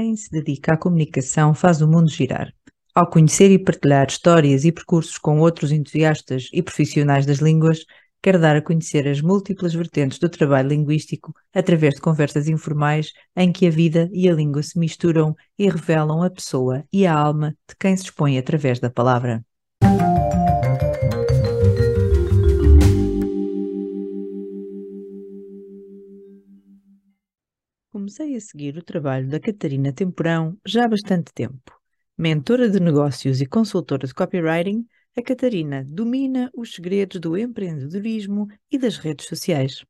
quem 0.00 0.16
se 0.16 0.30
dedica 0.30 0.72
à 0.72 0.76
comunicação 0.78 1.52
faz 1.52 1.82
o 1.82 1.86
mundo 1.86 2.08
girar. 2.08 2.50
Ao 2.94 3.08
conhecer 3.08 3.50
e 3.50 3.58
partilhar 3.58 4.06
histórias 4.08 4.64
e 4.64 4.72
percursos 4.72 5.18
com 5.18 5.40
outros 5.40 5.70
entusiastas 5.72 6.48
e 6.54 6.62
profissionais 6.62 7.26
das 7.26 7.38
línguas, 7.38 7.84
quer 8.22 8.38
dar 8.38 8.56
a 8.56 8.62
conhecer 8.62 9.06
as 9.06 9.20
múltiplas 9.20 9.74
vertentes 9.74 10.18
do 10.18 10.30
trabalho 10.30 10.70
linguístico 10.70 11.34
através 11.54 11.96
de 11.96 12.00
conversas 12.00 12.48
informais 12.48 13.12
em 13.36 13.52
que 13.52 13.66
a 13.66 13.70
vida 13.70 14.08
e 14.10 14.26
a 14.26 14.32
língua 14.32 14.62
se 14.62 14.78
misturam 14.78 15.36
e 15.58 15.68
revelam 15.68 16.22
a 16.22 16.30
pessoa 16.30 16.82
e 16.90 17.06
a 17.06 17.14
alma 17.14 17.50
de 17.68 17.76
quem 17.78 17.94
se 17.94 18.04
expõe 18.04 18.38
através 18.38 18.80
da 18.80 18.88
palavra. 18.88 19.44
Comecei 28.10 28.34
a 28.34 28.40
seguir 28.40 28.76
o 28.76 28.82
trabalho 28.82 29.28
da 29.28 29.38
Catarina 29.38 29.92
Temporão 29.92 30.58
já 30.66 30.84
há 30.84 30.88
bastante 30.88 31.32
tempo. 31.32 31.80
Mentora 32.18 32.68
de 32.68 32.80
negócios 32.80 33.40
e 33.40 33.46
consultora 33.46 34.04
de 34.04 34.12
copywriting, 34.12 34.84
a 35.16 35.22
Catarina 35.22 35.84
domina 35.86 36.50
os 36.52 36.74
segredos 36.74 37.20
do 37.20 37.38
empreendedorismo 37.38 38.48
e 38.68 38.76
das 38.76 38.98
redes 38.98 39.28
sociais. 39.28 39.84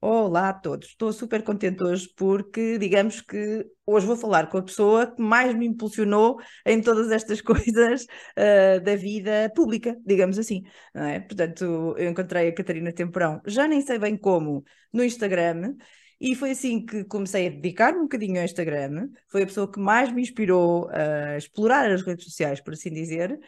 Olá 0.00 0.50
a 0.50 0.52
todos, 0.52 0.90
estou 0.90 1.12
super 1.12 1.42
contente 1.42 1.82
hoje 1.82 2.08
porque, 2.16 2.78
digamos 2.78 3.20
que 3.22 3.66
hoje 3.84 4.06
vou 4.06 4.16
falar 4.16 4.48
com 4.48 4.58
a 4.58 4.62
pessoa 4.62 5.08
que 5.08 5.20
mais 5.20 5.52
me 5.56 5.66
impulsionou 5.66 6.38
em 6.64 6.80
todas 6.80 7.10
estas 7.10 7.40
coisas 7.42 8.04
uh, 8.04 8.80
da 8.84 8.94
vida 8.94 9.52
pública, 9.52 9.96
digamos 10.06 10.38
assim. 10.38 10.62
É? 10.94 11.18
Portanto, 11.18 11.96
eu 11.98 12.08
encontrei 12.08 12.46
a 12.46 12.54
Catarina 12.54 12.92
Temporão, 12.92 13.42
já 13.44 13.66
nem 13.66 13.80
sei 13.80 13.98
bem 13.98 14.16
como, 14.16 14.62
no 14.92 15.02
Instagram, 15.02 15.74
e 16.20 16.34
foi 16.34 16.50
assim 16.50 16.84
que 16.84 17.04
comecei 17.04 17.46
a 17.46 17.50
dedicar-me 17.50 17.98
um 17.98 18.02
bocadinho 18.02 18.38
ao 18.38 18.44
Instagram. 18.44 19.08
Foi 19.28 19.42
a 19.42 19.46
pessoa 19.46 19.70
que 19.70 19.78
mais 19.78 20.12
me 20.12 20.20
inspirou 20.22 20.88
a 20.90 21.36
explorar 21.36 21.90
as 21.90 22.02
redes 22.02 22.24
sociais, 22.24 22.60
por 22.60 22.74
assim 22.74 22.90
dizer. 22.90 23.38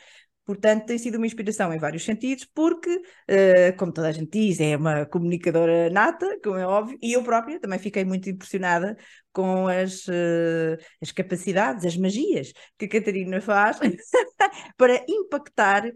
Portanto, 0.51 0.87
tem 0.87 0.99
sido 0.99 1.17
uma 1.17 1.27
inspiração 1.27 1.73
em 1.73 1.79
vários 1.79 2.05
sentidos, 2.05 2.45
porque, 2.53 2.91
uh, 2.91 3.77
como 3.79 3.93
toda 3.93 4.09
a 4.09 4.13
gente 4.13 4.33
diz, 4.33 4.59
é 4.59 4.77
uma 4.77 5.07
comunicadora 5.07 5.89
nata, 5.91 6.27
como 6.43 6.57
é 6.57 6.67
óbvio, 6.67 6.99
e 7.01 7.13
eu 7.13 7.23
própria 7.23 7.61
também 7.61 7.79
fiquei 7.79 8.05
muito 8.05 8.29
impressionada 8.29 8.97
com 9.33 9.69
as, 9.69 10.09
uh, 10.09 10.77
as 11.01 11.13
capacidades, 11.13 11.87
as 11.87 11.97
magias 11.97 12.53
que 12.77 12.87
a 12.87 12.89
Catarina 12.89 13.41
faz 13.41 13.79
para 14.77 15.05
impactar 15.09 15.87
uh, 15.87 15.93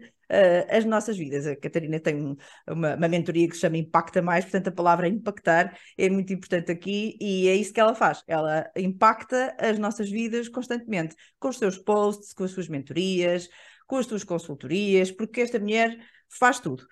as 0.69 0.85
nossas 0.85 1.17
vidas. 1.17 1.45
A 1.45 1.57
Catarina 1.57 1.99
tem 1.99 2.15
um, 2.15 2.37
uma, 2.65 2.95
uma 2.95 3.07
mentoria 3.09 3.49
que 3.49 3.55
se 3.55 3.59
chama 3.59 3.75
Impacta 3.75 4.21
Mais, 4.21 4.45
portanto, 4.45 4.69
a 4.69 4.71
palavra 4.71 5.09
impactar 5.09 5.77
é 5.97 6.09
muito 6.09 6.31
importante 6.31 6.71
aqui 6.71 7.17
e 7.19 7.49
é 7.49 7.55
isso 7.55 7.73
que 7.73 7.79
ela 7.81 7.93
faz. 7.93 8.23
Ela 8.25 8.71
impacta 8.77 9.53
as 9.59 9.77
nossas 9.77 10.09
vidas 10.09 10.47
constantemente, 10.47 11.13
com 11.41 11.49
os 11.49 11.57
seus 11.57 11.77
posts, 11.77 12.31
com 12.33 12.45
as 12.45 12.51
suas 12.51 12.69
mentorias 12.69 13.49
com 13.85 13.97
as 13.97 14.05
tuas 14.05 14.23
consultorias, 14.23 15.11
porque 15.11 15.41
esta 15.41 15.59
mulher 15.59 15.97
faz 16.29 16.59
tudo. 16.59 16.85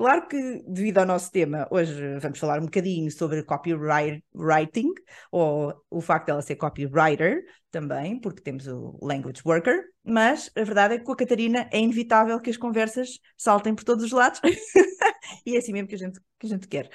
Claro 0.00 0.26
que, 0.28 0.62
devido 0.66 0.96
ao 0.96 1.04
nosso 1.04 1.30
tema, 1.30 1.68
hoje 1.70 2.18
vamos 2.20 2.38
falar 2.38 2.58
um 2.58 2.64
bocadinho 2.64 3.10
sobre 3.10 3.42
copywriting, 3.42 4.94
ou 5.30 5.74
o 5.90 6.00
facto 6.00 6.28
dela 6.28 6.40
ser 6.40 6.56
copywriter 6.56 7.44
também, 7.70 8.18
porque 8.18 8.40
temos 8.40 8.66
o 8.66 8.98
language 9.02 9.42
worker, 9.44 9.84
mas 10.02 10.50
a 10.56 10.64
verdade 10.64 10.94
é 10.94 10.98
que 10.98 11.04
com 11.04 11.12
a 11.12 11.16
Catarina 11.16 11.68
é 11.70 11.78
inevitável 11.78 12.40
que 12.40 12.48
as 12.48 12.56
conversas 12.56 13.18
saltem 13.36 13.74
por 13.74 13.84
todos 13.84 14.02
os 14.02 14.12
lados, 14.12 14.40
e 15.44 15.54
é 15.54 15.58
assim 15.58 15.74
mesmo 15.74 15.88
que 15.88 15.96
a 15.96 15.98
gente, 15.98 16.18
que 16.38 16.46
a 16.46 16.48
gente 16.48 16.66
quer. 16.66 16.88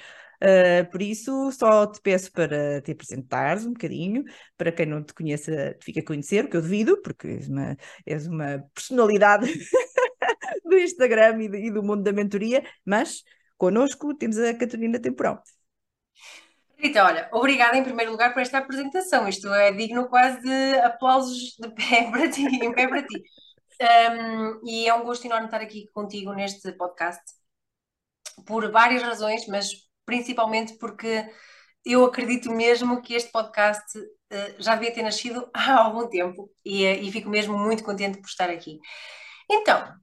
Uh, 0.46 0.88
por 0.92 1.02
isso, 1.02 1.50
só 1.50 1.86
te 1.88 2.00
peço 2.00 2.30
para 2.30 2.80
te 2.80 2.92
apresentares 2.92 3.66
um 3.66 3.72
bocadinho, 3.72 4.22
para 4.56 4.70
quem 4.70 4.86
não 4.86 5.02
te 5.02 5.12
conheça, 5.12 5.74
te 5.74 5.84
fica 5.84 5.98
a 5.98 6.04
conhecer, 6.04 6.44
o 6.44 6.48
que 6.48 6.56
eu 6.56 6.62
devido, 6.62 7.02
porque 7.02 7.26
és 7.26 7.48
uma, 7.48 7.76
és 8.06 8.26
uma 8.28 8.64
personalidade 8.72 9.46
do 10.64 10.78
Instagram 10.78 11.42
e, 11.42 11.48
de, 11.48 11.58
e, 11.66 11.70
do 11.70 11.82
mundo 11.82 12.04
da 12.04 12.12
mentoria, 12.12 12.64
mas 12.84 13.24
connosco 13.58 14.14
temos 14.14 14.38
a 14.38 14.54
Catarina 14.54 15.00
Temporão. 15.00 15.40
Rita, 16.76 17.04
olha, 17.04 17.28
obrigada 17.32 17.76
em 17.76 17.82
primeiro 17.82 18.12
lugar 18.12 18.32
por 18.32 18.40
esta 18.40 18.58
apresentação. 18.58 19.26
Isto 19.26 19.52
é 19.52 19.72
digno 19.72 20.08
quase 20.08 20.40
de 20.42 20.78
aplausos 20.80 21.56
de 21.58 21.70
pé 21.70 22.08
para 22.12 22.30
ti, 22.30 22.44
em 22.44 22.72
pé 22.72 22.86
para 22.86 23.02
ti. 23.02 23.22
Um, 23.80 24.60
e 24.64 24.86
é 24.88 24.94
um 24.94 25.02
gosto 25.02 25.24
enorme 25.24 25.46
estar 25.46 25.60
aqui 25.60 25.88
contigo 25.92 26.32
neste 26.32 26.70
podcast 26.72 27.22
por 28.46 28.70
várias 28.70 29.02
razões, 29.02 29.46
mas 29.46 29.85
principalmente 30.06 30.78
porque 30.78 31.28
eu 31.84 32.04
acredito 32.04 32.50
mesmo 32.50 33.02
que 33.02 33.14
este 33.14 33.30
podcast 33.30 33.98
uh, 33.98 34.54
já 34.58 34.74
devia 34.74 34.94
ter 34.94 35.02
nascido 35.02 35.48
há 35.54 35.82
algum 35.82 36.08
tempo 36.08 36.50
e, 36.64 36.84
uh, 36.84 37.02
e 37.02 37.12
fico 37.12 37.28
mesmo 37.28 37.58
muito 37.58 37.84
contente 37.84 38.18
por 38.18 38.28
estar 38.28 38.48
aqui. 38.48 38.78
Então, 39.50 39.94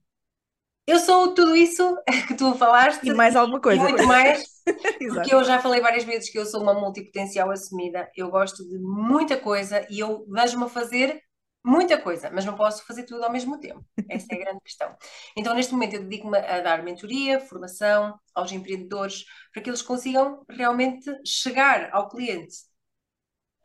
eu 0.86 0.98
sou 0.98 1.34
tudo 1.34 1.56
isso 1.56 1.96
que 2.28 2.34
tu 2.34 2.54
falaste. 2.54 3.04
E 3.04 3.14
mais 3.14 3.34
alguma 3.34 3.60
coisa. 3.60 3.82
Muito 3.82 4.06
mais, 4.06 4.44
porque 5.12 5.34
eu 5.34 5.42
já 5.42 5.58
falei 5.58 5.80
várias 5.80 6.04
vezes 6.04 6.30
que 6.30 6.38
eu 6.38 6.46
sou 6.46 6.62
uma 6.62 6.74
multipotencial 6.74 7.50
assumida. 7.50 8.08
Eu 8.14 8.30
gosto 8.30 8.62
de 8.68 8.78
muita 8.78 9.36
coisa 9.36 9.86
e 9.90 9.98
eu 9.98 10.24
vejo-me 10.28 10.64
a 10.64 10.68
fazer 10.68 11.20
muita 11.64 12.00
coisa, 12.00 12.30
mas 12.30 12.44
não 12.44 12.54
posso 12.56 12.84
fazer 12.86 13.04
tudo 13.04 13.24
ao 13.24 13.32
mesmo 13.32 13.58
tempo. 13.58 13.84
Essa 14.08 14.26
é 14.32 14.36
a 14.36 14.44
grande 14.44 14.60
questão. 14.60 14.94
Então, 15.36 15.54
neste 15.54 15.72
momento, 15.72 15.94
eu 15.94 16.02
dedico-me 16.02 16.38
a 16.38 16.60
dar 16.60 16.82
mentoria, 16.82 17.40
formação 17.40 18.18
aos 18.34 18.52
empreendedores, 18.52 19.24
para 19.52 19.62
que 19.62 19.70
eles 19.70 19.82
consigam 19.82 20.44
realmente 20.48 21.10
chegar 21.24 21.90
ao 21.92 22.08
cliente 22.08 22.54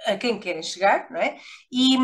a 0.06 0.18
quem 0.18 0.40
querem 0.40 0.64
chegar, 0.64 1.12
não 1.12 1.20
é? 1.20 1.38
E, 1.72 1.98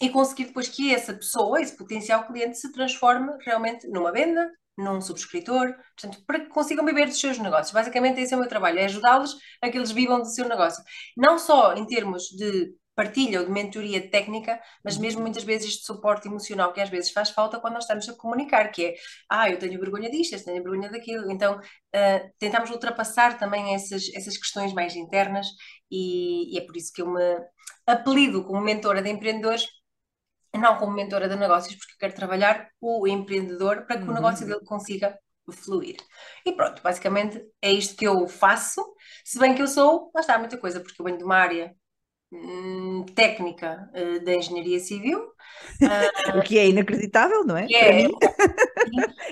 e 0.00 0.08
conseguir 0.10 0.46
depois 0.46 0.68
que 0.68 0.94
essa 0.94 1.12
pessoa, 1.12 1.60
esse 1.60 1.76
potencial 1.76 2.26
cliente, 2.26 2.58
se 2.58 2.72
transforme 2.72 3.32
realmente 3.44 3.88
numa 3.88 4.12
venda, 4.12 4.50
num 4.78 5.00
subscritor, 5.00 5.74
portanto, 6.00 6.24
para 6.26 6.40
que 6.40 6.48
consigam 6.48 6.84
viver 6.84 7.06
dos 7.06 7.20
seus 7.20 7.38
negócios. 7.38 7.72
Basicamente, 7.72 8.20
esse 8.20 8.32
é 8.32 8.36
o 8.36 8.40
meu 8.40 8.48
trabalho, 8.48 8.78
é 8.78 8.84
ajudá-los 8.84 9.36
a 9.60 9.68
que 9.68 9.76
eles 9.76 9.90
vivam 9.90 10.20
do 10.20 10.26
seu 10.26 10.48
negócio. 10.48 10.82
Não 11.16 11.38
só 11.38 11.74
em 11.74 11.84
termos 11.86 12.24
de 12.28 12.72
partilha 13.00 13.40
ou 13.40 13.46
de 13.46 13.50
mentoria 13.50 14.10
técnica, 14.10 14.60
mas 14.84 14.96
uhum. 14.96 15.02
mesmo 15.02 15.20
muitas 15.22 15.42
vezes 15.42 15.68
este 15.68 15.86
suporte 15.86 16.28
emocional 16.28 16.70
que 16.70 16.82
às 16.82 16.90
vezes 16.90 17.10
faz 17.10 17.30
falta 17.30 17.58
quando 17.58 17.74
nós 17.74 17.84
estamos 17.84 18.06
a 18.06 18.14
comunicar, 18.14 18.70
que 18.70 18.84
é, 18.84 18.94
ah, 19.30 19.48
eu 19.48 19.58
tenho 19.58 19.80
vergonha 19.80 20.10
disto, 20.10 20.34
eu 20.34 20.44
tenho 20.44 20.62
vergonha 20.62 20.90
daquilo. 20.90 21.30
Então, 21.30 21.58
uh, 21.58 22.30
tentamos 22.38 22.68
ultrapassar 22.70 23.38
também 23.38 23.74
essas, 23.74 24.02
essas 24.14 24.36
questões 24.36 24.74
mais 24.74 24.94
internas 24.94 25.46
e, 25.90 26.54
e 26.54 26.58
é 26.58 26.60
por 26.60 26.76
isso 26.76 26.92
que 26.92 27.00
eu 27.00 27.10
me 27.10 27.22
apelido 27.86 28.44
como 28.44 28.60
mentora 28.60 29.00
de 29.00 29.08
empreendedores 29.08 29.66
não 30.52 30.76
como 30.78 30.92
mentora 30.92 31.28
de 31.28 31.36
negócios, 31.36 31.76
porque 31.76 31.94
quero 31.98 32.14
trabalhar 32.14 32.68
o 32.80 33.06
empreendedor 33.06 33.86
para 33.86 33.96
que 33.96 34.02
uhum. 34.02 34.10
o 34.10 34.14
negócio 34.14 34.46
dele 34.46 34.64
consiga 34.64 35.16
fluir. 35.52 35.96
E 36.44 36.52
pronto, 36.52 36.82
basicamente 36.82 37.40
é 37.62 37.72
isto 37.72 37.96
que 37.96 38.06
eu 38.06 38.28
faço, 38.28 38.84
se 39.24 39.38
bem 39.38 39.54
que 39.54 39.62
eu 39.62 39.68
sou, 39.68 40.10
lá 40.14 40.20
está, 40.20 40.38
muita 40.38 40.58
coisa, 40.58 40.80
porque 40.80 41.00
eu 41.00 41.04
venho 41.04 41.18
de 41.18 41.24
uma 41.24 41.36
área 41.36 41.74
técnica 43.14 43.90
uh, 43.92 44.24
da 44.24 44.34
engenharia 44.34 44.78
civil. 44.78 45.18
Uh, 45.82 46.38
o 46.38 46.42
que 46.42 46.58
é 46.58 46.68
inacreditável, 46.68 47.44
não 47.44 47.56
é? 47.56 47.66
é 47.72 48.04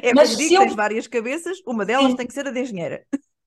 é 0.02 0.14
mas 0.14 0.36
digo, 0.36 0.54
eu... 0.54 0.60
tens 0.60 0.74
várias 0.74 1.06
cabeças, 1.06 1.58
uma 1.66 1.84
delas 1.84 2.10
Sim. 2.10 2.16
tem 2.16 2.26
que 2.26 2.34
ser 2.34 2.46
a 2.46 2.50
de 2.50 2.60
engenheira. 2.60 3.06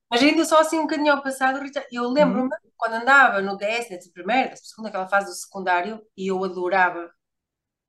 Mas 0.10 0.22
ainda 0.22 0.44
só 0.44 0.60
assim 0.60 0.78
um 0.80 0.84
bocadinho 0.84 1.14
ao 1.14 1.24
passado, 1.24 1.62
Rita, 1.62 1.86
eu 1.92 2.10
lembro-me 2.10 2.44
uhum. 2.44 2.60
quando 2.76 2.94
andava 2.94 3.42
no 3.42 3.58
DS, 3.58 3.90
na 3.90 3.98
primeira, 4.14 4.54
segunda, 4.58 4.90
aquela 4.90 5.08
fase 5.08 5.28
do 5.28 5.34
secundário, 5.34 6.02
e 6.18 6.28
eu 6.28 6.44
adorava 6.44 7.10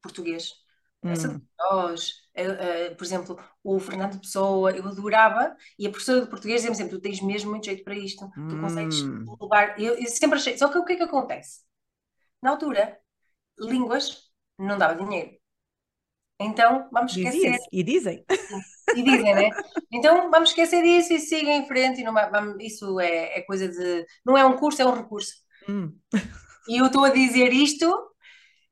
português. 0.01 0.53
Essa 1.05 1.31
hum. 1.31 1.39
de 1.39 1.45
nós, 1.59 2.13
uh, 2.37 2.97
por 2.97 3.05
exemplo, 3.05 3.39
o 3.63 3.79
Fernando 3.79 4.21
Pessoa, 4.21 4.71
eu 4.73 4.87
adorava, 4.87 5.57
e 5.79 5.87
a 5.87 5.91
professora 5.91 6.23
de 6.23 6.29
português 6.29 6.57
dizia-me 6.61 6.77
sempre: 6.77 6.97
tu 6.97 7.01
tens 7.01 7.21
mesmo 7.21 7.51
muito 7.51 7.67
jeito 7.67 7.85
para 7.85 7.95
isto, 7.95 8.31
tu 8.49 8.61
consegues 8.61 9.03
hum. 9.03 9.25
levar. 9.41 9.79
Eu, 9.81 9.95
eu, 9.95 10.07
sempre 10.07 10.39
achei. 10.39 10.57
Só 10.57 10.69
que 10.69 10.79
o 10.79 10.85
que 10.85 10.95
é 10.95 10.97
que 10.97 11.03
acontece? 11.03 11.61
Na 12.43 12.51
altura, 12.51 12.99
línguas 13.59 14.31
não 14.59 14.79
dava 14.79 15.03
dinheiro. 15.03 15.37
Então, 16.41 16.89
vamos 16.91 17.17
esquecer. 17.17 17.57
E 17.71 17.83
dizem. 17.83 18.25
E 18.97 19.03
dizem, 19.03 19.35
né? 19.35 19.51
Então, 19.93 20.31
vamos 20.31 20.51
esquecer 20.51 20.83
disso 20.83 21.13
e 21.13 21.21
siga 21.21 21.51
em 21.51 21.67
frente. 21.67 22.01
E 22.01 22.05
não, 22.05 22.13
vamos, 22.13 22.57
isso 22.61 22.99
é, 22.99 23.39
é, 23.39 23.43
coisa 23.43 23.69
de. 23.69 24.07
Não 24.25 24.37
é 24.37 24.45
um 24.45 24.57
curso, 24.57 24.83
é 24.83 24.87
um 24.87 24.95
recurso. 24.95 25.35
Hum. 25.69 25.97
E 26.69 26.81
eu 26.81 26.87
estou 26.87 27.05
a 27.05 27.11
dizer 27.11 27.53
isto 27.53 28.12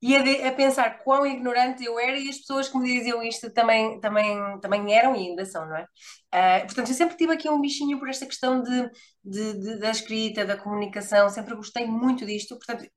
e 0.03 0.17
a, 0.17 0.23
de, 0.23 0.43
a, 0.43 0.53
pensar 0.53 1.03
quão 1.05 1.27
ignorante 1.27 1.85
eu 1.85 1.99
era 1.99 2.19
e 2.19 2.29
as 2.29 2.39
pessoas 2.39 2.69
que 2.69 2.79
me 2.79 2.93
diziam 2.93 3.23
isto 3.23 3.51
também, 3.51 4.01
também, 4.01 4.59
também 4.61 4.95
eram 4.95 5.15
e 5.15 5.29
ainda 5.29 5.45
são, 5.45 5.67
não 5.67 5.77
é? 5.77 5.83
Uh, 5.83 6.67
portanto, 6.67 6.89
eu 6.89 6.95
sempre 6.95 7.17
tive 7.17 7.33
aqui 7.33 7.51
um 7.51 7.61
bichinho 7.61 7.99
por 7.99 8.09
esta 8.09 8.25
questão 8.25 8.63
de, 8.63 8.91
de, 9.23 9.61
de, 9.61 9.79
da 9.79 9.91
escrita, 9.91 10.45
da 10.45 10.57
comunicação, 10.57 11.29
sempre 11.29 11.55
gostei 11.55 11.87
muito 11.87 12.25
disto. 12.25 12.57
Portanto, 12.57 12.89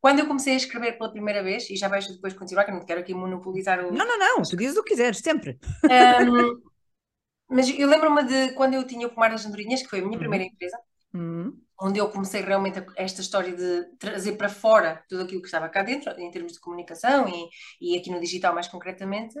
quando 0.00 0.20
eu 0.20 0.26
comecei 0.26 0.54
a 0.54 0.56
escrever 0.56 0.96
pela 0.96 1.10
primeira 1.10 1.42
vez, 1.42 1.68
e 1.68 1.76
já 1.76 1.88
vejo 1.88 2.12
depois 2.12 2.32
continuar, 2.32 2.64
que 2.64 2.70
eu 2.70 2.76
não 2.76 2.84
quero 2.84 3.00
aqui 3.00 3.12
monopolizar 3.12 3.84
o. 3.84 3.92
Não, 3.92 4.06
não, 4.06 4.18
não, 4.18 4.42
tu 4.42 4.56
dizes 4.56 4.76
o 4.76 4.84
que 4.84 4.90
quiseres, 4.90 5.18
sempre. 5.18 5.58
Um, 5.84 6.62
mas 7.50 7.68
eu 7.68 7.88
lembro-me 7.88 8.22
de 8.22 8.54
quando 8.54 8.74
eu 8.74 8.86
tinha 8.86 9.06
o 9.06 9.10
Pomar 9.10 9.30
das 9.30 9.44
Andorinhas, 9.44 9.82
que 9.82 9.88
foi 9.88 9.98
a 9.98 10.02
minha 10.02 10.14
uhum. 10.14 10.20
primeira 10.20 10.44
empresa. 10.44 10.78
Uhum 11.12 11.60
onde 11.80 11.98
eu 11.98 12.10
comecei 12.10 12.42
realmente 12.42 12.84
esta 12.96 13.20
história 13.20 13.54
de 13.54 13.96
trazer 13.98 14.36
para 14.36 14.48
fora 14.48 15.04
tudo 15.08 15.22
aquilo 15.22 15.40
que 15.40 15.48
estava 15.48 15.68
cá 15.68 15.82
dentro, 15.82 16.10
em 16.20 16.30
termos 16.30 16.52
de 16.52 16.60
comunicação 16.60 17.28
e, 17.28 17.48
e 17.80 17.98
aqui 17.98 18.10
no 18.10 18.20
digital 18.20 18.54
mais 18.54 18.68
concretamente, 18.68 19.40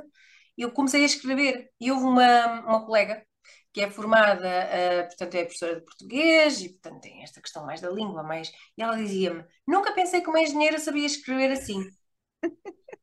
eu 0.56 0.70
comecei 0.72 1.02
a 1.02 1.06
escrever. 1.06 1.70
E 1.80 1.90
houve 1.90 2.04
uma, 2.04 2.60
uma 2.62 2.86
colega 2.86 3.24
que 3.72 3.80
é 3.80 3.90
formada, 3.90 4.48
uh, 4.48 5.06
portanto, 5.06 5.34
é 5.34 5.44
professora 5.44 5.76
de 5.76 5.84
português 5.84 6.60
e, 6.62 6.70
portanto, 6.70 7.00
tem 7.02 7.22
esta 7.22 7.40
questão 7.40 7.64
mais 7.64 7.80
da 7.80 7.90
língua, 7.90 8.22
mais... 8.22 8.50
e 8.76 8.82
ela 8.82 8.96
dizia-me: 8.96 9.44
Nunca 9.66 9.92
pensei 9.92 10.20
que 10.20 10.28
uma 10.28 10.40
engenheira 10.40 10.78
sabia 10.78 11.06
escrever 11.06 11.52
assim. 11.52 11.84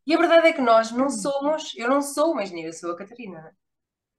e 0.06 0.14
a 0.14 0.18
verdade 0.18 0.48
é 0.48 0.54
que 0.54 0.62
nós 0.62 0.92
não 0.92 1.10
somos, 1.10 1.74
eu 1.76 1.90
não 1.90 2.02
sou 2.02 2.34
uma 2.34 2.44
engenheira, 2.44 2.74
sou 2.74 2.92
a 2.92 2.98
Catarina. 2.98 3.40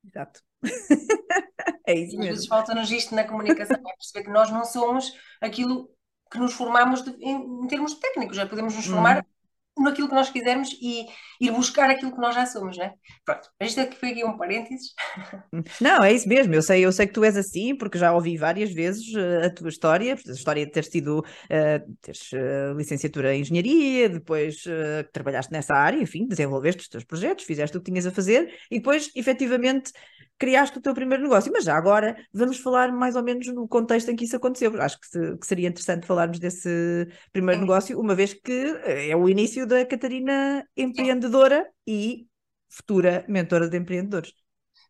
É? 0.05 0.09
Exato. 0.09 0.43
é 1.89 1.95
isso 1.95 2.17
mesmo. 2.17 2.23
Às 2.23 2.29
vezes 2.29 2.47
falta-nos 2.47 2.91
isto 2.91 3.15
na 3.15 3.25
comunicação, 3.25 3.77
é 3.77 3.97
perceber 3.97 4.25
que 4.25 4.31
nós 4.31 4.51
não 4.51 4.65
somos 4.65 5.13
aquilo 5.41 5.91
que 6.31 6.39
nos 6.39 6.53
formamos 6.53 7.03
de, 7.03 7.11
em, 7.21 7.65
em, 7.65 7.67
termos 7.67 7.95
técnicos, 7.95 8.37
já 8.37 8.47
podemos 8.47 8.77
nos 8.77 8.87
formar 8.87 9.19
hum 9.19 9.39
naquilo 9.83 10.09
que 10.09 10.15
nós 10.15 10.31
quisermos 10.31 10.77
e 10.81 11.07
ir 11.41 11.51
buscar 11.53 11.89
aquilo 11.91 12.13
que 12.13 12.21
nós 12.21 12.35
já 12.35 12.47
somos, 12.47 12.77
não 12.77 12.85
é? 12.85 12.95
Pronto, 13.25 13.49
isto 13.61 13.81
aqui 13.81 13.97
foi 13.97 14.11
aqui 14.11 14.25
um 14.25 14.37
parênteses. 14.37 14.93
Não, 15.81 16.03
é 16.03 16.13
isso 16.13 16.29
mesmo, 16.29 16.55
eu 16.55 16.63
sei, 16.63 16.85
eu 16.85 16.93
sei 16.93 17.07
que 17.07 17.13
tu 17.13 17.25
és 17.25 17.37
assim, 17.37 17.77
porque 17.77 17.99
já 17.99 18.13
ouvi 18.13 18.37
várias 18.37 18.73
vezes 18.73 19.07
uh, 19.15 19.47
a 19.47 19.51
tua 19.51 19.69
história, 19.69 20.15
a 20.15 20.33
história 20.33 20.67
de 20.67 20.73
teres 20.73 20.89
tido, 20.89 21.21
uh, 21.21 21.97
teres 22.01 22.33
uh, 22.33 22.77
licenciatura 22.77 23.35
em 23.35 23.41
engenharia, 23.41 24.09
depois 24.09 24.65
trabalhaste 25.13 25.53
nessa 25.53 25.75
área, 25.75 26.01
enfim, 26.01 26.27
desenvolveste 26.27 26.83
os 26.83 26.89
teus 26.89 27.05
projetos, 27.05 27.45
fizeste 27.45 27.77
o 27.77 27.81
que 27.81 27.91
tinhas 27.91 28.07
a 28.07 28.11
fazer 28.11 28.53
e 28.71 28.79
depois, 28.79 29.11
efetivamente, 29.15 29.93
criaste 30.39 30.79
o 30.79 30.81
teu 30.81 30.95
primeiro 30.95 31.23
negócio. 31.23 31.53
Mas 31.53 31.65
já 31.65 31.77
agora 31.77 32.17
vamos 32.33 32.59
falar 32.59 32.93
mais 32.93 33.17
ou 33.17 33.23
menos 33.23 33.47
no 33.49 33.67
contexto 33.69 34.11
em 34.11 34.17
que 34.17 34.25
isso 34.25 34.37
aconteceu. 34.37 34.81
Acho 34.81 34.99
que, 35.01 35.07
se, 35.07 35.37
que 35.39 35.47
seria 35.47 35.69
interessante 35.69 36.07
falarmos 36.07 36.39
desse 36.39 37.07
primeiro 37.33 37.61
negócio, 37.61 37.99
uma 37.99 38.15
vez 38.15 38.35
que 38.35 38.53
é 38.85 39.17
o 39.17 39.29
início 39.29 39.67
da 39.67 39.85
Catarina 39.85 40.65
empreendedora 40.77 41.69
e 41.87 42.27
futura 42.69 43.25
mentora 43.29 43.69
de 43.69 43.77
empreendedores. 43.77 44.33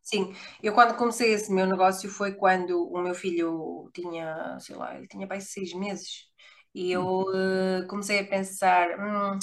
Sim, 0.03 0.35
eu 0.63 0.73
quando 0.73 0.97
comecei 0.97 1.33
esse 1.33 1.53
meu 1.53 1.67
negócio 1.67 2.09
foi 2.09 2.33
quando 2.33 2.91
o 2.91 3.03
meu 3.03 3.15
filho 3.15 3.91
tinha, 3.93 4.59
sei 4.59 4.75
lá, 4.75 4.97
ele 4.97 5.07
tinha 5.07 5.27
mais 5.27 5.51
seis 5.53 5.75
meses 5.75 6.25
e 6.75 6.93
eu 6.93 7.23
uh, 7.23 7.87
comecei 7.89 8.21
a 8.21 8.27
pensar, 8.27 8.89
hum, 8.99 9.39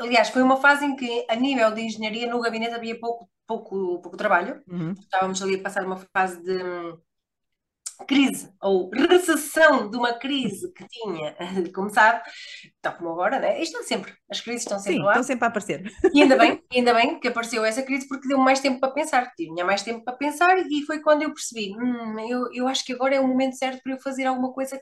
aliás, 0.00 0.30
foi 0.30 0.42
uma 0.42 0.56
fase 0.56 0.84
em 0.84 0.96
que 0.96 1.26
a 1.28 1.36
nível 1.36 1.72
de 1.72 1.82
engenharia 1.82 2.28
no 2.28 2.40
gabinete 2.40 2.74
havia 2.74 2.98
pouco 2.98 3.28
pouco, 3.46 4.00
pouco 4.00 4.16
trabalho. 4.16 4.62
Uhum. 4.68 4.92
Estávamos 4.92 5.42
ali 5.42 5.56
a 5.56 5.62
passar 5.62 5.84
uma 5.84 5.96
fase 6.12 6.42
de 6.42 6.62
hum, 6.62 6.98
crise 8.06 8.52
ou 8.60 8.90
recessão 8.90 9.88
de 9.88 9.96
uma 9.96 10.14
crise 10.14 10.72
que 10.72 10.86
tinha 10.88 11.36
começado, 11.74 12.22
tal 12.80 12.96
como 12.96 13.10
agora, 13.10 13.38
né? 13.38 13.62
Isto 13.62 13.78
é 13.78 13.82
sempre, 13.82 14.12
as 14.30 14.40
crises 14.40 14.62
estão 14.62 14.78
sempre 14.78 14.96
Sim, 14.96 15.02
lá. 15.02 15.12
estão 15.12 15.22
sempre 15.22 15.44
a 15.44 15.48
aparecer. 15.48 15.92
E 16.12 16.22
ainda 16.22 16.36
bem, 16.36 16.62
ainda 16.72 16.94
bem 16.94 17.20
que 17.20 17.28
apareceu 17.28 17.64
essa 17.64 17.82
crise 17.82 18.08
porque 18.08 18.28
deu 18.28 18.38
mais 18.38 18.60
tempo 18.60 18.80
para 18.80 18.92
pensar, 18.92 19.32
tinha 19.36 19.64
mais 19.64 19.82
tempo 19.82 20.04
para 20.04 20.16
pensar 20.16 20.58
e 20.58 20.82
foi 20.82 21.00
quando 21.00 21.22
eu 21.22 21.32
percebi, 21.32 21.74
hum, 21.76 22.18
eu, 22.28 22.52
eu 22.52 22.68
acho 22.68 22.84
que 22.84 22.92
agora 22.92 23.14
é 23.14 23.20
o 23.20 23.28
momento 23.28 23.56
certo 23.56 23.82
para 23.82 23.92
eu 23.92 24.00
fazer 24.00 24.24
alguma 24.26 24.52
coisa, 24.52 24.80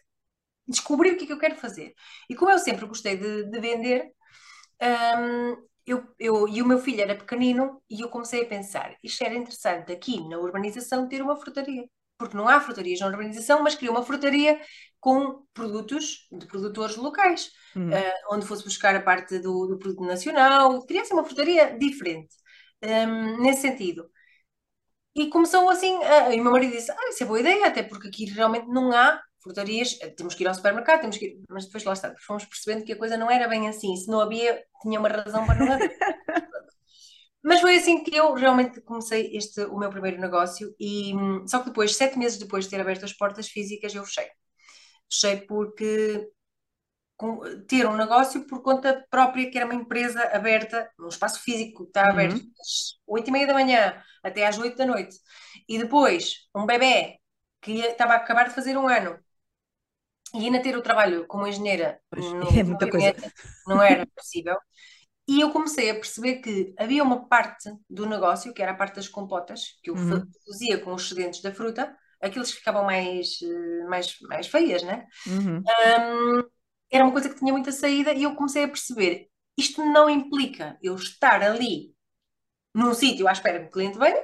descobrir 0.66 1.12
o 1.12 1.16
que 1.16 1.24
é 1.24 1.26
que 1.26 1.32
eu 1.32 1.38
quero 1.38 1.56
fazer. 1.56 1.94
E 2.30 2.34
como 2.34 2.50
eu 2.50 2.58
sempre 2.58 2.86
gostei 2.86 3.16
de, 3.16 3.44
de 3.50 3.60
vender, 3.60 4.10
hum, 4.82 5.56
eu, 5.86 6.06
eu, 6.18 6.48
e 6.48 6.62
o 6.62 6.66
meu 6.66 6.78
filho 6.78 7.00
era 7.00 7.16
pequenino 7.16 7.82
e 7.90 8.00
eu 8.00 8.08
comecei 8.08 8.42
a 8.42 8.46
pensar, 8.46 8.96
isto 9.02 9.22
era 9.24 9.34
interessante 9.34 9.92
aqui 9.92 10.26
na 10.28 10.38
urbanização 10.38 11.08
ter 11.08 11.22
uma 11.22 11.36
frutaria, 11.36 11.84
porque 12.16 12.36
não 12.36 12.48
há 12.48 12.60
frutarias 12.60 13.00
na 13.00 13.08
urbanização, 13.08 13.62
mas 13.62 13.74
queria 13.74 13.90
uma 13.90 14.04
frutaria 14.04 14.60
com 15.00 15.44
produtos 15.52 16.28
de 16.30 16.46
produtores 16.46 16.96
locais, 16.96 17.50
uhum. 17.74 17.88
uh, 17.90 18.34
onde 18.34 18.46
fosse 18.46 18.64
buscar 18.64 18.94
a 18.94 19.02
parte 19.02 19.38
do, 19.40 19.66
do 19.66 19.78
produto 19.78 20.04
nacional, 20.04 20.84
queria 20.86 21.04
ser 21.04 21.14
uma 21.14 21.24
frutaria 21.24 21.76
diferente, 21.76 22.34
um, 22.82 23.42
nesse 23.42 23.62
sentido. 23.62 24.08
E 25.14 25.28
começou 25.28 25.68
assim, 25.68 25.94
uh, 25.98 26.32
e 26.32 26.40
o 26.40 26.42
meu 26.42 26.52
marido 26.52 26.72
disse, 26.72 26.90
ah, 26.90 27.08
isso 27.10 27.22
é 27.22 27.26
boa 27.26 27.40
ideia, 27.40 27.66
até 27.66 27.82
porque 27.82 28.08
aqui 28.08 28.24
realmente 28.26 28.68
não 28.68 28.92
há 28.92 29.20
frutarias, 29.42 29.98
eh, 30.00 30.10
temos 30.10 30.34
que 30.34 30.44
ir 30.44 30.46
ao 30.46 30.54
supermercado, 30.54 31.00
temos 31.00 31.16
que 31.16 31.26
ir... 31.26 31.40
mas 31.48 31.66
depois 31.66 31.84
lá 31.84 31.92
está, 31.92 32.14
fomos 32.20 32.44
percebendo 32.44 32.84
que 32.84 32.92
a 32.92 32.98
coisa 32.98 33.16
não 33.16 33.30
era 33.30 33.48
bem 33.48 33.68
assim, 33.68 33.94
se 33.96 34.08
não 34.08 34.20
havia, 34.20 34.62
tinha 34.80 34.98
uma 34.98 35.08
razão 35.08 35.44
para 35.44 35.58
não 35.58 35.72
haver. 35.72 35.96
mas 37.42 37.60
foi 37.60 37.76
assim 37.76 38.04
que 38.04 38.14
eu 38.16 38.34
realmente 38.34 38.80
comecei 38.82 39.36
este, 39.36 39.62
o 39.62 39.78
meu 39.78 39.90
primeiro 39.90 40.20
negócio 40.20 40.74
e 40.78 41.12
só 41.46 41.58
que 41.58 41.66
depois, 41.66 41.96
sete 41.96 42.18
meses 42.18 42.38
depois 42.38 42.64
de 42.64 42.70
ter 42.70 42.80
aberto 42.80 43.04
as 43.04 43.12
portas 43.12 43.48
físicas, 43.48 43.94
eu 43.94 44.04
fechei. 44.04 44.28
Fechei 45.10 45.36
porque 45.46 46.30
ter 47.68 47.86
um 47.86 47.96
negócio 47.96 48.46
por 48.46 48.62
conta 48.62 49.04
própria, 49.10 49.48
que 49.50 49.56
era 49.56 49.66
uma 49.66 49.74
empresa 49.74 50.20
aberta, 50.32 50.90
um 50.98 51.08
espaço 51.08 51.40
físico 51.40 51.84
que 51.84 51.90
está 51.90 52.10
aberto 52.10 52.34
uhum. 52.34 52.52
das 52.58 52.98
8 53.06 53.28
e 53.28 53.30
meia 53.30 53.46
da 53.46 53.54
manhã 53.54 54.02
até 54.22 54.46
às 54.46 54.58
8 54.58 54.76
da 54.76 54.86
noite, 54.86 55.16
e 55.68 55.78
depois 55.78 56.48
um 56.54 56.66
bebê 56.66 57.18
que 57.60 57.78
estava 57.80 58.14
a 58.14 58.16
acabar 58.16 58.48
de 58.48 58.54
fazer 58.54 58.76
um 58.76 58.88
ano 58.88 59.18
e 60.34 60.44
ainda 60.44 60.62
ter 60.62 60.76
o 60.76 60.82
trabalho 60.82 61.26
como 61.26 61.46
engenheira 61.46 62.00
no, 62.14 62.48
é 62.58 62.62
muita 62.62 62.88
coisa. 62.88 63.14
não 63.66 63.82
era 63.82 64.06
possível. 64.16 64.56
E 65.28 65.40
eu 65.40 65.52
comecei 65.52 65.90
a 65.90 65.94
perceber 65.94 66.36
que 66.36 66.74
havia 66.76 67.02
uma 67.02 67.28
parte 67.28 67.70
do 67.88 68.06
negócio, 68.06 68.52
que 68.52 68.60
era 68.60 68.72
a 68.72 68.76
parte 68.76 68.96
das 68.96 69.08
compotas, 69.08 69.78
que 69.82 69.90
eu 69.90 69.94
uhum. 69.94 70.22
fazia 70.46 70.78
com 70.78 70.92
os 70.92 71.04
excedentes 71.04 71.40
da 71.40 71.54
fruta, 71.54 71.96
aqueles 72.20 72.50
que 72.50 72.58
ficavam 72.58 72.84
mais, 72.84 73.38
eh, 73.42 73.84
mais, 73.88 74.16
mais 74.22 74.46
feias, 74.48 74.82
né? 74.82 75.06
Uhum. 75.26 75.58
Um, 75.58 76.44
era 76.90 77.04
uma 77.04 77.12
coisa 77.12 77.28
que 77.28 77.36
tinha 77.36 77.52
muita 77.52 77.72
saída 77.72 78.12
e 78.12 78.24
eu 78.24 78.34
comecei 78.34 78.64
a 78.64 78.68
perceber, 78.68 79.28
isto 79.56 79.84
não 79.84 80.10
implica 80.10 80.76
eu 80.82 80.94
estar 80.96 81.42
ali 81.42 81.94
num 82.74 82.92
sítio 82.92 83.28
à 83.28 83.32
espera 83.32 83.60
que 83.60 83.66
o 83.66 83.70
cliente 83.70 83.98
venha, 83.98 84.22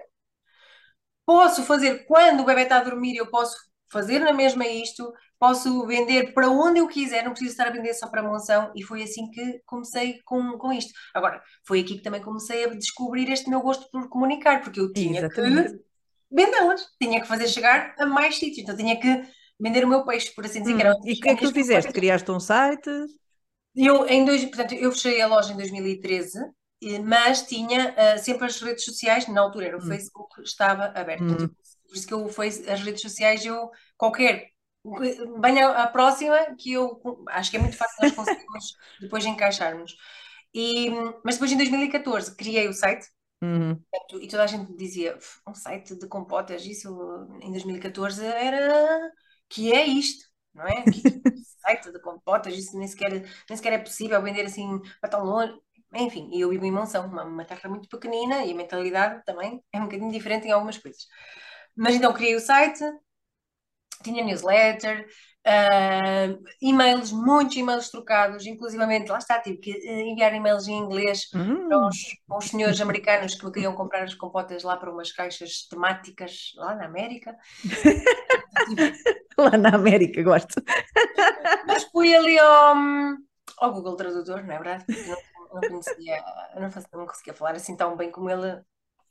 posso 1.25 1.63
fazer 1.63 2.07
quando 2.07 2.41
o 2.41 2.45
bebê 2.45 2.63
está 2.63 2.79
a 2.79 2.85
dormir, 2.85 3.17
eu 3.17 3.31
posso 3.31 3.57
fazer 3.91 4.19
na 4.19 4.33
mesma 4.33 4.67
isto, 4.67 5.13
posso 5.39 5.87
vender 5.87 6.33
para 6.33 6.51
onde 6.51 6.81
eu 6.81 6.89
quiser, 6.89 7.23
não 7.25 7.31
preciso 7.31 7.53
estar 7.53 7.69
a 7.69 7.71
vender 7.71 7.95
só 7.95 8.09
para 8.09 8.21
a 8.21 8.25
monção, 8.25 8.73
e 8.75 8.83
foi 8.83 9.03
assim 9.03 9.31
que 9.31 9.61
comecei 9.65 10.21
com, 10.25 10.59
com 10.59 10.73
isto. 10.73 10.93
Agora, 11.15 11.43
foi 11.65 11.81
aqui 11.81 11.97
que 11.97 12.03
também 12.03 12.21
comecei 12.21 12.65
a 12.65 12.75
descobrir 12.75 13.31
este 13.31 13.49
meu 13.49 13.61
gosto 13.61 13.89
por 13.91 14.09
comunicar, 14.09 14.63
porque 14.63 14.81
eu 14.81 14.93
tinha 14.93 15.21
Exatamente. 15.21 15.71
que 15.71 15.85
vendê-las, 16.31 16.87
tinha 17.01 17.21
que 17.21 17.29
fazer 17.29 17.49
chegar 17.49 17.95
a 17.99 18.07
mais 18.07 18.37
sítios, 18.37 18.59
então 18.59 18.77
tinha 18.77 18.99
que 18.99 19.23
vender 19.61 19.85
o 19.85 19.89
meu 19.89 20.05
peixe, 20.05 20.35
por 20.35 20.45
assim 20.45 20.61
dizer. 20.61 20.75
Hum, 20.75 21.01
e 21.05 21.13
o 21.13 21.21
que 21.21 21.29
é 21.29 21.37
que 21.37 21.47
tu 21.47 21.53
fizeste? 21.53 21.93
Criaste 21.93 22.31
um 22.31 22.41
site? 22.41 22.91
Eu, 23.77 24.07
em 24.09 24.25
dois, 24.25 24.45
portanto, 24.45 24.75
eu 24.75 24.91
fechei 24.91 25.21
a 25.21 25.27
loja 25.29 25.53
em 25.53 25.57
2013, 25.57 26.39
mas 27.05 27.43
tinha 27.43 27.93
uh, 27.93 28.19
sempre 28.19 28.47
as 28.47 28.61
redes 28.61 28.85
sociais, 28.85 29.29
na 29.29 29.41
altura 29.41 29.67
era 29.67 29.77
o 29.77 29.81
hum. 29.81 29.87
Facebook, 29.87 30.43
estava 30.43 30.87
aberto. 30.95 31.23
Hum. 31.23 31.49
Por 31.89 31.97
isso 31.97 32.07
que 32.07 32.15
eu 32.15 32.29
foi 32.29 32.49
as 32.49 32.81
redes 32.83 33.01
sociais, 33.01 33.45
eu 33.47 33.71
qualquer 33.97 34.51
venha 35.41 35.69
a 35.71 35.87
próxima 35.87 36.37
que 36.57 36.73
eu 36.73 37.01
acho 37.29 37.51
que 37.51 37.57
é 37.57 37.61
muito 37.61 37.77
fácil 37.77 37.97
nós 38.03 38.13
conseguirmos 38.13 38.65
depois 39.01 39.25
encaixarmos. 39.25 39.97
E, 40.55 40.91
mas 41.25 41.35
depois 41.35 41.53
em 41.53 41.57
2014 41.57 42.35
criei 42.37 42.69
o 42.69 42.73
site 42.73 43.07
uhum. 43.43 43.79
e 44.21 44.29
toda 44.29 44.45
a 44.45 44.47
gente 44.47 44.75
dizia 44.77 45.19
um 45.47 45.55
site 45.55 45.95
de 45.95 46.07
compotas, 46.09 46.65
isso 46.65 46.89
em 47.43 47.51
2014 47.51 48.25
era 48.25 49.11
que 49.49 49.73
é 49.73 49.87
isto, 49.87 50.25
não 50.55 50.67
é? 50.67 50.83
Que, 50.83 51.03
site 51.61 51.93
de 51.93 52.01
compotas, 52.01 52.55
isso 52.55 52.79
nem 52.79 52.89
sequer, 52.89 53.11
nem 53.13 53.57
sequer 53.57 53.73
é 53.75 53.79
possível 53.79 54.23
vender 54.23 54.47
assim 54.47 54.81
para 55.01 55.11
tão 55.11 55.25
longe. 55.25 55.55
Enfim, 55.95 56.29
eu 56.33 56.51
vivo 56.51 56.67
em 56.67 56.73
Monção, 56.73 57.07
uma, 57.07 57.25
uma 57.25 57.45
terra 57.45 57.69
muito 57.69 57.89
pequenina 57.89 58.45
e 58.45 58.53
a 58.53 58.55
mentalidade 58.55 59.25
também 59.25 59.63
é 59.73 59.79
um 59.79 59.85
bocadinho 59.85 60.13
diferente 60.13 60.47
em 60.47 60.51
algumas 60.51 60.77
coisas. 60.77 61.07
Mas 61.75 61.95
então 61.95 62.13
criei 62.13 62.35
o 62.35 62.41
site, 62.41 62.83
tinha 64.03 64.25
newsletter, 64.25 65.07
uh, 65.47 66.45
e-mails, 66.61 67.13
muitos 67.13 67.57
e-mails 67.57 67.91
trocados, 67.91 68.47
inclusivamente, 68.47 69.11
lá 69.11 69.19
está, 69.19 69.41
tive 69.41 69.59
que 69.59 69.73
uh, 69.73 70.01
enviar 70.01 70.35
e-mails 70.35 70.69
em 70.69 70.79
inglês 70.79 71.29
hum. 71.35 71.69
para, 71.69 71.89
para, 72.27 72.39
os, 72.39 72.45
senhores 72.45 72.81
americanos 72.81 73.35
que 73.35 73.45
me 73.45 73.53
queriam 73.53 73.75
comprar 73.75 74.05
as 74.05 74.15
compotas 74.15 74.63
lá 74.63 74.77
para 74.77 74.93
umas 74.93 75.13
caixas 75.13 75.67
temáticas 75.69 76.53
lá 76.57 76.75
na 76.75 76.87
América. 76.87 77.37
lá 79.37 79.57
na 79.57 79.75
América, 79.75 80.23
gosto. 80.23 80.63
Mas 81.67 81.85
fui 81.85 82.15
ali 82.15 82.39
ao, 82.39 82.77
ao 83.59 83.73
Google 83.73 83.97
Tradutor, 83.97 84.45
não 84.45 84.55
é 84.55 84.59
verdade? 84.59 84.85
não, 84.89 85.17
não 85.55 85.69
conhecia, 85.69 86.23
não, 86.55 86.71
não 87.01 87.07
conseguia 87.07 87.35
falar 87.35 87.55
assim 87.55 87.77
tão 87.77 87.97
bem 87.97 88.11
como 88.11 88.31
ele. 88.31 88.61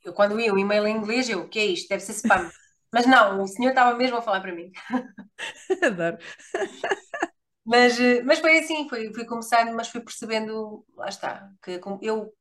Eu, 0.04 0.12
quando 0.12 0.36
vi 0.36 0.50
o 0.50 0.58
e-mail 0.58 0.86
em 0.86 0.96
inglês, 0.96 1.28
eu, 1.28 1.40
o 1.40 1.48
que 1.48 1.58
é 1.58 1.66
isto? 1.66 1.88
Deve 1.88 2.02
ser 2.02 2.12
spam. 2.12 2.48
Mas 2.92 3.06
não, 3.06 3.42
o 3.42 3.46
senhor 3.46 3.70
estava 3.70 3.96
mesmo 3.96 4.16
a 4.16 4.22
falar 4.22 4.40
para 4.40 4.54
mim. 4.54 4.70
Adoro. 5.82 6.18
Mas, 7.64 8.00
eh, 8.00 8.22
mas 8.22 8.38
foi 8.38 8.58
assim, 8.58 8.88
fui, 8.88 9.12
fui 9.12 9.26
começando, 9.26 9.74
mas 9.74 9.88
fui 9.88 10.00
percebendo, 10.00 10.84
lá 10.96 11.08
está, 11.08 11.50
que 11.62 11.78
eu 12.02 12.32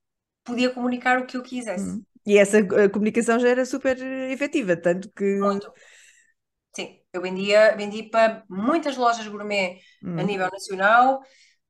podia 0.44 0.70
comunicar 0.70 1.20
o 1.20 1.26
que 1.26 1.36
eu 1.36 1.44
quisesse. 1.44 1.90
Hum. 1.90 2.04
E 2.26 2.38
essa 2.38 2.60
comunicação 2.90 3.40
já 3.40 3.50
era 3.50 3.66
super 3.66 3.98
efetiva, 4.32 4.76
tanto 4.76 5.10
que. 5.12 5.38
Muito. 5.38 5.72
Sim, 6.76 7.00
eu 7.12 7.22
vendia, 7.22 7.76
vendi 7.76 8.04
para 8.04 8.44
muitas 8.50 8.98
lojas 8.98 9.28
gourmet 9.28 9.80
a 10.04 10.24
nível 10.24 10.50
nacional, 10.52 11.22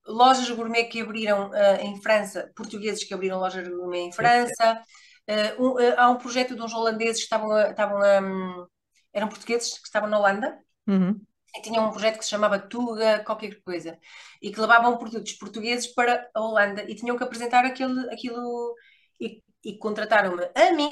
lojas 0.05 0.49
gourmet 0.49 0.85
que 0.85 1.01
abriram 1.01 1.49
uh, 1.49 1.81
em 1.81 2.01
França, 2.01 2.51
portugueses 2.55 3.03
que 3.03 3.13
abriram 3.13 3.39
lojas 3.39 3.67
gourmet 3.67 4.01
em 4.01 4.11
França. 4.11 4.81
Uh, 5.29 5.61
um, 5.61 5.71
uh, 5.73 5.93
há 5.97 6.09
um 6.09 6.17
projeto 6.17 6.55
de 6.55 6.61
uns 6.61 6.73
holandeses 6.73 7.17
que 7.17 7.23
estavam, 7.23 7.51
a, 7.51 7.69
estavam 7.69 7.97
a, 8.01 8.21
um, 8.21 8.67
eram 9.13 9.27
portugueses 9.27 9.77
que 9.77 9.85
estavam 9.85 10.09
na 10.09 10.17
Holanda 10.17 10.57
uhum. 10.87 11.19
e 11.55 11.61
tinham 11.61 11.87
um 11.87 11.91
projeto 11.91 12.17
que 12.17 12.23
se 12.23 12.29
chamava 12.29 12.59
Tuga 12.59 13.23
qualquer 13.25 13.61
coisa 13.61 13.97
e 14.41 14.51
que 14.51 14.61
levavam 14.61 14.97
produtos 14.97 15.33
portugueses 15.33 15.87
para 15.87 16.29
a 16.33 16.39
Holanda 16.39 16.83
e 16.89 16.95
tinham 16.95 17.17
que 17.17 17.23
apresentar 17.23 17.65
aquele, 17.65 18.09
aquilo 18.09 18.73
e, 19.19 19.43
e 19.65 19.77
contrataram-me 19.77 20.49
a 20.55 20.71
mim 20.73 20.89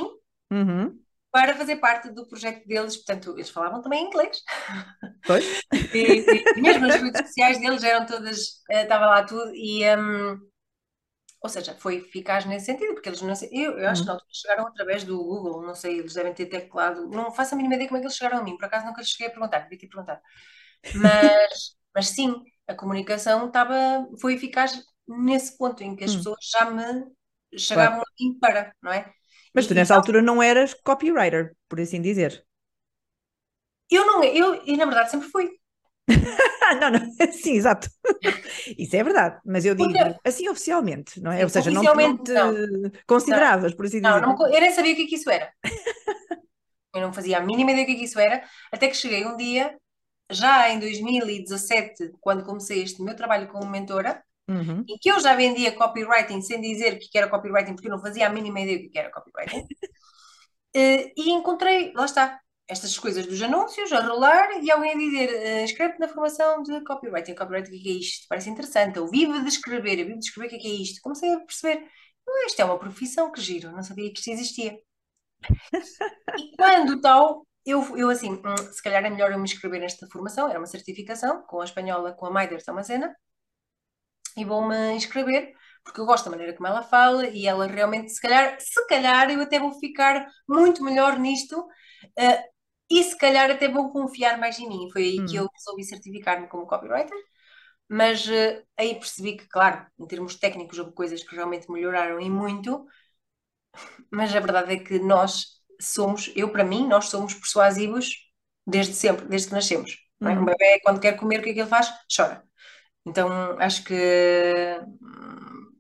uhum 0.52 1.06
para 1.36 1.54
fazer 1.54 1.76
parte 1.76 2.10
do 2.12 2.26
projeto 2.26 2.66
deles. 2.66 2.96
Portanto, 2.96 3.34
eles 3.36 3.50
falavam 3.50 3.82
também 3.82 4.06
inglês. 4.06 4.42
Pois. 5.28 5.44
e, 5.94 6.26
e, 6.56 6.62
mesmo 6.62 6.86
as 6.86 6.96
redes 6.96 7.28
sociais 7.28 7.60
deles 7.60 7.84
eram 7.84 8.06
todas, 8.06 8.62
estava 8.70 9.04
eh, 9.04 9.08
lá 9.08 9.24
tudo 9.24 9.52
e. 9.54 9.84
Um, 9.98 10.40
ou 11.46 11.50
seja, 11.50 11.76
foi 11.76 11.98
eficaz 11.98 12.44
nesse 12.46 12.66
sentido, 12.66 12.96
porque 12.96 13.08
eles 13.08 13.22
não 13.22 13.36
sei, 13.36 13.50
eu, 13.52 13.78
eu 13.78 13.88
acho 13.88 14.04
que 14.04 14.10
uhum. 14.10 14.16
não, 14.16 14.24
chegaram 14.32 14.68
através 14.68 15.04
do 15.04 15.16
Google, 15.16 15.62
não 15.62 15.76
sei, 15.76 16.00
eles 16.00 16.16
devem 16.16 16.34
ter 16.34 16.48
teclado, 16.48 17.08
não 17.08 17.32
faço 17.32 17.54
a 17.54 17.58
mínima 17.58 17.76
ideia 17.76 17.88
como 17.88 17.98
é 17.98 18.02
que 18.02 18.08
eles 18.08 18.18
chegaram 18.18 18.40
a 18.40 18.44
mim, 18.44 18.58
por 18.58 18.66
acaso 18.66 18.88
nunca 18.88 19.00
lhes 19.00 19.12
cheguei 19.12 19.28
a 19.28 19.30
perguntar, 19.30 19.60
devia 19.60 19.78
ter 19.78 19.88
perguntado. 19.88 20.20
Mas, 20.96 21.78
mas 21.94 22.08
sim, 22.08 22.34
a 22.68 22.74
comunicação 22.74 23.46
estava, 23.46 24.08
foi 24.20 24.34
eficaz 24.34 24.84
nesse 25.08 25.56
ponto 25.56 25.84
em 25.84 25.96
que 25.96 26.04
as 26.04 26.14
hum. 26.14 26.18
pessoas 26.18 26.40
já 26.52 26.66
me 26.72 27.06
chegavam 27.56 28.00
claro. 28.00 28.10
a 28.10 28.24
mim 28.24 28.40
para, 28.40 28.74
não 28.82 28.92
é? 28.92 29.14
Mas 29.54 29.68
tu 29.68 29.76
nessa 29.76 29.94
então, 29.94 29.98
altura 29.98 30.22
não 30.24 30.42
eras 30.42 30.74
copywriter, 30.74 31.56
por 31.70 31.80
assim 31.80 32.02
dizer. 32.02 32.44
Eu 33.90 34.04
não, 34.04 34.24
eu, 34.24 34.64
e 34.66 34.76
na 34.76 34.86
verdade 34.86 35.12
sempre 35.12 35.30
fui. 35.30 35.52
não, 36.80 36.92
não, 36.92 37.12
sim, 37.32 37.54
exato. 37.54 37.90
Isso 38.78 38.96
é 38.96 39.04
verdade, 39.04 39.40
mas 39.46 39.66
eu 39.66 39.76
digo 39.76 39.92
Porque, 39.92 40.16
assim 40.24 40.48
oficialmente, 40.50 41.20
não 41.20 41.32
é? 41.32 41.44
Ou 41.44 41.50
seja, 41.50 41.72
não, 41.72 41.84
não 41.84 42.18
te 42.18 42.32
não. 42.32 42.54
consideravas, 43.08 43.74
por 43.74 43.86
assim 43.86 44.02
dizer. 44.02 44.22
Não, 44.22 44.36
eu 44.48 44.62
nem 44.62 44.72
sabia 44.72 44.94
o 44.94 44.96
que, 44.96 45.04
é 45.04 45.08
que 45.08 45.16
isso 45.16 45.30
era. 45.30 45.52
eu 46.94 47.02
não 47.02 47.14
fazia 47.14 47.38
a 47.38 47.42
mínima 47.42 47.72
ideia 47.72 47.86
do 47.86 47.90
que, 47.90 47.96
é 47.96 48.00
que 48.00 48.06
isso 48.06 48.20
era, 48.20 48.44
até 48.72 48.88
que 48.88 48.96
cheguei 48.96 49.26
um 49.26 49.36
dia, 49.36 49.76
já 50.32 50.70
em 50.70 50.80
2017, 50.80 52.12
quando 52.22 52.44
comecei 52.44 52.84
este 52.84 53.02
meu 53.02 53.16
trabalho 53.16 53.48
como 53.48 53.70
mentora, 53.70 54.24
Uhum. 54.48 54.86
em 54.88 54.98
que 55.00 55.10
eu 55.10 55.20
já 55.20 55.36
vendia 55.36 55.72
copywriting 55.72 56.40
sem 56.40 56.62
dizer 56.62 57.00
que 57.00 57.18
era 57.18 57.28
copywriting, 57.28 57.74
porque 57.74 57.88
eu 57.88 57.92
não 57.92 58.00
fazia 58.00 58.28
a 58.28 58.30
mínima 58.30 58.60
ideia 58.60 58.78
do 58.84 58.90
que 58.92 59.00
era 59.00 59.10
copywriting. 59.10 59.62
uh, 59.62 59.66
e 61.18 61.32
encontrei, 61.32 61.92
lá 61.96 62.06
está, 62.06 62.40
estas 62.68 62.98
coisas 62.98 63.26
dos 63.28 63.42
anúncios 63.42 63.92
a 63.94 64.02
rolar 64.02 64.62
e 64.64 64.72
alguém 64.72 64.92
a 64.92 64.98
dizer 64.98 65.64
inscreve-te 65.64 66.00
na 66.00 66.08
formação 66.08 66.64
de 66.64 66.84
copywriting. 66.84 67.36
Copywriting, 67.36 67.70
o 67.70 67.82
que 67.82 67.90
é, 67.90 67.92
é 67.92 67.96
isto? 67.96 68.28
Parece 68.28 68.50
interessante. 68.50 68.98
Eu 68.98 69.08
vivo 69.08 69.40
de 69.42 69.50
escrever, 69.50 70.00
eu 70.00 70.08
vivo 70.08 70.20
de 70.20 70.26
escrever 70.26 70.48
o 70.48 70.60
que 70.60 70.68
é, 70.68 70.72
é 70.72 70.74
isto. 70.74 71.02
Comecei 71.02 71.32
a 71.34 71.40
perceber, 71.40 71.88
oh, 72.28 72.46
isto 72.48 72.60
é 72.62 72.66
uma 72.66 72.80
profissão 72.80 73.32
que 73.32 73.42
giro, 73.42 73.72
não 73.72 73.84
sabia 73.84 74.12
que 74.12 74.20
isto 74.20 74.32
existia. 74.32 74.80
e 76.40 76.56
quando 76.58 77.00
tal, 77.02 77.46
eu, 77.66 77.98
eu 77.98 78.10
assim, 78.10 78.32
hum, 78.34 78.58
se 78.72 78.82
calhar 78.82 79.04
é 79.06 79.10
melhor 79.10 79.32
eu 79.32 79.38
me 79.38 79.46
inscrever 79.46 79.80
nesta 79.80 80.08
formação, 80.08 80.50
era 80.50 80.60
uma 80.60 80.68
certificação 80.68 81.44
com 81.48 81.62
a 81.62 81.66
espanhola, 81.66 82.14
com 82.14 82.26
a 82.26 82.32
Maider 82.32 82.64
Tomazena, 82.64 83.16
e 84.38 84.44
vou-me 84.46 84.94
inscrever, 84.94 85.54
porque 85.84 86.00
eu 86.02 86.06
gosto 86.06 86.26
da 86.26 86.32
maneira 86.32 86.54
como 86.54 86.68
ela 86.68 86.84
fala 86.84 87.28
e 87.28 87.48
ela 87.48 87.68
realmente, 87.68 88.12
se 88.12 88.22
calhar, 88.22 88.60
se 88.60 88.88
calhar 88.88 89.30
eu 89.30 89.42
até 89.42 89.60
vou 89.60 89.72
ficar 89.74 90.28
muito 90.48 90.84
melhor 90.84 91.18
nisto 91.20 91.60
uh, 91.60 92.55
e 92.90 93.04
se 93.04 93.18
calhar 93.18 93.50
até 93.50 93.68
vou 93.68 93.92
confiar 93.92 94.38
mais 94.38 94.60
em 94.60 94.68
mim. 94.68 94.90
Foi 94.92 95.04
aí 95.04 95.22
hum. 95.22 95.26
que 95.26 95.36
eu 95.36 95.50
resolvi 95.54 95.84
certificar-me 95.84 96.48
como 96.48 96.68
copywriter, 96.68 97.18
mas 97.90 98.26
uh, 98.28 98.64
aí 98.78 98.96
percebi 98.96 99.38
que, 99.38 99.48
claro, 99.48 99.86
em 100.00 100.08
termos 100.08 100.36
técnicos 100.36 100.78
houve 100.80 100.94
coisas 100.94 101.24
que 101.24 101.36
realmente 101.36 101.70
melhoraram 101.72 102.20
e 102.20 102.30
muito, 102.30 102.86
mas 104.12 104.36
a 104.36 104.40
verdade 104.40 104.74
é 104.74 104.80
que 104.80 105.00
nós 105.00 105.62
somos, 105.80 106.32
eu 106.36 106.50
para 106.52 106.64
mim, 106.64 106.88
nós 106.88 107.10
somos 107.10 107.34
persuasivos 107.34 108.32
desde 108.66 108.94
sempre, 108.94 109.26
desde 109.28 109.50
que 109.50 109.54
nascemos. 109.54 109.98
Hum. 110.22 110.30
Um 110.30 110.46
bebê, 110.46 110.80
quando 110.84 111.00
quer 111.00 111.14
comer, 111.14 111.40
o 111.40 111.44
que 111.44 111.50
é 111.50 111.54
que 111.54 111.60
ele 111.60 111.70
faz? 111.70 111.92
Chora. 112.16 112.44
Então 113.06 113.30
acho 113.60 113.84
que 113.84 113.96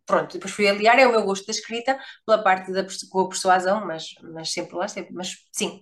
pronto, 0.06 0.34
depois 0.34 0.54
fui 0.54 0.68
aliar, 0.68 1.00
é 1.00 1.08
o 1.08 1.12
meu 1.12 1.24
gosto 1.24 1.46
da 1.48 1.52
escrita 1.52 2.00
pela 2.26 2.44
parte 2.44 2.72
da 2.72 2.86
com 3.10 3.22
a 3.22 3.30
persuasão, 3.30 3.86
mas, 3.86 4.14
mas 4.22 4.52
sempre 4.52 4.76
lá 4.76 4.88
sempre, 4.88 5.14
mas 5.14 5.36
sim. 5.52 5.82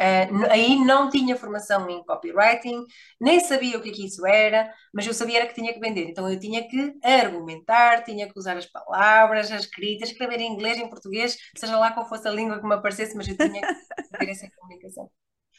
Uh, 0.00 0.46
aí 0.50 0.76
não 0.76 1.10
tinha 1.10 1.36
formação 1.36 1.88
em 1.90 2.04
copywriting, 2.04 2.84
nem 3.20 3.40
sabia 3.40 3.76
o 3.76 3.82
que, 3.82 3.90
é 3.90 3.92
que 3.92 4.06
isso 4.06 4.24
era, 4.26 4.72
mas 4.94 5.06
eu 5.06 5.12
sabia 5.14 5.46
que 5.46 5.54
tinha 5.54 5.72
que 5.74 5.80
vender. 5.80 6.08
Então 6.08 6.30
eu 6.30 6.38
tinha 6.38 6.66
que 6.68 6.94
argumentar, 7.02 8.04
tinha 8.04 8.28
que 8.28 8.38
usar 8.38 8.56
as 8.56 8.66
palavras, 8.66 9.50
a 9.50 9.56
escrita, 9.56 10.04
escrever 10.04 10.40
em 10.40 10.52
inglês, 10.52 10.78
em 10.78 10.88
português, 10.88 11.36
seja 11.56 11.78
lá 11.78 11.92
qual 11.92 12.08
fosse 12.08 12.28
a 12.28 12.30
língua 12.30 12.60
que 12.60 12.66
me 12.66 12.74
aparecesse, 12.74 13.16
mas 13.16 13.28
eu 13.28 13.36
tinha 13.36 13.60
que 13.60 14.18
ter 14.18 14.30
essa 14.30 14.48
comunicação. 14.56 15.10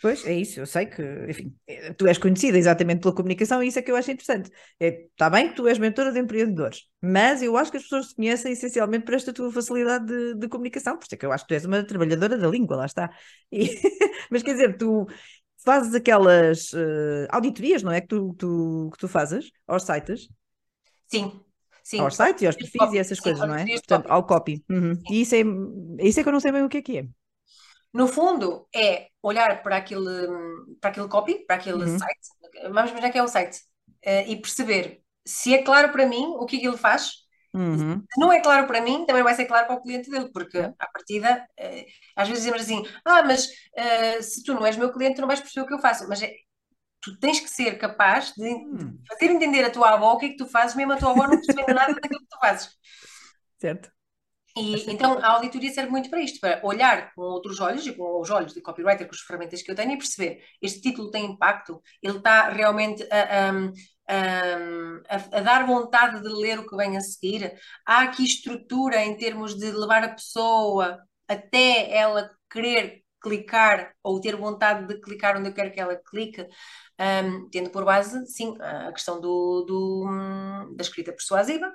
Pois, 0.02 0.26
é 0.26 0.34
isso, 0.34 0.60
eu 0.62 0.66
sei 0.66 0.86
que, 0.86 1.04
enfim, 1.28 1.54
eh, 1.68 1.94
tu 1.94 2.08
és 2.08 2.18
conhecida 2.18 2.58
exatamente 2.58 3.02
pela 3.02 3.14
comunicação 3.14 3.62
e 3.62 3.68
isso 3.68 3.80
é 3.80 3.82
que 3.82 3.92
eu 3.92 3.98
acho 3.98 4.10
interessante. 4.10 4.50
Está 4.80 5.26
é, 5.26 5.30
bem 5.30 5.50
que 5.50 5.56
tu 5.56 5.68
és 5.68 5.78
mentora 5.78 6.12
de 6.12 6.20
empreendedores, 6.20 6.86
mas 7.02 7.42
eu 7.42 7.58
acho 7.58 7.70
que 7.70 7.78
as 7.78 7.84
pessoas 7.84 8.08
te 8.08 8.16
conhecem 8.16 8.54
essencialmente 8.54 9.04
por 9.04 9.14
esta 9.14 9.34
tua 9.34 9.52
facilidade 9.52 10.06
de, 10.06 10.36
de 10.36 10.48
comunicação, 10.48 10.98
por 10.98 11.04
isso 11.04 11.16
é 11.16 11.18
que 11.18 11.26
eu 11.26 11.32
acho 11.32 11.44
que 11.44 11.50
tu 11.50 11.54
és 11.54 11.66
uma 11.66 11.84
trabalhadora 11.84 12.38
da 12.38 12.48
língua, 12.48 12.78
lá 12.78 12.86
está. 12.86 13.10
E, 13.52 13.68
mas 14.32 14.42
quer 14.42 14.54
dizer, 14.54 14.78
tu 14.78 15.06
fazes 15.66 15.94
aquelas 15.94 16.72
uh, 16.72 17.28
auditorias, 17.30 17.84
não 17.84 17.92
é? 17.92 18.00
Que 18.00 18.08
tu, 18.08 18.34
tu, 18.38 18.90
que 18.94 18.98
tu 18.98 19.08
fazes 19.08 19.52
aos 19.68 19.84
sites? 19.84 20.30
Sim, 21.08 21.42
Sim. 21.90 22.02
Aos 22.02 22.16
sites 22.16 22.44
e 22.44 22.46
aos 22.46 22.56
perfis 22.56 22.94
e 22.94 22.98
essas 23.00 23.18
sim, 23.18 23.24
coisas, 23.24 23.48
não 23.48 23.56
é? 23.56 23.66
Portanto, 23.66 24.06
ao 24.12 24.24
copy. 24.24 24.64
Uhum. 24.70 24.94
E 25.10 25.22
isso 25.22 25.34
é, 25.34 25.40
isso 26.08 26.20
é 26.20 26.24
que 26.24 26.30
eu 26.30 26.34
não 26.34 26.40
sei 26.40 26.52
bem 26.52 26.64
o 26.64 26.70
que 26.70 26.78
é 26.78 26.82
que 26.84 26.98
é. 27.00 27.08
No 27.94 28.08
fundo, 28.08 28.68
é 28.76 29.08
olhar 29.22 29.64
para 29.64 29.78
aquele, 29.78 30.28
para 30.80 30.92
aquele 30.92 31.08
copy, 31.08 31.46
para 31.46 31.56
aquele 31.56 31.84
uhum. 31.84 32.00
site, 32.00 32.30
vamos 32.72 32.92
imaginar 32.92 33.12
que 33.12 33.18
é 33.18 33.24
o 33.24 33.28
site, 33.28 33.58
uh, 34.06 34.28
e 34.28 34.36
perceber 34.36 35.02
se 35.26 35.54
é 35.54 35.64
claro 35.64 35.92
para 35.92 36.06
mim 36.06 36.26
o 36.38 36.46
que 36.46 36.58
é 36.58 36.60
que 36.60 36.68
ele 36.68 36.78
faz. 36.78 37.28
Uhum. 37.54 38.04
Se 38.12 38.20
não 38.20 38.32
é 38.32 38.42
claro 38.42 38.68
para 38.68 38.80
mim, 38.80 39.06
também 39.08 39.24
vai 39.24 39.34
ser 39.34 39.46
claro 39.46 39.66
para 39.66 39.76
o 39.76 39.82
cliente 39.82 40.10
dele, 40.10 40.30
porque 40.32 40.58
à 40.58 40.88
partida, 40.94 41.48
uh, 41.60 41.86
às 42.16 42.28
vezes 42.28 42.44
dizemos 42.44 42.64
assim: 42.64 42.84
ah, 43.04 43.24
mas 43.24 43.46
uh, 43.48 44.22
se 44.22 44.44
tu 44.44 44.54
não 44.54 44.66
és 44.66 44.78
meu 44.78 44.92
cliente, 44.92 45.16
tu 45.16 45.22
não 45.22 45.28
vais 45.28 45.40
perceber 45.40 45.66
o 45.66 45.68
que 45.68 45.74
eu 45.74 45.80
faço. 45.80 46.08
Mas 46.08 46.22
é, 46.22 46.32
tu 47.02 47.18
tens 47.20 47.40
que 47.40 47.50
ser 47.50 47.78
capaz 47.80 48.34
de 48.34 48.48
uhum. 48.48 49.00
fazer 49.08 49.32
entender 49.32 49.64
a 49.64 49.72
tua 49.72 49.94
avó 49.94 50.14
o 50.14 50.18
que 50.18 50.28
é 50.28 50.30
que 50.30 50.38
tu 50.38 50.46
fazes, 50.46 50.76
mesmo 50.76 50.94
a 50.94 50.98
tua 50.98 51.12
avó 51.12 51.24
não 51.24 51.42
percebendo 51.42 51.74
nada 51.74 51.94
daquilo 51.94 52.20
que 52.20 52.28
tu 52.30 52.40
fazes. 52.40 52.70
Certo. 53.58 53.92
E, 54.60 54.92
então 54.92 55.18
a 55.20 55.34
auditoria 55.34 55.72
serve 55.72 55.90
muito 55.90 56.10
para 56.10 56.22
isto, 56.22 56.40
para 56.40 56.60
olhar 56.64 57.14
com 57.14 57.22
outros 57.22 57.60
olhos 57.60 57.88
e 57.88 57.94
com 57.94 58.20
os 58.20 58.30
olhos 58.30 58.54
de 58.54 58.62
copywriter, 58.62 59.08
com 59.08 59.16
as 59.16 59.22
ferramentas 59.22 59.62
que 59.62 59.72
eu 59.72 59.76
tenho 59.76 59.94
e 59.94 59.98
perceber 59.98 60.44
este 60.62 60.82
título 60.82 61.10
tem 61.10 61.26
impacto, 61.26 61.82
ele 62.04 62.18
está 62.18 62.50
realmente 62.50 63.04
a, 63.12 63.50
a, 63.50 65.16
a, 65.16 65.38
a, 65.38 65.42
dar 65.42 65.66
vontade 65.66 66.22
de 66.22 66.28
ler 66.28 66.60
o 66.60 66.68
que 66.68 66.76
vem 66.76 66.98
a 66.98 67.02
seguir. 67.02 67.54
Há 67.86 68.02
aqui 68.02 68.26
estrutura 68.26 69.04
em 69.04 69.16
termos 69.16 69.56
de 69.56 69.72
levar 69.72 70.04
a 70.04 70.10
pessoa 70.14 71.00
até 71.28 71.92
ela 71.96 72.30
querer 72.52 73.04
clicar 73.22 73.94
ou 74.04 74.20
ter 74.20 74.36
vontade 74.36 74.88
de 74.88 75.00
clicar 75.00 75.38
onde 75.38 75.50
eu 75.50 75.54
quero 75.54 75.72
que 75.72 75.80
ela 75.80 75.96
clique, 75.96 76.46
um, 77.00 77.50
tendo 77.50 77.70
por 77.70 77.86
base, 77.86 78.26
sim, 78.28 78.56
a 78.60 78.92
questão 78.92 79.20
do, 79.22 79.66
do, 79.66 80.76
da 80.76 80.82
escrita 80.82 81.12
persuasiva, 81.12 81.72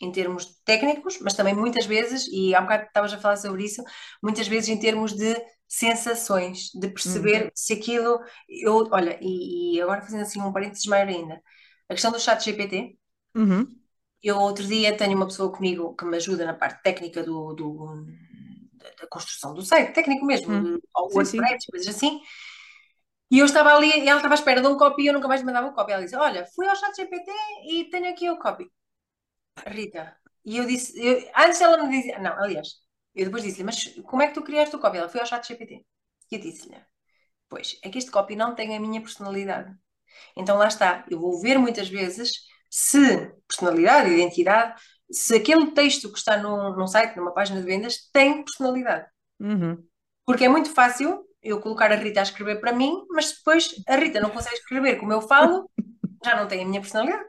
em 0.00 0.12
termos 0.12 0.60
técnicos, 0.64 1.18
mas 1.20 1.34
também 1.34 1.54
muitas 1.54 1.86
vezes, 1.86 2.26
e 2.28 2.54
há 2.54 2.60
um 2.60 2.62
bocado 2.62 2.84
estavas 2.84 3.12
a 3.12 3.18
falar 3.18 3.36
sobre 3.36 3.64
isso, 3.64 3.82
muitas 4.22 4.46
vezes 4.46 4.68
em 4.68 4.78
termos 4.78 5.12
de 5.12 5.36
sensações, 5.66 6.70
de 6.74 6.88
perceber 6.88 7.44
uhum. 7.44 7.50
se 7.54 7.74
aquilo. 7.74 8.20
Eu, 8.48 8.88
olha, 8.90 9.18
e, 9.20 9.76
e, 9.76 9.80
agora 9.80 10.02
fazendo 10.02 10.22
assim 10.22 10.40
um 10.40 10.52
parênteses 10.52 10.86
maior 10.86 11.08
ainda, 11.08 11.42
a 11.88 11.94
questão 11.94 12.10
do 12.12 12.20
chat 12.20 12.42
GPT. 12.42 12.96
Uhum. 13.34 13.66
Eu 14.22 14.38
outro 14.38 14.64
dia 14.64 14.96
tenho 14.96 15.16
uma 15.16 15.26
pessoa 15.26 15.52
comigo 15.52 15.94
que 15.94 16.04
me 16.04 16.16
ajuda 16.16 16.44
na 16.44 16.54
parte 16.54 16.82
técnica 16.82 17.22
do, 17.22 17.52
do 17.54 18.06
da 19.00 19.06
construção 19.08 19.54
do 19.54 19.62
site, 19.62 19.92
técnico 19.92 20.24
mesmo, 20.24 20.52
uhum. 20.52 20.78
ou 20.94 21.10
WordPress, 21.14 21.66
coisas 21.70 21.94
assim. 21.94 22.20
E 23.30 23.38
eu 23.38 23.44
estava 23.44 23.74
ali, 23.74 23.88
e 23.90 24.08
ela 24.08 24.18
estava 24.18 24.34
à 24.34 24.36
espera 24.36 24.60
de 24.60 24.66
um 24.66 24.76
copy 24.76 25.02
e 25.02 25.06
eu 25.08 25.12
nunca 25.12 25.28
mais 25.28 25.42
mandava 25.42 25.68
um 25.68 25.72
copy. 25.74 25.92
Ela 25.92 26.02
disse: 26.02 26.16
Olha, 26.16 26.46
fui 26.54 26.66
ao 26.66 26.76
chat 26.76 26.96
GPT 26.96 27.30
e 27.70 27.84
tenho 27.90 28.08
aqui 28.08 28.30
o 28.30 28.38
copy. 28.38 28.70
Rita, 29.66 30.16
e 30.44 30.56
eu 30.56 30.66
disse, 30.66 30.98
eu, 30.98 31.30
antes 31.36 31.60
ela 31.60 31.82
me 31.84 31.90
dizia, 31.90 32.18
não, 32.18 32.32
aliás, 32.32 32.68
eu 33.14 33.24
depois 33.26 33.42
disse-lhe, 33.42 33.64
mas 33.64 33.84
como 34.04 34.22
é 34.22 34.28
que 34.28 34.34
tu 34.34 34.42
criaste 34.42 34.74
o 34.74 34.78
copy? 34.78 34.98
Ela 34.98 35.08
foi 35.08 35.20
ao 35.20 35.26
chat 35.26 35.46
GPT. 35.46 35.84
E 36.30 36.34
eu 36.34 36.40
disse-lhe, 36.40 36.76
pois, 37.48 37.78
é 37.82 37.90
que 37.90 37.98
este 37.98 38.10
copy 38.10 38.36
não 38.36 38.54
tem 38.54 38.76
a 38.76 38.80
minha 38.80 39.00
personalidade. 39.00 39.74
Então 40.36 40.56
lá 40.56 40.68
está, 40.68 41.04
eu 41.10 41.20
vou 41.20 41.40
ver 41.40 41.58
muitas 41.58 41.88
vezes 41.88 42.32
se 42.70 43.32
personalidade, 43.46 44.10
identidade, 44.10 44.80
se 45.10 45.34
aquele 45.36 45.70
texto 45.72 46.10
que 46.12 46.18
está 46.18 46.36
num, 46.36 46.74
num 46.76 46.86
site, 46.86 47.16
numa 47.16 47.32
página 47.32 47.60
de 47.60 47.66
vendas, 47.66 48.08
tem 48.12 48.44
personalidade. 48.44 49.06
Uhum. 49.40 49.82
Porque 50.24 50.44
é 50.44 50.48
muito 50.48 50.70
fácil 50.72 51.24
eu 51.42 51.60
colocar 51.60 51.90
a 51.90 51.96
Rita 51.96 52.20
a 52.20 52.22
escrever 52.22 52.60
para 52.60 52.72
mim, 52.72 53.04
mas 53.10 53.32
depois 53.32 53.74
a 53.86 53.96
Rita 53.96 54.20
não 54.20 54.30
consegue 54.30 54.56
escrever 54.56 54.96
como 54.96 55.12
eu 55.12 55.22
falo, 55.22 55.70
já 56.24 56.36
não 56.36 56.46
tem 56.46 56.62
a 56.62 56.66
minha 56.66 56.80
personalidade. 56.80 57.24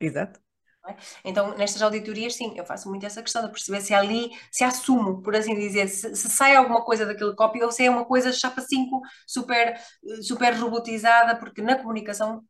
Exato. 0.00 0.40
É? 0.88 0.96
Então, 1.24 1.56
nestas 1.56 1.82
auditorias, 1.82 2.34
sim, 2.34 2.54
eu 2.56 2.64
faço 2.64 2.88
muito 2.88 3.04
essa 3.04 3.22
questão 3.22 3.42
de 3.42 3.50
perceber 3.50 3.80
se 3.80 3.92
ali, 3.92 4.30
se 4.52 4.62
assumo, 4.62 5.20
por 5.20 5.34
assim 5.34 5.54
dizer, 5.54 5.88
se, 5.88 6.14
se 6.14 6.30
sai 6.30 6.54
alguma 6.54 6.84
coisa 6.84 7.04
daquele 7.04 7.34
copy 7.34 7.62
ou 7.62 7.72
se 7.72 7.84
é 7.84 7.90
uma 7.90 8.04
coisa 8.04 8.32
chapa 8.32 8.60
5, 8.60 9.00
super, 9.26 9.74
super 10.22 10.54
robotizada, 10.54 11.36
porque 11.36 11.60
na 11.60 11.76
comunicação, 11.76 12.42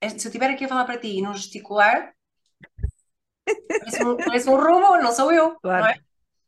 é, 0.00 0.08
se 0.08 0.26
eu 0.26 0.30
estiver 0.30 0.50
aqui 0.50 0.64
a 0.64 0.68
falar 0.68 0.84
para 0.84 0.98
ti 0.98 1.18
e 1.18 1.22
não 1.22 1.34
gesticular, 1.34 2.12
parece 3.44 4.04
um, 4.04 4.16
parece 4.16 4.48
um 4.48 4.56
robô, 4.56 4.96
não 4.96 5.12
sou 5.12 5.32
eu, 5.32 5.54
claro. 5.60 5.84
não 5.84 5.90
é? 5.90 5.98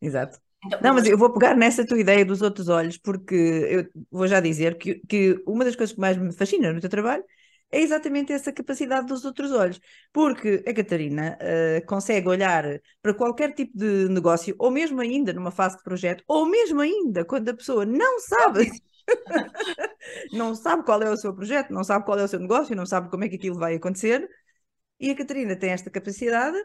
Exato. 0.00 0.38
Então, 0.64 0.80
não, 0.82 0.94
mas 0.94 1.06
eu 1.06 1.18
vou 1.18 1.32
pegar 1.32 1.54
nessa 1.54 1.86
tua 1.86 2.00
ideia 2.00 2.24
dos 2.24 2.42
outros 2.42 2.68
olhos, 2.68 2.96
porque 2.96 3.34
eu 3.34 4.02
vou 4.10 4.26
já 4.26 4.40
dizer 4.40 4.78
que, 4.78 5.00
que 5.06 5.42
uma 5.46 5.64
das 5.64 5.76
coisas 5.76 5.94
que 5.94 6.00
mais 6.00 6.16
me 6.16 6.32
fascina 6.32 6.72
no 6.72 6.80
teu 6.80 6.90
trabalho 6.90 7.22
é 7.76 7.80
exatamente 7.83 8.33
essa 8.33 8.52
capacidade 8.52 9.06
dos 9.06 9.25
outros 9.25 9.52
olhos. 9.52 9.80
Porque 10.12 10.64
a 10.66 10.73
Catarina 10.73 11.38
uh, 11.40 11.87
consegue 11.87 12.28
olhar 12.28 12.64
para 13.02 13.14
qualquer 13.14 13.52
tipo 13.52 13.76
de 13.76 14.09
negócio, 14.09 14.54
ou 14.59 14.71
mesmo 14.71 15.00
ainda 15.00 15.33
numa 15.33 15.50
fase 15.50 15.76
de 15.76 15.83
projeto, 15.83 16.25
ou 16.26 16.47
mesmo 16.47 16.80
ainda 16.80 17.25
quando 17.25 17.49
a 17.50 17.54
pessoa 17.54 17.85
não 17.85 18.18
sabe. 18.21 18.71
não 20.33 20.54
sabe 20.54 20.85
qual 20.85 21.02
é 21.02 21.11
o 21.11 21.16
seu 21.16 21.35
projeto, 21.35 21.71
não 21.73 21.85
sabe 21.85 22.04
qual 22.04 22.18
é 22.18 22.25
o 22.25 22.28
seu 22.28 22.40
negócio, 22.40 22.75
não 22.75 22.87
sabe 22.87 23.11
como 23.11 23.25
é 23.25 23.28
que 23.28 23.37
aquilo 23.37 23.59
vai 23.59 23.75
acontecer. 23.75 24.26
E 24.99 25.11
a 25.11 25.16
Catarina 25.16 25.54
tem 25.56 25.71
esta 25.71 25.90
capacidade 25.90 26.59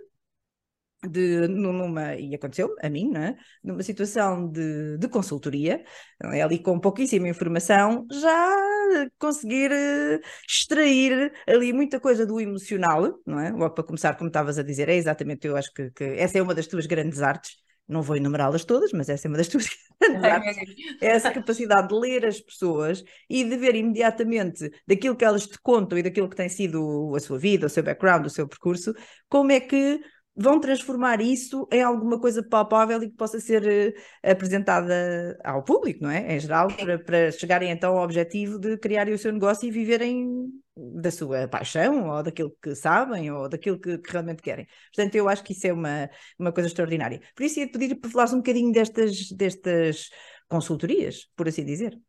de, 1.07 1.47
numa, 1.47 2.15
e 2.15 2.35
aconteceu 2.35 2.75
a 2.81 2.89
mim, 2.89 3.09
né? 3.09 3.35
numa 3.63 3.81
situação 3.81 4.47
de, 4.49 4.97
de 4.97 5.07
consultoria, 5.07 5.83
é? 6.31 6.41
ali 6.41 6.59
com 6.59 6.79
pouquíssima 6.79 7.27
informação, 7.27 8.05
já 8.11 9.09
conseguir 9.17 9.71
uh, 9.71 10.19
extrair 10.47 11.31
ali 11.47 11.73
muita 11.73 11.99
coisa 11.99 12.25
do 12.25 12.39
emocional, 12.39 13.19
não 13.25 13.39
é? 13.39 13.51
Logo 13.51 13.73
para 13.73 13.83
começar, 13.83 14.15
como 14.15 14.27
estavas 14.27 14.59
a 14.59 14.63
dizer, 14.63 14.89
é 14.89 14.95
exatamente, 14.95 15.47
eu 15.47 15.57
acho 15.57 15.73
que, 15.73 15.89
que 15.91 16.03
essa 16.03 16.37
é 16.37 16.41
uma 16.41 16.53
das 16.53 16.67
tuas 16.67 16.85
grandes 16.85 17.21
artes, 17.21 17.55
não 17.87 18.01
vou 18.01 18.15
enumerá-las 18.15 18.63
todas, 18.63 18.91
mas 18.93 19.09
essa 19.09 19.27
é 19.27 19.29
uma 19.29 19.37
das 19.37 19.47
tuas 19.49 19.67
grandes 19.99 20.23
artes, 20.23 20.75
é 21.01 21.07
essa 21.07 21.31
capacidade 21.31 21.87
de 21.87 21.95
ler 21.95 22.25
as 22.25 22.39
pessoas 22.39 23.03
e 23.29 23.43
de 23.43 23.57
ver 23.57 23.75
imediatamente 23.75 24.69
daquilo 24.87 25.15
que 25.15 25.25
elas 25.25 25.47
te 25.47 25.59
contam 25.61 25.97
e 25.97 26.03
daquilo 26.03 26.29
que 26.29 26.35
tem 26.35 26.49
sido 26.49 27.13
a 27.15 27.19
sua 27.19 27.39
vida, 27.39 27.65
o 27.65 27.69
seu 27.69 27.83
background, 27.83 28.25
o 28.25 28.29
seu 28.29 28.47
percurso, 28.47 28.93
como 29.27 29.51
é 29.51 29.59
que 29.59 29.99
vão 30.35 30.59
transformar 30.59 31.21
isso 31.21 31.67
em 31.71 31.83
alguma 31.83 32.19
coisa 32.19 32.41
palpável 32.41 33.01
e 33.03 33.09
que 33.09 33.15
possa 33.15 33.39
ser 33.39 33.63
uh, 33.63 34.29
apresentada 34.31 35.37
ao 35.43 35.63
público, 35.63 36.03
não 36.03 36.09
é? 36.09 36.35
Em 36.35 36.39
geral, 36.39 36.67
para, 36.69 36.99
para 36.99 37.31
chegarem 37.31 37.69
então 37.69 37.97
ao 37.97 38.03
objetivo 38.03 38.57
de 38.59 38.77
criarem 38.77 39.13
o 39.13 39.17
seu 39.17 39.31
negócio 39.31 39.67
e 39.67 39.71
viverem 39.71 40.49
da 40.75 41.11
sua 41.11 41.47
paixão, 41.47 42.07
ou 42.09 42.23
daquilo 42.23 42.55
que 42.61 42.73
sabem, 42.75 43.29
ou 43.31 43.49
daquilo 43.49 43.79
que, 43.79 43.97
que, 43.97 44.11
realmente 44.11 44.41
querem. 44.41 44.67
Portanto, 44.95 45.15
eu 45.15 45.27
acho 45.27 45.43
que 45.43 45.53
isso 45.53 45.67
é 45.67 45.73
uma, 45.73 46.09
uma 46.39 46.51
coisa 46.51 46.67
extraordinária. 46.67 47.21
Por 47.35 47.43
isso 47.43 47.59
ia 47.59 47.69
pedir 47.69 47.95
para 47.95 48.09
falares 48.09 48.33
um 48.33 48.37
bocadinho 48.37 48.71
destas, 48.71 49.29
destas 49.31 50.09
consultorias, 50.47 51.29
por 51.35 51.47
assim 51.47 51.65
dizer. 51.65 51.99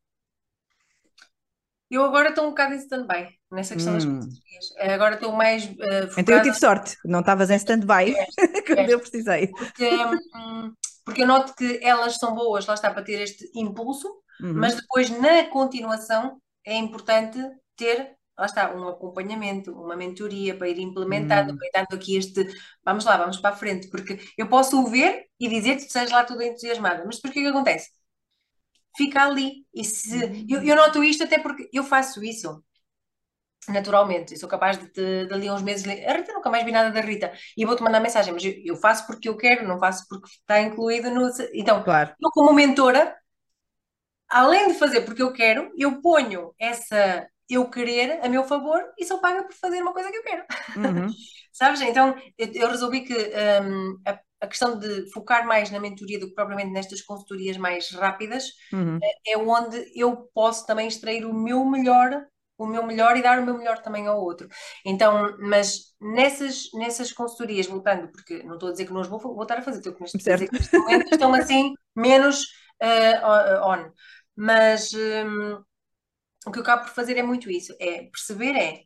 Eu 1.91 2.05
agora 2.05 2.31
estou 2.31 2.47
um 2.47 2.51
bocado 2.51 2.75
em 2.75 2.79
stand-by 2.79 3.42
nessa 3.53 3.75
questão 3.75 3.93
hum. 3.93 3.97
das 3.97 4.05
consultorias. 4.05 4.75
Agora 4.79 5.15
estou 5.15 5.33
mais 5.33 5.65
uh, 5.65 6.11
Então 6.17 6.37
eu 6.37 6.43
tive 6.43 6.59
sorte, 6.59 6.97
não 7.05 7.21
estavas 7.21 7.51
em 7.51 7.57
stand-by 7.57 8.15
quando 8.67 8.91
eu 8.91 8.99
precisei. 8.99 9.49
Porque, 9.49 9.89
um, 9.89 10.73
porque 11.05 11.23
eu 11.23 11.27
noto 11.27 11.55
que 11.55 11.79
elas 11.83 12.17
são 12.17 12.35
boas, 12.35 12.67
lá 12.67 12.75
está, 12.75 12.91
para 12.91 13.03
ter 13.03 13.21
este 13.21 13.51
impulso, 13.55 14.09
uhum. 14.41 14.55
mas 14.55 14.75
depois 14.75 15.11
na 15.11 15.45
continuação 15.45 16.41
é 16.65 16.75
importante 16.75 17.39
ter, 17.77 18.17
lá 18.39 18.47
está, 18.47 18.75
um 18.75 18.89
acompanhamento, 18.89 19.73
uma 19.73 19.97
mentoria 19.97 20.57
para 20.57 20.69
ir 20.69 20.79
implementando, 20.79 21.53
uhum. 21.53 21.59
para 21.59 21.67
ir 21.67 21.71
dando 21.75 21.95
aqui 21.95 22.17
este, 22.17 22.49
vamos 22.85 23.05
lá, 23.05 23.17
vamos 23.17 23.39
para 23.39 23.55
a 23.55 23.59
frente, 23.59 23.89
porque 23.89 24.19
eu 24.39 24.49
posso 24.49 24.81
o 24.81 24.89
ver 24.89 25.27
e 25.39 25.49
dizer 25.49 25.77
que 25.77 25.87
tu 25.87 25.93
sejas 25.93 26.11
lá 26.11 26.25
tudo 26.25 26.43
entusiasmada, 26.43 27.05
mas 27.05 27.17
depois 27.17 27.31
o 27.31 27.35
que 27.35 27.41
é 27.41 27.43
que 27.43 27.49
acontece? 27.49 27.91
fica 28.97 29.25
ali. 29.25 29.65
E 29.75 29.85
se, 29.85 30.47
eu, 30.49 30.63
eu 30.63 30.77
noto 30.77 31.03
isto 31.03 31.25
até 31.25 31.39
porque 31.39 31.69
eu 31.73 31.83
faço 31.83 32.23
isso 32.23 32.63
naturalmente. 33.69 34.33
Eu 34.33 34.41
sou 34.41 34.49
capaz 34.49 34.79
de, 34.79 34.91
de, 34.93 35.27
de 35.27 35.35
ali 35.35 35.51
uns 35.51 35.63
meses. 35.63 35.87
A 35.87 36.13
Rita 36.13 36.33
nunca 36.33 36.51
mais 36.51 36.65
vi 36.65 36.73
nada 36.73 36.91
da 36.91 37.01
Rita 37.01 37.33
e 37.57 37.65
vou-te 37.65 37.83
mandar 37.83 38.01
mensagem, 38.01 38.33
mas 38.33 38.45
eu, 38.45 38.55
eu, 38.65 38.77
faço 38.77 39.07
porque 39.07 39.29
eu 39.29 39.37
quero, 39.37 39.67
não 39.67 39.79
faço 39.79 40.07
porque 40.09 40.29
está 40.29 40.61
incluído 40.61 41.11
no. 41.11 41.31
Então, 41.53 41.83
claro. 41.83 42.15
eu, 42.21 42.31
como 42.31 42.53
mentora, 42.53 43.17
além 44.29 44.69
de 44.69 44.75
fazer 44.75 45.03
porque 45.03 45.23
eu 45.23 45.33
quero, 45.33 45.73
eu 45.77 46.01
ponho 46.01 46.55
essa 46.59 47.27
eu 47.49 47.69
querer 47.69 48.25
a 48.25 48.29
meu 48.29 48.45
favor 48.45 48.83
e 48.99 49.05
sou 49.05 49.21
paga 49.21 49.43
por 49.43 49.55
fazer 49.55 49.83
uma 49.83 49.93
coisa 49.93 50.11
que 50.11 50.17
eu 50.17 50.23
quero. 50.23 50.45
Uhum. 50.77 51.09
Sabes? 51.53 51.83
Então, 51.83 52.17
eu, 52.39 52.51
eu 52.55 52.69
resolvi 52.69 53.03
que 53.03 53.15
um, 53.15 54.01
a 54.07 54.19
a 54.43 54.49
questão 54.49 54.77
de 54.77 55.09
focar 55.13 55.47
mais 55.47 55.71
na 55.71 55.79
mentoria 55.79 56.19
do 56.19 56.27
que 56.27 56.35
propriamente 56.35 56.73
nestas 56.73 57.01
consultorias 57.01 57.57
mais 57.57 57.93
rápidas 57.93 58.49
uhum. 58.73 58.99
é, 59.01 59.35
é 59.35 59.39
onde 59.39 59.93
eu 59.95 60.29
posso 60.35 60.67
também 60.67 60.89
extrair 60.89 61.25
o 61.25 61.33
meu 61.33 61.65
melhor 61.65 62.27
o 62.63 62.69
meu 62.69 62.85
melhor 62.87 63.17
e 63.17 63.23
dar 63.23 63.39
o 63.39 63.45
meu 63.45 63.57
melhor 63.57 63.81
também 63.81 64.07
ao 64.07 64.21
outro. 64.21 64.49
Então, 64.85 65.37
mas 65.39 65.95
nessas, 66.01 66.71
nessas 66.75 67.13
consultorias, 67.13 67.67
voltando, 67.67 68.11
porque 68.11 68.43
não 68.43 68.55
estou 68.55 68.69
a 68.69 68.73
dizer 68.73 68.87
que 68.87 68.93
não 68.93 69.01
os 69.01 69.09
vou 69.09 69.19
voltar 69.19 69.59
a 69.59 69.63
fazer, 69.63 69.79
estou 69.79 69.97
a 70.01 70.05
dizer 70.05 70.49
que 70.49 70.59
neste 70.59 70.79
momento 70.79 71.13
estão 71.13 71.35
assim 71.35 71.75
menos 71.95 72.43
uh, 72.83 73.67
on. 73.67 73.91
Mas 74.37 74.93
um, 74.95 75.63
o 76.47 76.51
que 76.51 76.59
eu 76.59 76.63
acabo 76.63 76.85
por 76.85 76.95
fazer 76.95 77.17
é 77.17 77.23
muito 77.23 77.51
isso, 77.51 77.75
é 77.79 78.05
perceber 78.05 78.57
é 78.57 78.83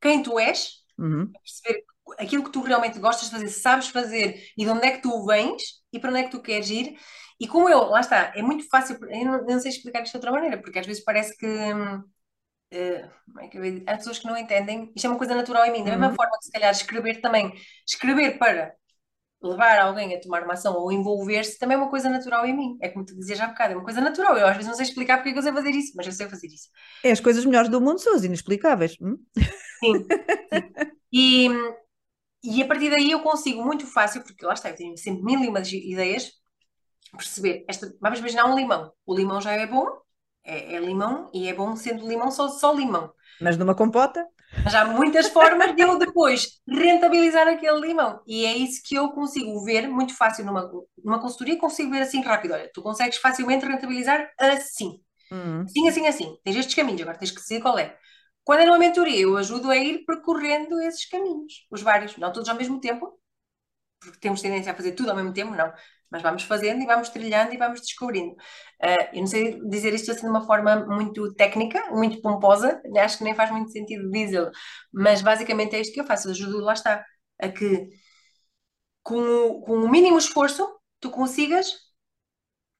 quem 0.00 0.22
tu 0.22 0.38
és, 0.38 0.84
uhum. 0.98 1.30
perceber 1.32 1.84
aquilo 2.18 2.44
que 2.44 2.52
tu 2.52 2.62
realmente 2.62 2.98
gostas 2.98 3.28
de 3.28 3.34
fazer, 3.34 3.48
sabes 3.48 3.88
fazer 3.88 4.42
e 4.56 4.64
de 4.64 4.70
onde 4.70 4.86
é 4.86 4.92
que 4.92 5.02
tu 5.02 5.24
vens 5.26 5.62
e 5.92 5.98
para 5.98 6.10
onde 6.10 6.20
é 6.20 6.22
que 6.24 6.30
tu 6.30 6.42
queres 6.42 6.70
ir. 6.70 6.96
E 7.40 7.46
como 7.46 7.68
eu, 7.68 7.84
lá 7.84 8.00
está, 8.00 8.32
é 8.34 8.42
muito 8.42 8.68
fácil, 8.68 8.98
eu 9.08 9.24
não, 9.24 9.44
não 9.44 9.60
sei 9.60 9.70
explicar 9.70 10.02
isto 10.02 10.12
de 10.12 10.16
outra 10.16 10.32
maneira, 10.32 10.60
porque 10.60 10.78
às 10.78 10.86
vezes 10.86 11.04
parece 11.04 11.36
que. 11.36 11.46
Uh, 12.72 13.08
há 13.86 13.96
pessoas 13.96 14.18
que 14.18 14.26
não 14.26 14.36
entendem, 14.36 14.92
isto 14.94 15.06
é 15.06 15.08
uma 15.08 15.18
coisa 15.18 15.34
natural 15.34 15.64
em 15.64 15.72
mim, 15.72 15.84
da 15.84 15.92
mesma 15.92 16.08
uhum. 16.08 16.14
forma 16.14 16.36
que 16.38 16.44
se 16.44 16.52
calhar 16.52 16.70
escrever 16.70 17.20
também, 17.20 17.52
escrever 17.86 18.38
para 18.38 18.74
levar 19.42 19.78
alguém 19.78 20.14
a 20.14 20.20
tomar 20.20 20.42
uma 20.42 20.54
ação 20.54 20.74
ou 20.74 20.90
envolver-se 20.90 21.58
também 21.58 21.76
é 21.76 21.78
uma 21.78 21.90
coisa 21.90 22.08
natural 22.08 22.44
em 22.44 22.56
mim. 22.56 22.76
É 22.82 22.88
como 22.88 23.04
tu 23.04 23.14
dizias 23.14 23.40
há 23.40 23.46
bocado, 23.46 23.72
é 23.72 23.76
uma 23.76 23.84
coisa 23.84 24.00
natural. 24.00 24.36
Eu 24.36 24.46
às 24.46 24.56
vezes 24.56 24.68
não 24.68 24.74
sei 24.74 24.84
explicar 24.84 25.18
porque 25.18 25.30
é 25.30 25.32
que 25.32 25.38
eu 25.38 25.42
sei 25.42 25.52
fazer 25.52 25.70
isso, 25.70 25.92
mas 25.96 26.06
eu 26.06 26.12
sei 26.12 26.28
fazer 26.28 26.48
isso. 26.48 26.68
É 27.04 27.10
as 27.12 27.20
coisas 27.20 27.44
melhores 27.44 27.68
do 27.68 27.80
mundo 27.80 28.00
são 28.00 28.14
as 28.14 28.24
inexplicáveis. 28.24 28.96
Hum? 29.00 29.16
Sim. 29.80 30.04
sim. 30.52 30.72
E, 31.12 31.48
e 32.42 32.62
a 32.62 32.66
partir 32.66 32.90
daí 32.90 33.10
eu 33.10 33.20
consigo 33.20 33.62
muito 33.64 33.86
fácil, 33.86 34.22
porque 34.22 34.44
lá 34.44 34.54
está, 34.54 34.70
eu 34.70 34.76
tenho 34.76 34.96
sempre 34.96 35.22
mil 35.22 35.40
e 35.40 35.48
uma 35.48 35.60
ideias, 35.60 36.32
perceber, 37.16 37.64
esta, 37.68 37.94
vamos 38.00 38.18
imaginar 38.18 38.46
um 38.46 38.56
limão. 38.56 38.92
O 39.06 39.14
limão 39.14 39.40
já 39.40 39.52
é 39.52 39.66
bom, 39.66 39.86
é, 40.48 40.74
é 40.74 40.80
limão, 40.80 41.30
e 41.32 41.48
é 41.48 41.54
bom 41.54 41.76
sendo 41.76 42.08
limão 42.08 42.30
só, 42.30 42.48
só 42.48 42.72
limão. 42.72 43.12
Mas 43.40 43.56
numa 43.56 43.74
compota? 43.74 44.26
Mas 44.64 44.74
há 44.74 44.84
muitas 44.86 45.28
formas 45.28 45.74
de 45.76 45.82
eu 45.82 45.98
depois 45.98 46.60
rentabilizar 46.66 47.46
aquele 47.46 47.80
limão. 47.80 48.20
E 48.26 48.46
é 48.46 48.56
isso 48.56 48.80
que 48.84 48.94
eu 48.94 49.10
consigo 49.10 49.62
ver 49.64 49.86
muito 49.88 50.16
fácil 50.16 50.44
numa, 50.44 50.68
numa 51.04 51.20
consultoria, 51.20 51.58
consigo 51.58 51.90
ver 51.90 52.02
assim 52.02 52.22
rápido. 52.22 52.54
Olha, 52.54 52.70
tu 52.72 52.82
consegues 52.82 53.18
facilmente 53.18 53.66
rentabilizar 53.66 54.30
assim. 54.38 55.00
Uhum. 55.30 55.64
Assim, 55.64 55.88
assim, 55.88 56.06
assim. 56.06 56.38
Tens 56.42 56.56
estes 56.56 56.74
caminhos, 56.74 57.02
agora 57.02 57.18
tens 57.18 57.30
que 57.30 57.36
decidir 57.36 57.60
qual 57.60 57.78
é. 57.78 57.96
Quando 58.42 58.60
é 58.60 58.64
numa 58.64 58.78
mentoria, 58.78 59.20
eu 59.20 59.36
ajudo 59.36 59.70
a 59.70 59.76
ir 59.76 60.04
percorrendo 60.06 60.80
esses 60.80 61.06
caminhos, 61.06 61.66
os 61.70 61.82
vários, 61.82 62.16
não 62.16 62.32
todos 62.32 62.48
ao 62.48 62.56
mesmo 62.56 62.80
tempo, 62.80 63.20
porque 64.00 64.18
temos 64.18 64.40
tendência 64.40 64.72
a 64.72 64.74
fazer 64.74 64.92
tudo 64.92 65.10
ao 65.10 65.16
mesmo 65.16 65.34
tempo, 65.34 65.54
não. 65.54 65.70
Mas 66.10 66.22
vamos 66.22 66.42
fazendo 66.42 66.82
e 66.82 66.86
vamos 66.86 67.10
trilhando 67.10 67.52
e 67.52 67.58
vamos 67.58 67.80
descobrindo. 67.80 68.32
Uh, 68.32 69.14
eu 69.14 69.20
não 69.20 69.26
sei 69.26 69.60
dizer 69.68 69.92
isto 69.92 70.10
assim 70.10 70.22
de 70.22 70.28
uma 70.28 70.46
forma 70.46 70.86
muito 70.86 71.34
técnica, 71.34 71.90
muito 71.90 72.20
pomposa, 72.22 72.80
acho 72.98 73.18
que 73.18 73.24
nem 73.24 73.34
faz 73.34 73.50
muito 73.50 73.70
sentido 73.70 74.10
dizê-lo, 74.10 74.50
mas 74.92 75.20
basicamente 75.22 75.76
é 75.76 75.80
isto 75.80 75.92
que 75.92 76.00
eu 76.00 76.06
faço, 76.06 76.28
eu 76.28 76.32
ajudo, 76.32 76.60
lá 76.60 76.72
está, 76.72 77.04
a 77.40 77.48
que 77.48 77.88
com 79.02 79.18
o, 79.18 79.60
com 79.62 79.72
o 79.78 79.88
mínimo 79.90 80.18
esforço 80.18 80.66
tu 81.00 81.10
consigas 81.10 81.72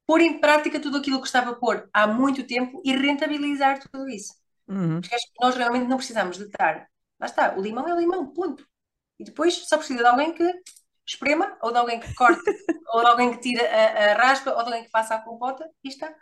pôr 0.06 0.20
em 0.22 0.40
prática 0.40 0.80
tudo 0.80 0.96
aquilo 0.96 1.20
que 1.20 1.26
estava 1.26 1.50
a 1.50 1.54
pôr 1.54 1.88
há 1.92 2.06
muito 2.06 2.46
tempo 2.46 2.80
e 2.84 2.96
rentabilizar 2.96 3.78
tudo 3.78 4.08
isso. 4.08 4.32
Uhum. 4.66 5.00
Porque 5.00 5.14
acho 5.14 5.26
que 5.26 5.44
nós 5.44 5.54
realmente 5.54 5.86
não 5.86 5.96
precisamos 5.98 6.38
de 6.38 6.44
estar. 6.44 6.88
Lá 7.20 7.26
está, 7.26 7.54
o 7.56 7.60
limão 7.60 7.86
é 7.88 7.94
limão, 7.94 8.32
ponto. 8.32 8.66
E 9.18 9.24
depois 9.24 9.54
só 9.68 9.76
precisa 9.76 10.00
de 10.00 10.06
alguém 10.06 10.32
que 10.32 10.50
esprema, 11.08 11.56
ou 11.62 11.72
de 11.72 11.78
alguém 11.78 11.98
que 11.98 12.14
corte, 12.14 12.42
ou 12.94 13.00
de 13.00 13.06
alguém 13.06 13.30
que 13.32 13.40
tire 13.40 13.64
a, 13.64 14.12
a, 14.12 14.14
raspa, 14.14 14.50
ou 14.50 14.58
de 14.58 14.64
alguém 14.64 14.84
que 14.84 14.90
faça 14.90 15.14
a 15.14 15.22
compota 15.22 15.68
e 15.82 15.88
está. 15.88 16.12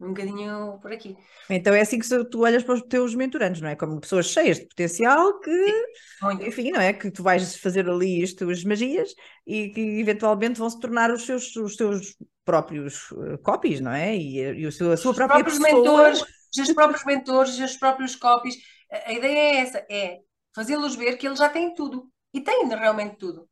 um 0.00 0.08
bocadinho 0.08 0.78
por 0.80 0.92
aqui. 0.92 1.16
Então 1.48 1.72
é 1.72 1.80
assim 1.80 1.98
que 1.98 2.24
tu 2.24 2.42
olhas 2.42 2.64
para 2.64 2.74
os 2.74 2.82
teus 2.82 3.14
mentorandos, 3.14 3.60
não 3.60 3.68
é? 3.68 3.76
Como 3.76 4.00
pessoas 4.00 4.26
cheias 4.26 4.58
de 4.58 4.66
potencial 4.66 5.38
que, 5.38 5.86
Muito. 6.22 6.44
enfim, 6.44 6.72
não 6.72 6.80
é? 6.80 6.92
Que 6.92 7.10
tu 7.10 7.22
vais 7.22 7.56
fazer 7.56 7.88
ali 7.88 8.22
as 8.22 8.32
tuas 8.32 8.64
magias 8.64 9.14
e 9.46 9.68
que 9.68 9.80
eventualmente 10.00 10.58
vão 10.58 10.68
se 10.68 10.80
tornar 10.80 11.10
os 11.10 11.24
seus, 11.24 11.54
os 11.56 11.76
seus 11.76 12.16
próprios 12.44 13.10
uh, 13.12 13.38
copies, 13.38 13.80
não 13.80 13.92
é? 13.92 14.16
E, 14.16 14.38
e 14.38 14.66
o 14.66 14.72
seu, 14.72 14.90
a 14.90 14.96
sua 14.96 15.12
os 15.12 15.16
própria 15.16 15.44
próprios 15.44 15.58
pessoa... 15.58 15.80
mentores, 15.80 16.24
os 16.58 16.72
próprios 16.72 17.04
mentores, 17.04 17.58
os 17.58 17.76
próprios 17.76 18.16
copies. 18.16 18.56
A, 18.90 19.10
a 19.10 19.12
ideia 19.12 19.38
é 19.38 19.56
essa, 19.58 19.86
é 19.88 20.18
fazê-los 20.52 20.96
ver 20.96 21.16
que 21.16 21.26
eles 21.26 21.38
já 21.38 21.48
têm 21.48 21.74
tudo. 21.74 22.10
E 22.34 22.40
têm 22.40 22.66
realmente 22.66 23.16
tudo. 23.16 23.48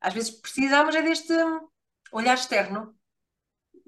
Às 0.00 0.14
vezes 0.14 0.30
precisamos 0.30 0.94
é 0.94 1.02
deste 1.02 1.32
olhar 2.12 2.34
externo 2.34 2.98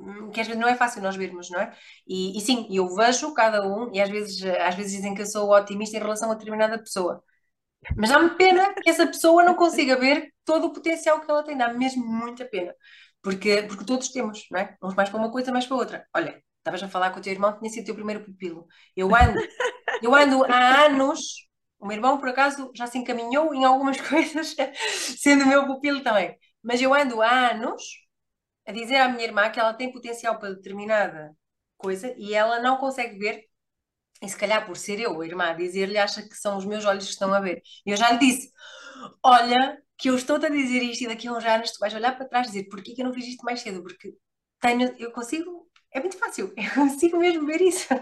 Hum, 0.01 0.31
que 0.31 0.41
às 0.41 0.47
vezes 0.47 0.61
não 0.61 0.69
é 0.69 0.75
fácil 0.75 1.03
nós 1.03 1.15
vermos, 1.17 1.51
não 1.51 1.61
é? 1.61 1.75
E, 2.07 2.37
e, 2.39 2.41
sim, 2.41 2.67
eu 2.71 2.89
vejo 2.95 3.35
cada 3.35 3.63
um, 3.67 3.93
e 3.95 4.01
às 4.01 4.09
vezes, 4.09 4.43
às 4.43 4.75
vezes 4.75 4.93
dizem 4.93 5.15
que 5.15 5.23
eu 5.23 5.27
sou 5.27 5.51
otimista 5.53 5.97
em 5.97 6.01
relação 6.01 6.31
a 6.31 6.35
determinada 6.35 6.79
pessoa. 6.79 7.23
Mas 7.97 8.11
dá-me 8.11 8.31
pena 8.37 8.75
que 8.75 8.91
essa 8.91 9.07
pessoa 9.07 9.45
não 9.45 9.55
consiga 9.55 9.97
ver 9.99 10.33
todo 10.45 10.67
o 10.67 10.73
potencial 10.73 11.21
que 11.21 11.31
ela 11.31 11.45
tem, 11.45 11.57
dá-me 11.57 11.79
mesmo 11.79 12.07
muita 12.07 12.45
pena. 12.47 12.75
Porque, 13.23 13.63
porque 13.65 13.85
todos 13.85 14.09
temos, 14.11 14.47
não 14.51 14.61
é? 14.61 14.77
Uns 14.83 14.95
mais 14.95 15.11
para 15.11 15.19
uma 15.19 15.33
coisa, 15.33 15.53
mais 15.53 15.67
para 15.67 15.77
outra. 15.77 16.07
Olha, 16.15 16.43
estavas 16.59 16.83
a 16.83 16.89
falar 16.89 17.11
com 17.11 17.21
o 17.21 17.23
teu 17.23 17.33
irmão, 17.33 17.59
tinha 17.59 17.71
sido 17.71 17.83
o 17.85 17.87
teu 17.87 17.95
primeiro 17.95 18.25
pupilo. 18.25 18.67
Eu 18.97 19.15
ando, 19.15 19.39
eu 20.03 20.15
ando 20.15 20.45
há 20.47 20.87
anos, 20.87 21.49
o 21.81 21.87
meu 21.87 21.97
irmão, 21.97 22.19
por 22.19 22.29
acaso, 22.29 22.71
já 22.75 22.87
se 22.87 22.99
encaminhou 22.99 23.55
em 23.55 23.65
algumas 23.65 24.01
coisas, 24.09 24.55
sendo 25.19 25.47
meu 25.47 25.67
pupilo 25.67 26.03
também. 26.03 26.37
Mas 26.63 26.81
eu 26.83 26.95
ando 26.95 27.23
há 27.23 27.51
anos 27.53 27.83
a 28.67 28.73
dizer 28.73 28.97
à 28.97 29.09
minha 29.09 29.25
irmã 29.25 29.51
que 29.51 29.61
ela 29.61 29.75
tem 29.75 29.93
potencial 29.93 30.39
para 30.39 30.55
determinada 30.55 31.37
coisa 31.77 32.15
e 32.19 32.35
ela 32.35 32.61
não 32.61 32.77
consegue 32.79 33.19
ver, 33.19 33.45
e 34.23 34.29
se 34.29 34.37
calhar 34.37 34.67
por 34.67 34.77
ser 34.77 35.01
eu, 35.01 35.21
a 35.21 35.27
irmã, 35.27 35.57
dizer-lhe, 35.57 35.99
acha 35.99 36.23
que 36.23 36.35
são 36.37 36.59
os 36.59 36.65
meus 36.67 36.85
olhos 36.85 37.05
que 37.07 37.13
estão 37.13 37.33
a 37.35 37.41
ver. 37.41 37.63
E 37.87 37.91
eu 37.91 37.97
já 37.97 38.13
lhe 38.13 38.19
disse: 38.19 38.53
Olha, 39.23 39.83
que 39.99 40.11
eu 40.11 40.17
estou-te 40.17 40.47
a 40.47 40.49
dizer 40.51 40.83
isto 40.83 41.05
e 41.05 41.09
daqui 41.09 41.29
a 41.29 41.33
uns 41.33 41.45
anos 41.45 41.73
tu 41.73 41.79
vais 41.81 41.95
olhar 41.95 42.17
para 42.17 42.29
trás 42.29 42.49
e 42.49 42.51
dizer 42.53 42.69
porquê 42.69 42.95
que 42.95 43.03
eu 43.03 43.07
não 43.07 43.15
fiz 43.15 43.27
isto 43.27 43.45
mais 43.45 43.61
cedo? 43.61 43.83
Porque 43.83 44.15
tenho, 44.61 44.95
eu 44.99 45.13
consigo, 45.13 45.69
é 45.93 46.01
muito 46.01 46.19
fácil, 46.19 46.53
eu 46.57 46.75
consigo 46.75 47.19
mesmo 47.19 47.47
ver 47.47 47.61
isso. 47.61 47.87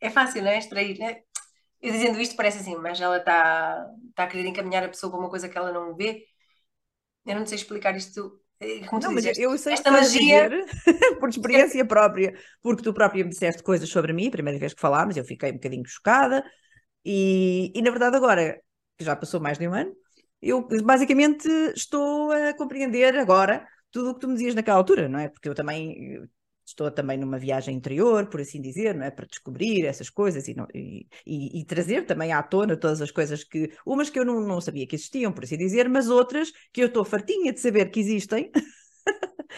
É, 0.00 0.10
fácil, 0.10 0.42
não 0.42 0.50
é? 0.50 0.58
Extrair, 0.58 0.98
né? 0.98 1.22
Eu 1.82 1.92
dizendo 1.92 2.20
isto 2.20 2.36
parece 2.36 2.58
assim, 2.58 2.76
mas 2.76 3.00
ela 3.00 3.18
está 3.18 3.86
tá 4.14 4.24
a 4.24 4.26
querer 4.26 4.46
encaminhar 4.46 4.84
a 4.84 4.88
pessoa 4.88 5.10
para 5.10 5.20
uma 5.20 5.30
coisa 5.30 5.48
que 5.48 5.56
ela 5.56 5.72
não 5.72 5.94
vê. 5.94 6.26
Eu 7.24 7.36
não 7.36 7.46
sei 7.46 7.56
explicar 7.56 7.96
isto 7.96 8.40
eh, 8.60 8.86
como 8.86 9.02
não, 9.02 9.12
mas 9.12 9.24
dizes, 9.24 9.38
eu 9.38 9.56
sei 9.58 9.74
esta 9.74 9.90
magia 9.90 10.48
dizer, 10.48 10.66
por 11.20 11.28
experiência 11.30 11.84
própria, 11.84 12.38
porque 12.62 12.82
tu 12.82 12.94
própria 12.94 13.24
me 13.24 13.30
disseste 13.30 13.62
coisas 13.62 13.88
sobre 13.88 14.12
mim, 14.12 14.28
a 14.28 14.30
primeira 14.30 14.58
vez 14.58 14.72
que 14.72 14.80
falámos, 14.80 15.16
eu 15.16 15.24
fiquei 15.24 15.50
um 15.50 15.54
bocadinho 15.54 15.86
chocada, 15.86 16.44
e, 17.04 17.72
e 17.74 17.82
na 17.82 17.90
verdade 17.90 18.16
agora, 18.16 18.60
que 18.96 19.04
já 19.04 19.14
passou 19.14 19.40
mais 19.40 19.58
de 19.58 19.68
um 19.68 19.74
ano, 19.74 19.92
eu 20.40 20.66
basicamente 20.84 21.48
estou 21.74 22.32
a 22.32 22.54
compreender 22.54 23.16
agora 23.16 23.66
tudo 23.90 24.10
o 24.10 24.14
que 24.14 24.20
tu 24.20 24.28
me 24.28 24.34
dizias 24.34 24.54
naquela 24.54 24.78
altura, 24.78 25.08
não 25.08 25.18
é? 25.18 25.28
Porque 25.28 25.48
eu 25.48 25.54
também 25.54 26.28
estou 26.66 26.90
também 26.90 27.16
numa 27.16 27.38
viagem 27.38 27.76
interior, 27.76 28.26
por 28.26 28.40
assim 28.40 28.60
dizer, 28.60 28.94
não 28.94 29.04
é? 29.06 29.10
Para 29.10 29.26
descobrir 29.26 29.84
essas 29.84 30.10
coisas 30.10 30.48
e, 30.48 30.54
não, 30.54 30.66
e, 30.74 31.06
e, 31.24 31.60
e, 31.60 31.64
trazer 31.64 32.04
também 32.04 32.32
à 32.32 32.42
tona 32.42 32.76
todas 32.76 33.00
as 33.00 33.10
coisas 33.10 33.44
que, 33.44 33.70
umas 33.86 34.10
que 34.10 34.18
eu 34.18 34.24
não, 34.24 34.40
não 34.40 34.60
sabia 34.60 34.86
que 34.86 34.96
existiam, 34.96 35.32
por 35.32 35.44
assim 35.44 35.56
dizer, 35.56 35.88
mas 35.88 36.08
outras 36.08 36.50
que 36.72 36.82
eu 36.82 36.88
estou 36.88 37.04
fartinha 37.04 37.52
de 37.52 37.60
saber 37.60 37.90
que 37.90 38.00
existem. 38.00 38.50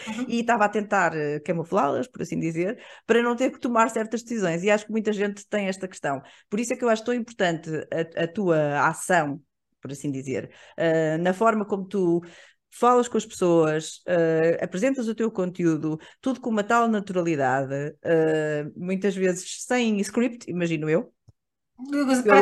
Uhum. 0.07 0.25
e 0.29 0.41
estava 0.41 0.65
a 0.65 0.69
tentar 0.69 1.11
uh, 1.13 1.43
camuflá-las, 1.43 2.07
por 2.07 2.21
assim 2.21 2.39
dizer, 2.39 2.79
para 3.05 3.23
não 3.23 3.35
ter 3.35 3.51
que 3.51 3.59
tomar 3.59 3.89
certas 3.89 4.21
decisões. 4.21 4.63
E 4.63 4.69
acho 4.69 4.85
que 4.85 4.91
muita 4.91 5.11
gente 5.11 5.45
tem 5.47 5.67
esta 5.67 5.87
questão. 5.87 6.21
Por 6.49 6.59
isso 6.59 6.73
é 6.73 6.75
que 6.75 6.83
eu 6.83 6.89
acho 6.89 7.03
tão 7.03 7.13
importante 7.13 7.69
a, 7.91 8.23
a 8.23 8.27
tua 8.27 8.87
ação, 8.87 9.41
por 9.81 9.91
assim 9.91 10.11
dizer, 10.11 10.51
uh, 10.77 11.21
na 11.21 11.33
forma 11.33 11.65
como 11.65 11.87
tu 11.87 12.21
falas 12.69 13.07
com 13.07 13.17
as 13.17 13.25
pessoas, 13.25 13.97
uh, 14.07 14.63
apresentas 14.63 15.07
o 15.07 15.15
teu 15.15 15.31
conteúdo, 15.31 15.99
tudo 16.21 16.39
com 16.39 16.49
uma 16.49 16.63
tal 16.63 16.87
naturalidade, 16.87 17.73
uh, 17.73 18.71
muitas 18.75 19.15
vezes 19.15 19.63
sem 19.65 19.99
script, 19.99 20.49
imagino 20.49 20.89
eu. 20.89 21.13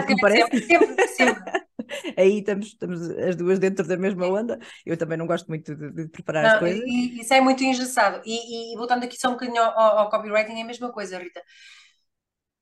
Que 0.06 0.16
parece. 0.20 0.62
Sempre, 0.64 1.08
sempre. 1.10 1.68
Aí 2.18 2.40
estamos, 2.40 2.68
estamos 2.68 3.10
as 3.10 3.36
duas 3.36 3.60
dentro 3.60 3.88
da 3.88 3.96
mesma 3.96 4.28
onda. 4.28 4.60
Eu 4.86 4.98
também 4.98 5.18
não 5.18 5.28
gosto 5.28 5.48
muito 5.48 5.76
de, 5.76 5.92
de 5.92 6.08
preparar 6.10 6.44
não, 6.44 6.54
as 6.54 6.60
coisas. 6.60 6.84
E, 6.84 7.22
isso 7.22 7.34
é 7.34 7.42
muito 7.42 7.64
engessado. 7.64 8.22
E, 8.26 8.74
e, 8.74 8.78
voltando 8.78 9.04
aqui 9.04 9.18
só 9.18 9.30
um 9.30 9.34
bocadinho 9.34 9.62
ao, 9.62 10.00
ao 10.00 10.10
copywriting, 10.10 10.60
é 10.60 10.64
a 10.64 10.66
mesma 10.66 10.92
coisa, 10.92 11.20
Rita. 11.20 11.42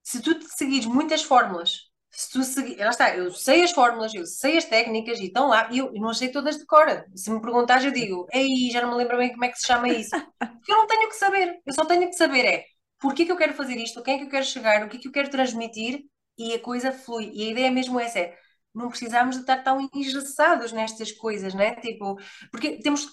Se 0.04 0.21
tu 0.21 0.38
seguires 0.56 0.86
muitas 0.86 1.23
fórmulas 1.23 1.89
se 2.15 2.32
tu 2.32 2.43
seguir, 2.43 2.78
lá 2.78 2.89
está, 2.89 3.15
eu 3.15 3.30
sei 3.32 3.63
as 3.63 3.71
fórmulas, 3.71 4.13
eu 4.13 4.25
sei 4.25 4.58
as 4.58 4.65
técnicas 4.65 5.19
e 5.19 5.25
estão 5.25 5.47
lá, 5.47 5.67
e 5.71 5.80
eu, 5.80 5.91
não 5.93 6.13
sei 6.13 6.30
todas 6.30 6.58
de 6.58 6.65
cor. 6.65 6.86
Se 7.13 7.30
me 7.30 7.41
perguntares, 7.41 7.84
eu 7.84 7.91
digo, 7.91 8.25
ei, 8.32 8.69
já 8.71 8.82
não 8.82 8.91
me 8.91 8.95
lembro 8.95 9.17
bem 9.17 9.32
como 9.32 9.43
é 9.43 9.49
que 9.49 9.60
se 9.60 9.67
chama 9.67 9.89
isso. 9.89 10.12
Porque 10.39 10.71
eu 10.71 10.78
não 10.78 10.88
tenho 10.88 11.10
que 11.10 11.15
saber, 11.15 11.60
eu 11.65 11.73
só 11.73 11.86
tenho 11.86 12.08
que 12.08 12.15
saber 12.15 12.45
é 12.45 12.65
porquê 12.99 13.25
que 13.25 13.32
eu 13.32 13.38
quero 13.38 13.54
fazer 13.54 13.75
isto, 13.75 14.01
quem 14.01 14.15
é 14.15 14.17
que 14.17 14.23
eu 14.25 14.30
quero 14.30 14.45
chegar, 14.45 14.84
o 14.84 14.89
que 14.89 14.97
é 14.97 14.99
que 14.99 15.08
eu 15.08 15.12
quero 15.12 15.30
transmitir 15.30 16.06
e 16.38 16.54
a 16.54 16.60
coisa 16.60 16.91
flui. 16.91 17.32
E 17.34 17.47
a 17.47 17.51
ideia 17.51 17.71
mesmo 17.71 17.99
é 17.99 18.06
essa, 18.06 18.19
é, 18.19 18.38
não 18.73 18.89
precisamos 18.89 19.36
de 19.36 19.41
estar 19.41 19.58
tão 19.63 19.88
engessados 19.93 20.71
nestas 20.71 21.12
coisas, 21.12 21.54
né? 21.54 21.75
Tipo, 21.75 22.17
porque 22.51 22.80
temos, 22.80 23.08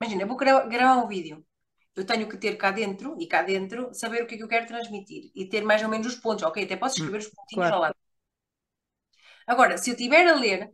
imagina, 0.00 0.22
eu 0.22 0.28
vou 0.28 0.36
gravar 0.36 1.02
um 1.02 1.08
vídeo, 1.08 1.44
eu 1.96 2.04
tenho 2.04 2.28
que 2.28 2.36
ter 2.36 2.56
cá 2.56 2.70
dentro, 2.70 3.16
e 3.18 3.26
cá 3.26 3.42
dentro, 3.42 3.94
saber 3.94 4.22
o 4.22 4.26
que 4.26 4.34
é 4.34 4.38
que 4.38 4.44
eu 4.44 4.48
quero 4.48 4.66
transmitir 4.66 5.30
e 5.34 5.48
ter 5.48 5.62
mais 5.64 5.82
ou 5.82 5.88
menos 5.88 6.06
os 6.06 6.16
pontos. 6.16 6.44
Ok, 6.44 6.64
até 6.64 6.76
posso 6.76 6.96
escrever 6.96 7.18
os 7.18 7.28
pontinhos 7.28 7.68
claro. 7.68 7.74
ao 7.76 7.80
lado. 7.82 8.03
Agora, 9.46 9.78
se 9.78 9.90
eu 9.90 9.94
estiver 9.94 10.26
a 10.26 10.34
ler, 10.34 10.70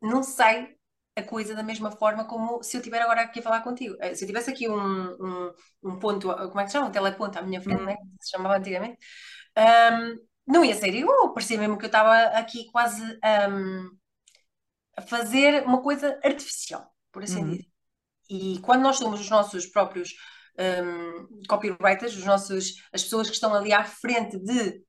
não 0.00 0.22
sai 0.22 0.74
a 1.14 1.22
coisa 1.22 1.54
da 1.54 1.62
mesma 1.62 1.90
forma 1.90 2.24
como 2.24 2.62
se 2.62 2.76
eu 2.76 2.80
estiver 2.80 3.00
agora 3.02 3.22
aqui 3.22 3.40
a 3.40 3.42
falar 3.42 3.62
contigo. 3.62 3.96
Eh, 4.00 4.14
se 4.14 4.24
eu 4.24 4.26
tivesse 4.26 4.50
aqui 4.50 4.68
um, 4.68 4.76
um, 4.78 5.52
um 5.82 5.98
ponto, 5.98 6.34
como 6.48 6.60
é 6.60 6.64
que 6.64 6.70
se 6.70 6.72
chama? 6.72 6.88
Um 6.88 6.92
teleponto 6.92 7.38
à 7.38 7.42
minha 7.42 7.60
frente, 7.60 7.80
uhum. 7.80 7.86
né? 7.86 7.96
que 7.96 8.24
se 8.24 8.30
chamava 8.30 8.56
antigamente, 8.56 8.98
um, 9.56 10.18
não 10.46 10.64
ia 10.64 10.74
ser 10.74 10.94
igual. 10.94 11.32
Parecia 11.32 11.58
mesmo 11.58 11.78
que 11.78 11.84
eu 11.84 11.88
estava 11.88 12.14
aqui 12.38 12.70
quase 12.72 13.02
a 14.96 15.02
fazer 15.02 15.64
uma 15.64 15.82
coisa 15.82 16.18
artificial, 16.24 16.90
por 17.10 17.22
assim 17.22 17.42
uhum. 17.42 17.50
dizer. 17.50 17.66
E 18.30 18.58
quando 18.60 18.82
nós 18.82 18.96
somos 18.96 19.20
os 19.20 19.28
nossos 19.28 19.66
próprios 19.66 20.14
copywriters, 21.48 22.16
os 22.16 22.24
nossos, 22.24 22.74
as 22.92 23.02
pessoas 23.02 23.28
que 23.28 23.34
estão 23.34 23.54
ali 23.54 23.72
à 23.72 23.84
frente 23.84 24.38
de 24.38 24.82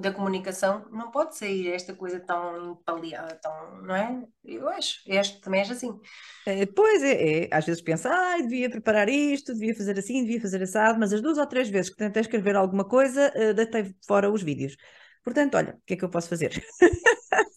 da 0.00 0.12
comunicação 0.12 0.86
não 0.90 1.10
pode 1.10 1.36
sair 1.36 1.72
esta 1.72 1.94
coisa 1.94 2.20
tão 2.20 2.76
paliada, 2.84 3.34
tão, 3.42 3.82
não 3.82 3.94
é? 3.94 4.22
Eu 4.44 4.68
acho, 4.68 5.00
este 5.06 5.40
também 5.40 5.60
és 5.60 5.70
assim. 5.70 5.98
É, 6.46 6.66
pois 6.66 7.02
é, 7.02 7.44
é, 7.44 7.48
às 7.50 7.64
vezes 7.64 7.82
pensa, 7.82 8.10
ah, 8.10 8.36
devia 8.38 8.70
preparar 8.70 9.08
isto, 9.08 9.52
devia 9.52 9.74
fazer 9.74 9.98
assim, 9.98 10.22
devia 10.24 10.40
fazer 10.40 10.62
assado, 10.62 10.98
mas 10.98 11.12
as 11.12 11.20
duas 11.20 11.38
ou 11.38 11.46
três 11.46 11.68
vezes 11.68 11.90
que 11.90 11.96
tentei 11.96 12.20
escrever 12.20 12.56
alguma 12.56 12.84
coisa, 12.84 13.32
uh, 13.36 13.54
deitei 13.54 13.94
fora 14.06 14.30
os 14.30 14.42
vídeos. 14.42 14.76
Portanto, 15.24 15.56
olha, 15.56 15.74
o 15.74 15.82
que 15.86 15.94
é 15.94 15.96
que 15.96 16.04
eu 16.04 16.10
posso 16.10 16.28
fazer? 16.28 16.64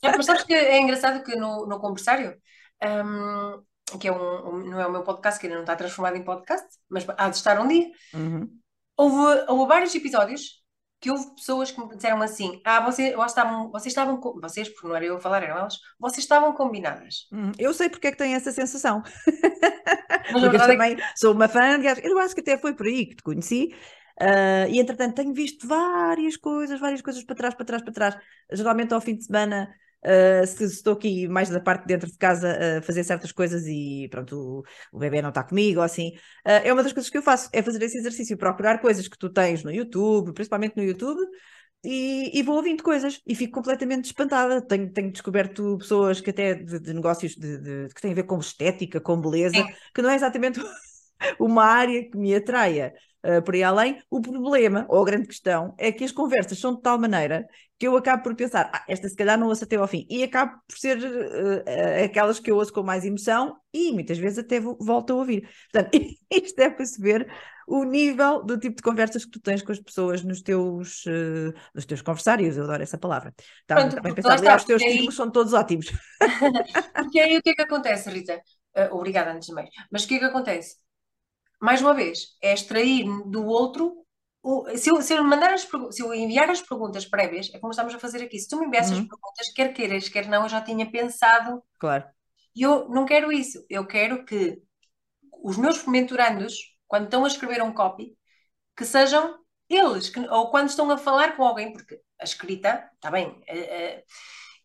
É, 0.04 0.16
mas 0.16 0.26
sabes 0.26 0.44
que 0.44 0.54
é 0.54 0.80
engraçado 0.80 1.24
que 1.24 1.36
no, 1.36 1.66
no 1.66 1.80
conversário, 1.80 2.38
um, 2.84 3.98
que 3.98 4.08
é 4.08 4.12
um, 4.12 4.50
um, 4.50 4.58
não 4.70 4.80
é 4.80 4.86
o 4.86 4.92
meu 4.92 5.04
podcast, 5.04 5.40
que 5.40 5.48
ainda 5.48 5.56
não 5.56 5.64
está 5.64 5.76
transformado 5.76 6.16
em 6.16 6.24
podcast, 6.24 6.68
mas 6.88 7.06
há 7.18 7.30
de 7.30 7.36
estar 7.36 7.60
um 7.60 7.68
dia, 7.68 7.90
uhum. 8.14 8.48
houve, 8.96 9.46
houve 9.48 9.68
vários 9.68 9.96
episódios 9.96 10.64
que 11.00 11.12
houve 11.12 11.36
pessoas 11.36 11.72
que 11.72 11.80
me 11.80 11.96
disseram 11.96 12.22
assim: 12.22 12.62
Ah, 12.64 12.80
vocês, 12.80 13.16
estavam, 13.26 13.70
vocês 13.72 13.92
estavam, 13.92 14.20
vocês, 14.42 14.70
porque 14.70 14.88
não 14.88 14.96
era 14.96 15.06
eu 15.06 15.18
a 15.18 15.20
falar, 15.20 15.44
eram 15.44 15.58
elas, 15.58 15.80
vocês 16.00 16.24
estavam 16.24 16.54
combinadas. 16.54 17.28
Hum, 17.32 17.52
eu 17.60 17.74
sei 17.74 17.90
porque 17.90 18.08
é 18.08 18.12
que 18.12 18.18
tenho 18.18 18.36
essa 18.36 18.52
sensação. 18.52 19.04
Mas 20.32 20.42
porque 20.42 20.58
eu 20.58 20.62
é 20.62 20.68
também 20.68 20.98
sou 21.16 21.34
uma 21.34 21.48
fã, 21.48 21.76
aliás, 21.76 22.00
eu 22.04 22.18
acho 22.20 22.34
que 22.34 22.42
até 22.42 22.58
foi 22.58 22.74
por 22.74 22.88
aí 22.88 23.06
que 23.06 23.16
te 23.16 23.24
conheci. 23.24 23.76
Uh, 24.22 24.70
e 24.70 24.80
entretanto 24.80 25.16
tenho 25.16 25.34
visto 25.34 25.68
várias 25.68 26.38
coisas, 26.38 26.80
várias 26.80 27.02
coisas 27.02 27.24
para 27.24 27.36
trás, 27.36 27.54
para 27.54 27.66
trás, 27.66 27.84
para 27.84 27.94
trás. 27.94 28.18
Geralmente 28.52 28.94
ao 28.94 29.02
fim 29.02 29.16
de 29.16 29.26
semana 29.26 29.70
Uh, 30.06 30.46
se 30.46 30.64
estou 30.66 30.94
aqui 30.94 31.28
mais 31.28 31.50
da 31.50 31.60
parte 31.60 31.82
de 31.82 31.88
dentro 31.88 32.12
de 32.12 32.18
casa 32.18 32.78
a 32.78 32.82
fazer 32.84 33.04
certas 33.04 33.32
coisas 33.32 33.66
e 33.66 34.08
pronto, 34.12 34.38
o, 34.38 34.64
o 34.96 35.00
bebê 35.00 35.20
não 35.20 35.30
está 35.30 35.44
comigo 35.44 35.80
ou 35.80 35.84
assim, 35.84 36.10
uh, 36.46 36.62
é 36.64 36.72
uma 36.72 36.84
das 36.84 36.94
coisas 36.94 37.10
que 37.10 37.18
eu 37.18 37.24
faço, 37.24 37.50
é 37.52 37.64
fazer 37.64 37.82
esse 37.84 37.98
exercício, 37.98 38.38
procurar 38.38 38.80
coisas 38.80 39.08
que 39.08 39.18
tu 39.18 39.30
tens 39.32 39.64
no 39.64 39.72
YouTube, 39.72 40.32
principalmente 40.34 40.78
no 40.78 40.84
YouTube, 40.84 41.20
e, 41.84 42.32
e, 42.38 42.44
vou 42.44 42.56
ouvindo 42.56 42.84
coisas 42.84 43.22
e 43.28 43.36
fico 43.36 43.54
completamente 43.54 44.06
espantada. 44.06 44.60
Tenho, 44.62 44.92
tenho 44.92 45.12
descoberto 45.12 45.78
pessoas 45.78 46.20
que 46.20 46.32
até 46.32 46.56
de, 46.56 46.80
de 46.80 46.94
negócios 46.94 47.36
de, 47.36 47.58
de, 47.60 47.94
que 47.94 48.02
têm 48.02 48.12
a 48.12 48.16
ver 48.16 48.24
com 48.24 48.40
estética, 48.40 49.00
com 49.00 49.22
beleza, 49.22 49.64
que 49.94 50.02
não 50.02 50.10
é 50.10 50.16
exatamente 50.16 50.60
uma 51.40 51.64
área 51.64 52.10
que 52.10 52.18
me 52.18 52.36
atraia 52.36 52.94
uh, 53.26 53.42
por 53.42 53.56
aí 53.56 53.64
além. 53.64 54.02
O 54.10 54.22
problema, 54.22 54.86
ou 54.90 55.02
a 55.02 55.06
grande 55.06 55.28
questão, 55.28 55.74
é 55.78 55.92
que 55.92 56.04
as 56.04 56.12
conversas 56.12 56.60
são 56.60 56.76
de 56.76 56.82
tal 56.82 57.00
maneira 57.00 57.46
que 57.78 57.88
eu 57.88 57.98
acabo 57.98 58.24
por 58.24 58.36
pensar, 58.36 58.72
ah, 58.74 58.86
esta 58.88 59.10
se 59.10 59.16
calhar 59.16 59.38
não 59.38 59.48
ouço 59.48 59.66
até 59.66 59.76
ao 59.76 59.88
fim, 59.88 60.08
e 60.10 60.24
acabo 60.24 60.54
por 60.66 60.78
ser 60.78 60.98
uh, 60.98 62.06
aquelas 62.06 62.40
que 62.40 62.50
eu 62.50 62.56
ouço 62.56 62.72
com 62.72 62.82
mais 62.82 63.04
emoção 63.04 63.58
e 63.74 63.92
muitas 63.92 64.18
vezes 64.18 64.40
até 64.40 64.60
volto 64.62 65.12
a 65.12 65.16
ouvir. 65.18 65.50
Portanto, 65.72 65.92
isto 66.32 66.60
é 66.60 66.70
perceber 66.70 67.28
o 67.68 67.84
nível 67.84 68.44
do 68.44 68.58
tipo 68.58 68.78
de 68.78 68.84
conversas 68.84 69.26
que 69.26 69.32
tu 69.32 69.40
tens 69.42 69.62
com 69.62 69.72
as 69.72 69.80
pessoas 69.80 70.24
nos 70.24 70.42
teus, 70.42 71.06
uh, 71.06 71.54
nos 71.74 71.86
teus 71.86 72.02
conversários, 72.02 72.56
eu 72.56 72.64
adoro 72.64 72.84
essa 72.84 72.98
palavra. 72.98 73.34
Está 73.62 73.76
Pronto, 73.76 74.02
bem 74.02 74.14
pensado. 74.14 74.40
Aliás, 74.40 74.62
os 74.62 74.68
teus 74.68 74.82
aí... 74.82 74.92
títulos 74.92 75.16
são 75.16 75.30
todos 75.30 75.54
ótimos. 75.54 75.92
porque 76.96 77.20
aí 77.20 77.38
o 77.38 77.42
que 77.42 77.50
é 77.50 77.56
que 77.56 77.62
acontece, 77.62 78.10
Rita? 78.10 78.40
Uh, 78.78 78.96
obrigada 78.96 79.32
antes 79.32 79.48
de 79.48 79.54
mais. 79.54 79.70
Mas 79.92 80.04
o 80.06 80.08
que 80.08 80.16
é 80.16 80.20
que 80.20 80.26
acontece? 80.26 80.78
Mais 81.62 81.82
uma 81.82 81.94
vez, 81.94 82.36
é 82.42 82.54
extrair 82.54 83.06
do 83.28 83.46
outro 83.46 84.06
se 84.76 84.92
eu, 84.92 85.02
se 85.02 85.14
eu, 85.14 85.24
mandar 85.24 85.54
as, 85.54 85.68
se 85.92 86.04
eu 86.04 86.14
enviar 86.14 86.50
as 86.52 86.62
perguntas 86.62 87.04
prévias, 87.04 87.50
é 87.52 87.58
como 87.58 87.72
estamos 87.72 87.96
a 87.96 88.00
fazer 88.00 88.24
aqui. 88.24 88.38
Se 88.38 88.48
tu 88.48 88.60
me 88.60 88.68
envias 88.68 88.92
uhum. 88.92 89.00
as 89.00 89.08
perguntas, 89.08 89.54
quer 89.56 89.74
queiras, 89.74 90.08
quer 90.08 90.28
não, 90.28 90.44
eu 90.44 90.50
já 90.50 90.62
tinha 90.62 90.90
pensado. 90.90 91.64
Claro. 91.80 92.06
E 92.56 92.62
eu 92.62 92.88
não 92.90 93.06
quero 93.06 93.32
isso. 93.32 93.66
Eu 93.68 93.88
quero 93.88 94.24
que 94.24 94.62
os 95.44 95.58
meus 95.58 95.84
mentorandos, 95.88 96.56
quando 96.88 97.06
estão 97.06 97.26
a 97.26 97.28
escrever 97.28 97.64
um 97.64 97.74
copy, 97.74 98.16
que 98.78 98.86
sejam 98.86 99.40
eles, 99.68 100.10
que, 100.10 100.20
ou 100.20 100.52
quando 100.52 100.70
estão 100.70 100.92
a 100.92 100.98
falar 100.98 101.36
com 101.36 101.44
alguém, 101.44 101.74
porque 101.74 102.00
a 102.20 102.24
escrita, 102.24 102.88
está 102.94 103.10
bem. 103.10 103.28
Uh, 103.28 103.32
uh, 103.32 104.04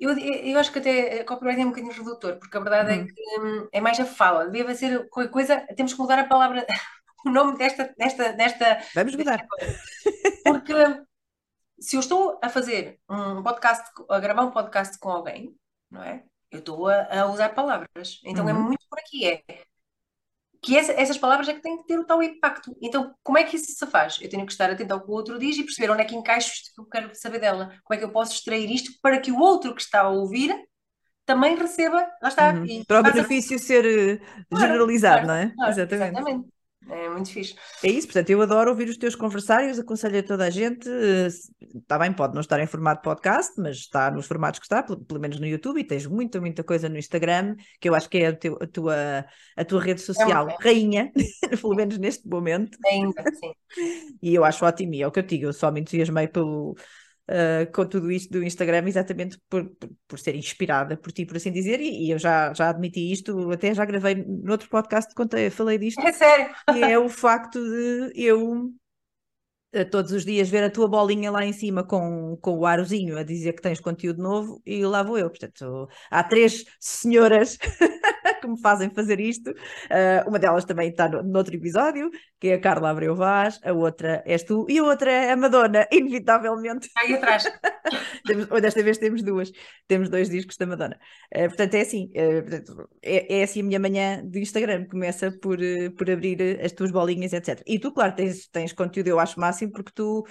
eu, 0.00 0.18
eu 0.18 0.58
acho 0.58 0.72
que 0.72 0.78
até 0.78 1.22
copyright 1.24 1.60
é 1.60 1.64
um 1.64 1.68
bocadinho 1.68 1.92
redutor, 1.92 2.36
porque 2.38 2.56
a 2.56 2.60
verdade 2.60 2.92
é 2.92 2.96
uhum. 2.96 3.02
é 3.02 3.06
que 3.06 3.40
hum, 3.40 3.68
é 3.70 3.80
mais 3.80 4.00
a 4.00 4.06
fala. 4.06 4.48
Devia 4.48 4.74
ser 4.74 5.08
qualquer 5.10 5.30
coisa, 5.30 5.60
temos 5.76 5.92
que 5.92 5.98
mudar 6.00 6.18
a 6.18 6.26
palavra 6.26 6.66
o 7.24 7.30
nome 7.30 7.58
desta, 7.58 7.94
desta, 7.96 8.32
desta. 8.32 8.80
Vamos 8.94 9.14
mudar. 9.14 9.46
Porque 10.44 10.72
se 11.78 11.96
eu 11.96 12.00
estou 12.00 12.38
a 12.42 12.48
fazer 12.48 12.98
um 13.08 13.42
podcast, 13.42 13.90
a 14.08 14.18
gravar 14.18 14.44
um 14.44 14.50
podcast 14.50 14.98
com 14.98 15.10
alguém, 15.10 15.54
não 15.90 16.02
é? 16.02 16.24
Eu 16.50 16.58
estou 16.60 16.88
a, 16.88 17.20
a 17.20 17.26
usar 17.26 17.50
palavras. 17.50 18.20
Então 18.24 18.48
é 18.48 18.52
uhum. 18.52 18.58
é 18.58 18.62
muito 18.62 18.86
por 18.88 18.98
aqui. 18.98 19.26
É 19.26 19.42
que 20.62 20.76
essa, 20.76 20.92
essas 20.92 21.16
palavras 21.16 21.48
é 21.48 21.54
que 21.54 21.62
têm 21.62 21.78
que 21.78 21.86
ter 21.86 21.98
o 21.98 22.04
tal 22.04 22.22
impacto. 22.22 22.76
Então, 22.82 23.14
como 23.22 23.38
é 23.38 23.44
que 23.44 23.56
isso 23.56 23.72
se 23.72 23.86
faz? 23.86 24.18
Eu 24.20 24.28
tenho 24.28 24.44
que 24.44 24.52
estar 24.52 24.70
atento 24.70 24.92
ao 24.92 25.00
que 25.00 25.10
o 25.10 25.14
outro 25.14 25.38
diz 25.38 25.56
e 25.56 25.62
perceber 25.62 25.90
onde 25.90 26.02
é 26.02 26.04
que 26.04 26.14
encaixo 26.14 26.52
isto 26.52 26.74
que 26.74 26.80
eu 26.80 26.86
quero 26.86 27.10
saber 27.14 27.38
dela. 27.38 27.72
Como 27.82 27.94
é 27.94 27.96
que 27.96 28.04
eu 28.04 28.12
posso 28.12 28.34
extrair 28.34 28.70
isto 28.70 28.92
para 29.02 29.18
que 29.18 29.32
o 29.32 29.38
outro 29.38 29.74
que 29.74 29.80
está 29.80 30.02
a 30.02 30.08
ouvir 30.08 30.54
também 31.24 31.56
receba, 31.56 32.06
lá 32.20 32.28
está. 32.28 32.52
Uhum. 32.52 32.84
Para 32.86 33.00
o 33.00 33.02
benefício 33.04 33.58
ser 33.58 33.84
eh, 33.86 34.20
generalizado, 34.52 35.24
claro, 35.24 35.28
não 35.28 35.34
é? 35.34 35.54
Claro, 35.54 35.70
exatamente. 35.70 36.16
exatamente. 36.16 36.48
É 36.88 37.08
muito 37.08 37.30
fixe. 37.30 37.54
É 37.84 37.88
isso, 37.88 38.06
portanto, 38.06 38.30
eu 38.30 38.40
adoro 38.40 38.70
ouvir 38.70 38.88
os 38.88 38.96
teus 38.96 39.14
conversários, 39.14 39.78
aconselho 39.78 40.18
a 40.18 40.22
toda 40.22 40.44
a 40.46 40.50
gente. 40.50 40.88
Está 41.74 41.98
bem, 41.98 42.12
pode 42.12 42.34
não 42.34 42.40
estar 42.40 42.58
em 42.58 42.66
formato 42.66 43.02
podcast, 43.02 43.52
mas 43.58 43.76
está 43.76 44.10
nos 44.10 44.26
formatos 44.26 44.58
que 44.58 44.66
está, 44.66 44.82
pelo, 44.82 44.98
pelo 45.04 45.20
menos 45.20 45.38
no 45.38 45.46
YouTube, 45.46 45.78
e 45.78 45.84
tens 45.84 46.06
muita, 46.06 46.40
muita 46.40 46.64
coisa 46.64 46.88
no 46.88 46.96
Instagram, 46.98 47.54
que 47.78 47.88
eu 47.88 47.94
acho 47.94 48.08
que 48.08 48.18
é 48.18 48.28
a, 48.28 48.36
teu, 48.36 48.58
a 48.60 48.66
tua, 48.66 49.26
a 49.56 49.64
tua 49.64 49.82
rede 49.82 50.00
social 50.00 50.48
é 50.48 50.56
rainha, 50.58 51.12
pelo 51.60 51.74
menos 51.74 51.98
neste 51.98 52.26
momento. 52.26 52.78
Ainda, 52.86 53.22
sim. 53.34 53.52
E 54.22 54.34
eu 54.34 54.44
acho 54.44 54.64
ótimo, 54.64 54.94
e 54.94 55.02
é 55.02 55.06
o 55.06 55.12
que 55.12 55.18
eu 55.18 55.24
digo, 55.24 55.44
eu 55.44 55.52
só 55.52 55.70
me 55.70 55.80
entusiasmei 55.80 56.28
pelo, 56.28 56.74
uh, 57.30 57.70
com 57.72 57.86
tudo 57.86 58.10
isto 58.10 58.32
do 58.32 58.42
Instagram, 58.42 58.84
exatamente 58.86 59.38
por, 59.48 59.64
por, 59.70 59.88
por, 60.08 60.18
ser 60.18 60.34
inspirada 60.34 60.96
por 60.96 61.12
ti, 61.12 61.24
por 61.24 61.36
assim 61.36 61.52
dizer, 61.52 61.80
e, 61.80 62.06
e, 62.06 62.10
eu 62.10 62.18
já, 62.18 62.52
já 62.52 62.70
admiti 62.70 63.12
isto, 63.12 63.50
até 63.50 63.72
já 63.72 63.84
gravei 63.84 64.16
no 64.16 64.52
outro 64.52 64.68
podcast, 64.68 65.14
contei, 65.14 65.50
falei 65.50 65.78
disto. 65.78 66.00
É 66.00 66.12
sério? 66.12 66.54
E 66.74 66.82
é 66.82 66.98
o 66.98 67.08
facto 67.08 67.60
de 67.60 68.12
eu 68.14 68.72
todos 69.90 70.10
os 70.10 70.24
dias 70.24 70.48
ver 70.48 70.64
a 70.64 70.70
tua 70.70 70.88
bolinha 70.88 71.30
lá 71.30 71.46
em 71.46 71.52
cima 71.52 71.84
com, 71.84 72.36
com 72.40 72.58
o 72.58 72.66
arozinho 72.66 73.16
a 73.16 73.22
dizer 73.22 73.52
que 73.52 73.62
tens 73.62 73.78
conteúdo 73.78 74.20
novo 74.20 74.60
e 74.66 74.84
lá 74.84 75.02
vou 75.02 75.16
eu. 75.16 75.30
Portanto, 75.30 75.88
há 76.10 76.24
três 76.24 76.64
senhoras 76.80 77.56
que 78.40 78.48
me 78.48 78.60
fazem 78.60 78.90
fazer 78.90 79.20
isto. 79.20 79.50
Uh, 79.50 80.28
uma 80.28 80.38
delas 80.38 80.64
também 80.64 80.88
está 80.88 81.08
no, 81.08 81.36
outro 81.36 81.54
episódio, 81.54 82.10
que 82.38 82.48
é 82.48 82.54
a 82.54 82.60
Carla 82.60 82.90
Abreu 82.90 83.14
Vaz, 83.14 83.60
a 83.62 83.72
outra 83.72 84.22
és 84.26 84.42
tu 84.42 84.66
e 84.68 84.78
a 84.78 84.84
outra 84.84 85.10
é 85.10 85.32
a 85.32 85.36
Madonna, 85.36 85.86
inevitavelmente. 85.92 86.88
Aí 86.96 87.14
atrás. 87.14 87.44
temos, 88.24 88.46
desta 88.60 88.82
vez 88.82 88.98
temos 88.98 89.22
duas, 89.22 89.52
temos 89.86 90.08
dois 90.08 90.28
discos 90.30 90.56
da 90.56 90.66
Madonna. 90.66 90.98
Uh, 91.34 91.48
portanto, 91.48 91.74
é 91.74 91.80
assim, 91.80 92.10
uh, 92.16 92.42
portanto, 92.42 92.88
é, 93.02 93.40
é, 93.40 93.42
assim 93.42 93.60
a 93.60 93.64
minha 93.64 93.78
manhã 93.78 94.22
do 94.24 94.38
Instagram, 94.38 94.86
começa 94.86 95.30
por, 95.30 95.58
por 95.96 96.10
abrir 96.10 96.60
as 96.64 96.72
tuas 96.72 96.90
bolinhas, 96.90 97.32
etc. 97.32 97.62
E 97.66 97.78
tu, 97.78 97.92
claro, 97.92 98.14
tens, 98.14 98.48
tens 98.48 98.72
conteúdo, 98.72 99.08
eu 99.08 99.20
acho 99.20 99.38
máximo, 99.38 99.72
porque 99.72 99.92
tu 99.94 100.26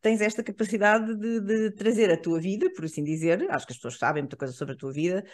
tens 0.00 0.20
esta 0.20 0.42
capacidade 0.42 1.14
de, 1.16 1.40
de, 1.40 1.70
trazer 1.72 2.10
a 2.10 2.16
tua 2.16 2.40
vida, 2.40 2.70
por 2.74 2.84
assim 2.84 3.04
dizer, 3.04 3.46
acho 3.50 3.66
que 3.66 3.72
as 3.72 3.76
pessoas 3.76 3.98
sabem 3.98 4.22
muita 4.22 4.36
coisa 4.36 4.54
sobre 4.54 4.74
a 4.74 4.76
tua 4.76 4.92
vida, 4.92 5.24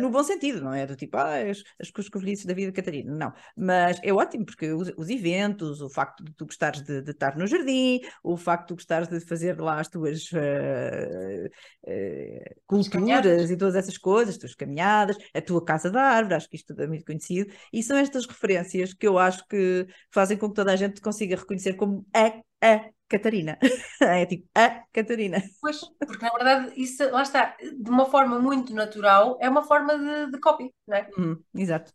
no 0.00 0.10
bom 0.10 0.22
sentido, 0.22 0.62
não 0.62 0.72
é? 0.72 0.86
Do 0.86 0.96
tipo, 0.96 1.16
ah, 1.16 1.43
as, 1.50 1.62
as 1.80 1.90
cuscovelhices 1.90 2.46
da 2.46 2.54
vida 2.54 2.72
Catarina, 2.72 3.14
não. 3.14 3.32
Mas 3.56 3.98
é 4.02 4.12
ótimo, 4.12 4.44
porque 4.44 4.72
os, 4.72 4.92
os 4.96 5.08
eventos, 5.08 5.80
o 5.80 5.88
facto 5.88 6.24
de 6.24 6.32
tu 6.34 6.46
gostares 6.46 6.82
de, 6.82 7.02
de, 7.02 7.10
estar 7.10 7.36
no 7.36 7.46
jardim, 7.46 8.00
o 8.22 8.36
facto 8.36 8.62
de 8.62 8.68
tu 8.68 8.74
gostares 8.76 9.08
de 9.08 9.20
fazer 9.20 9.60
lá 9.60 9.80
as 9.80 9.88
tuas 9.88 10.30
uh, 10.32 11.46
uh, 11.86 12.60
culturas 12.66 13.50
e 13.50 13.56
todas 13.56 13.74
essas 13.76 13.98
coisas, 13.98 14.34
as 14.34 14.38
tuas 14.40 14.54
caminhadas, 14.54 15.16
a 15.32 15.40
tua 15.40 15.64
casa 15.64 15.90
da 15.90 16.02
árvore, 16.02 16.34
acho 16.34 16.48
que 16.48 16.56
isto 16.56 16.72
é 16.80 16.86
muito 16.86 17.04
conhecido, 17.04 17.52
e 17.72 17.82
são 17.82 17.96
estas 17.96 18.26
referências 18.26 18.92
que 18.94 19.06
eu 19.06 19.18
acho 19.18 19.46
que 19.48 19.86
fazem 20.10 20.36
com 20.36 20.48
que 20.48 20.54
toda 20.54 20.72
a 20.72 20.76
gente 20.76 21.00
consiga 21.00 21.36
reconhecer 21.36 21.74
como 21.74 22.06
a, 22.14 22.26
a 22.66 22.90
Catarina. 23.08 23.58
é 24.00 24.26
tipo, 24.26 24.48
a 24.54 24.82
Catarina. 24.92 25.42
Pois, 25.60 25.80
porque 25.98 26.24
na 26.24 26.30
verdade 26.30 26.72
isso, 26.76 27.08
lá 27.10 27.22
está, 27.22 27.56
de 27.60 27.90
uma 27.90 28.06
forma 28.06 28.38
muito 28.38 28.74
natural, 28.74 29.38
é 29.40 29.48
uma 29.48 29.62
forma 29.62 29.98
de, 29.98 30.32
de 30.32 30.40
copy, 30.40 30.72
não 30.86 30.96
é? 30.96 31.08
Uhum, 31.16 31.42
exato. 31.54 31.92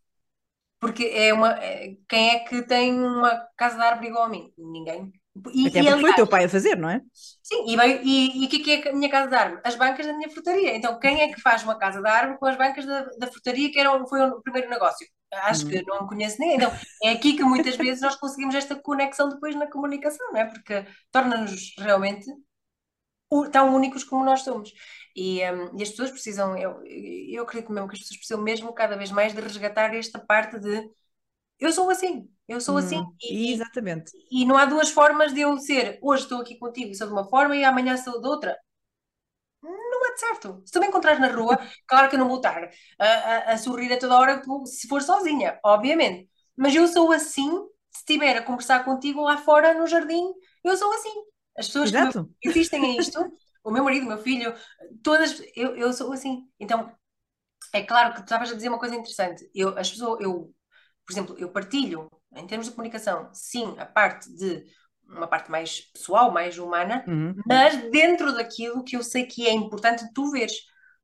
Porque 0.80 1.06
é 1.06 1.34
uma. 1.34 1.52
É, 1.62 1.96
quem 2.08 2.30
é 2.30 2.40
que 2.40 2.62
tem 2.64 2.94
uma 2.94 3.48
casa 3.58 3.76
de 3.76 3.84
árvore 3.84 4.08
igual 4.08 4.24
a 4.26 4.30
mim? 4.30 4.54
Ninguém. 4.58 5.12
E, 5.54 5.68
Até 5.68 5.80
porque 5.80 5.80
aliás, 5.80 6.02
foi 6.02 6.12
o 6.12 6.16
teu 6.16 6.28
pai 6.28 6.46
a 6.46 6.50
fazer, 6.50 6.76
não 6.78 6.90
é? 6.90 7.02
Sim, 7.44 7.66
e, 7.68 7.76
e, 7.76 8.44
e 8.44 8.46
o 8.46 8.50
que 8.50 8.72
é, 8.72 8.88
é 8.88 8.90
a 8.92 8.96
minha 8.96 9.10
casa 9.10 9.28
de 9.30 9.36
árvore? 9.36 9.62
As 9.64 9.76
bancas 9.76 10.06
da 10.06 10.14
minha 10.14 10.30
frutaria. 10.30 10.76
Então, 10.76 11.00
quem 11.00 11.22
é 11.22 11.34
que 11.34 11.42
faz 11.42 11.64
uma 11.64 11.78
casa 11.78 12.02
de 12.02 12.08
árvore 12.08 12.40
com 12.40 12.46
as 12.46 12.58
bancas 12.58 12.86
da, 12.86 13.04
da 13.18 13.28
frutaria, 13.28 13.72
que 13.72 13.80
era, 13.80 14.06
foi 14.08 14.22
o 14.22 14.42
primeiro 14.42 14.70
negócio? 14.70 15.08
Acho 15.32 15.66
uhum. 15.66 15.70
que 15.70 15.86
não 15.86 16.08
conheço 16.08 16.40
ninguém. 16.40 16.58
Então, 16.58 16.72
é 17.04 17.12
aqui 17.12 17.34
que 17.34 17.44
muitas 17.44 17.76
vezes 17.76 18.02
nós 18.02 18.16
conseguimos 18.16 18.56
esta 18.56 18.76
conexão 18.76 19.30
depois 19.30 19.56
na 19.56 19.70
comunicação, 19.70 20.32
não 20.32 20.40
é? 20.40 20.46
Porque 20.46 20.86
torna-nos 21.12 21.74
realmente 21.78 22.26
tão 23.52 23.76
únicos 23.76 24.04
como 24.04 24.26
nós 24.26 24.42
somos. 24.42 24.74
E, 25.16 25.40
um, 25.52 25.78
e 25.78 25.84
as 25.84 25.90
pessoas 25.90 26.12
precisam, 26.12 26.58
eu, 26.58 26.82
eu 26.86 27.44
acredito 27.44 27.72
mesmo 27.72 27.88
que 27.88 27.96
as 27.96 28.00
pessoas 28.00 28.18
precisam 28.18 28.42
mesmo 28.42 28.74
cada 28.74 28.98
vez 28.98 29.12
mais 29.12 29.34
de 29.34 29.42
resgatar 29.42 29.94
esta 29.94 30.20
parte 30.20 30.60
de 30.60 30.90
eu 31.60 31.72
sou 31.74 31.90
assim, 31.90 32.30
eu 32.48 32.62
sou 32.62 32.78
assim. 32.78 33.00
Hum, 33.00 33.14
e, 33.22 33.52
exatamente. 33.54 34.12
E, 34.32 34.44
e 34.44 34.46
não 34.46 34.58
há 34.58 34.66
duas 34.66 34.90
formas 34.90 35.34
de 35.34 35.42
eu 35.42 35.58
ser, 35.58 36.00
hoje 36.02 36.24
estou 36.24 36.42
aqui 36.42 36.58
contigo 36.58 36.92
e 36.92 36.96
sou 36.96 37.06
de 37.06 37.14
uma 37.14 37.30
forma 37.30 37.56
e 37.56 37.64
amanhã 37.64 37.98
sou 37.98 38.20
de 38.22 38.28
outra 38.28 38.58
certo. 40.20 40.62
Se 40.66 40.72
tu 40.72 40.80
me 40.80 40.88
encontrares 40.88 41.20
na 41.20 41.28
rua, 41.28 41.58
claro 41.88 42.10
que 42.10 42.16
eu 42.16 42.20
não 42.20 42.28
vou 42.28 42.38
estar 42.38 42.70
a, 43.00 43.06
a, 43.06 43.54
a, 43.54 43.58
sorrir 43.58 43.92
a 43.94 44.00
toda 44.00 44.18
hora 44.18 44.42
se 44.66 44.88
for 44.88 45.02
sozinha, 45.02 45.60
obviamente. 45.64 46.30
Mas 46.56 46.76
eu 46.76 46.88
sou 46.88 47.12
assim, 47.12 47.50
se 47.92 48.00
estiver 48.00 48.38
a 48.38 48.44
conversar 48.44 48.84
contigo 48.84 49.22
lá 49.22 49.38
fora 49.38 49.74
no 49.74 49.88
jardim, 49.88 50.24
eu 50.64 50.76
sou 50.76 50.92
assim. 50.94 51.14
As 51.58 51.68
pessoas 51.68 51.90
Exato. 51.90 52.30
que 52.40 52.50
existem 52.50 52.86
a 52.86 53.00
isto, 53.02 53.20
o 53.64 53.72
meu 53.72 53.84
marido, 53.84 54.06
o 54.06 54.10
meu 54.10 54.18
filho, 54.20 54.54
todas, 55.04 55.42
eu, 55.56 55.76
eu 55.76 55.92
sou 55.94 56.12
assim. 56.14 56.48
Então, 56.60 56.92
é 57.74 57.84
claro 57.84 58.12
que 58.12 58.22
tu 58.22 58.24
estavas 58.24 58.52
a 58.52 58.56
dizer 58.56 58.70
uma 58.70 58.80
coisa 58.80 58.96
interessante. 58.96 59.50
Eu, 59.54 59.78
as 59.78 59.90
pessoas, 59.90 60.22
eu, 60.22 60.54
por 61.06 61.14
exemplo, 61.14 61.36
eu 61.38 61.52
partilho, 61.52 62.10
em 62.36 62.48
termos 62.48 62.68
de 62.68 62.74
comunicação, 62.74 63.30
sim, 63.34 63.76
a 63.78 63.86
parte 63.86 64.32
de 64.36 64.66
uma 65.10 65.28
parte 65.28 65.50
mais 65.50 65.82
pessoal, 65.92 66.32
mais 66.32 66.58
humana, 66.58 67.04
uhum. 67.08 67.36
mas 67.46 67.76
dentro 67.92 68.34
daquilo 68.34 68.84
que 68.84 68.96
eu 68.96 69.04
sei 69.04 69.26
que 69.26 69.48
é 69.48 69.52
importante 69.52 70.06
tu 70.14 70.32
veres. 70.32 70.54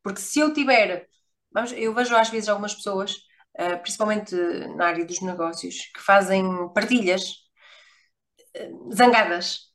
Porque 0.03 0.21
se 0.21 0.39
eu 0.39 0.53
tiver, 0.53 1.07
vamos, 1.51 1.71
eu 1.73 1.93
vejo 1.93 2.15
às 2.15 2.29
vezes 2.29 2.49
algumas 2.49 2.75
pessoas, 2.75 3.15
uh, 3.59 3.79
principalmente 3.81 4.35
na 4.75 4.87
área 4.87 5.05
dos 5.05 5.21
negócios, 5.21 5.91
que 5.93 6.01
fazem 6.01 6.43
partilhas 6.73 7.31
uh, 8.57 8.93
zangadas. 8.93 9.73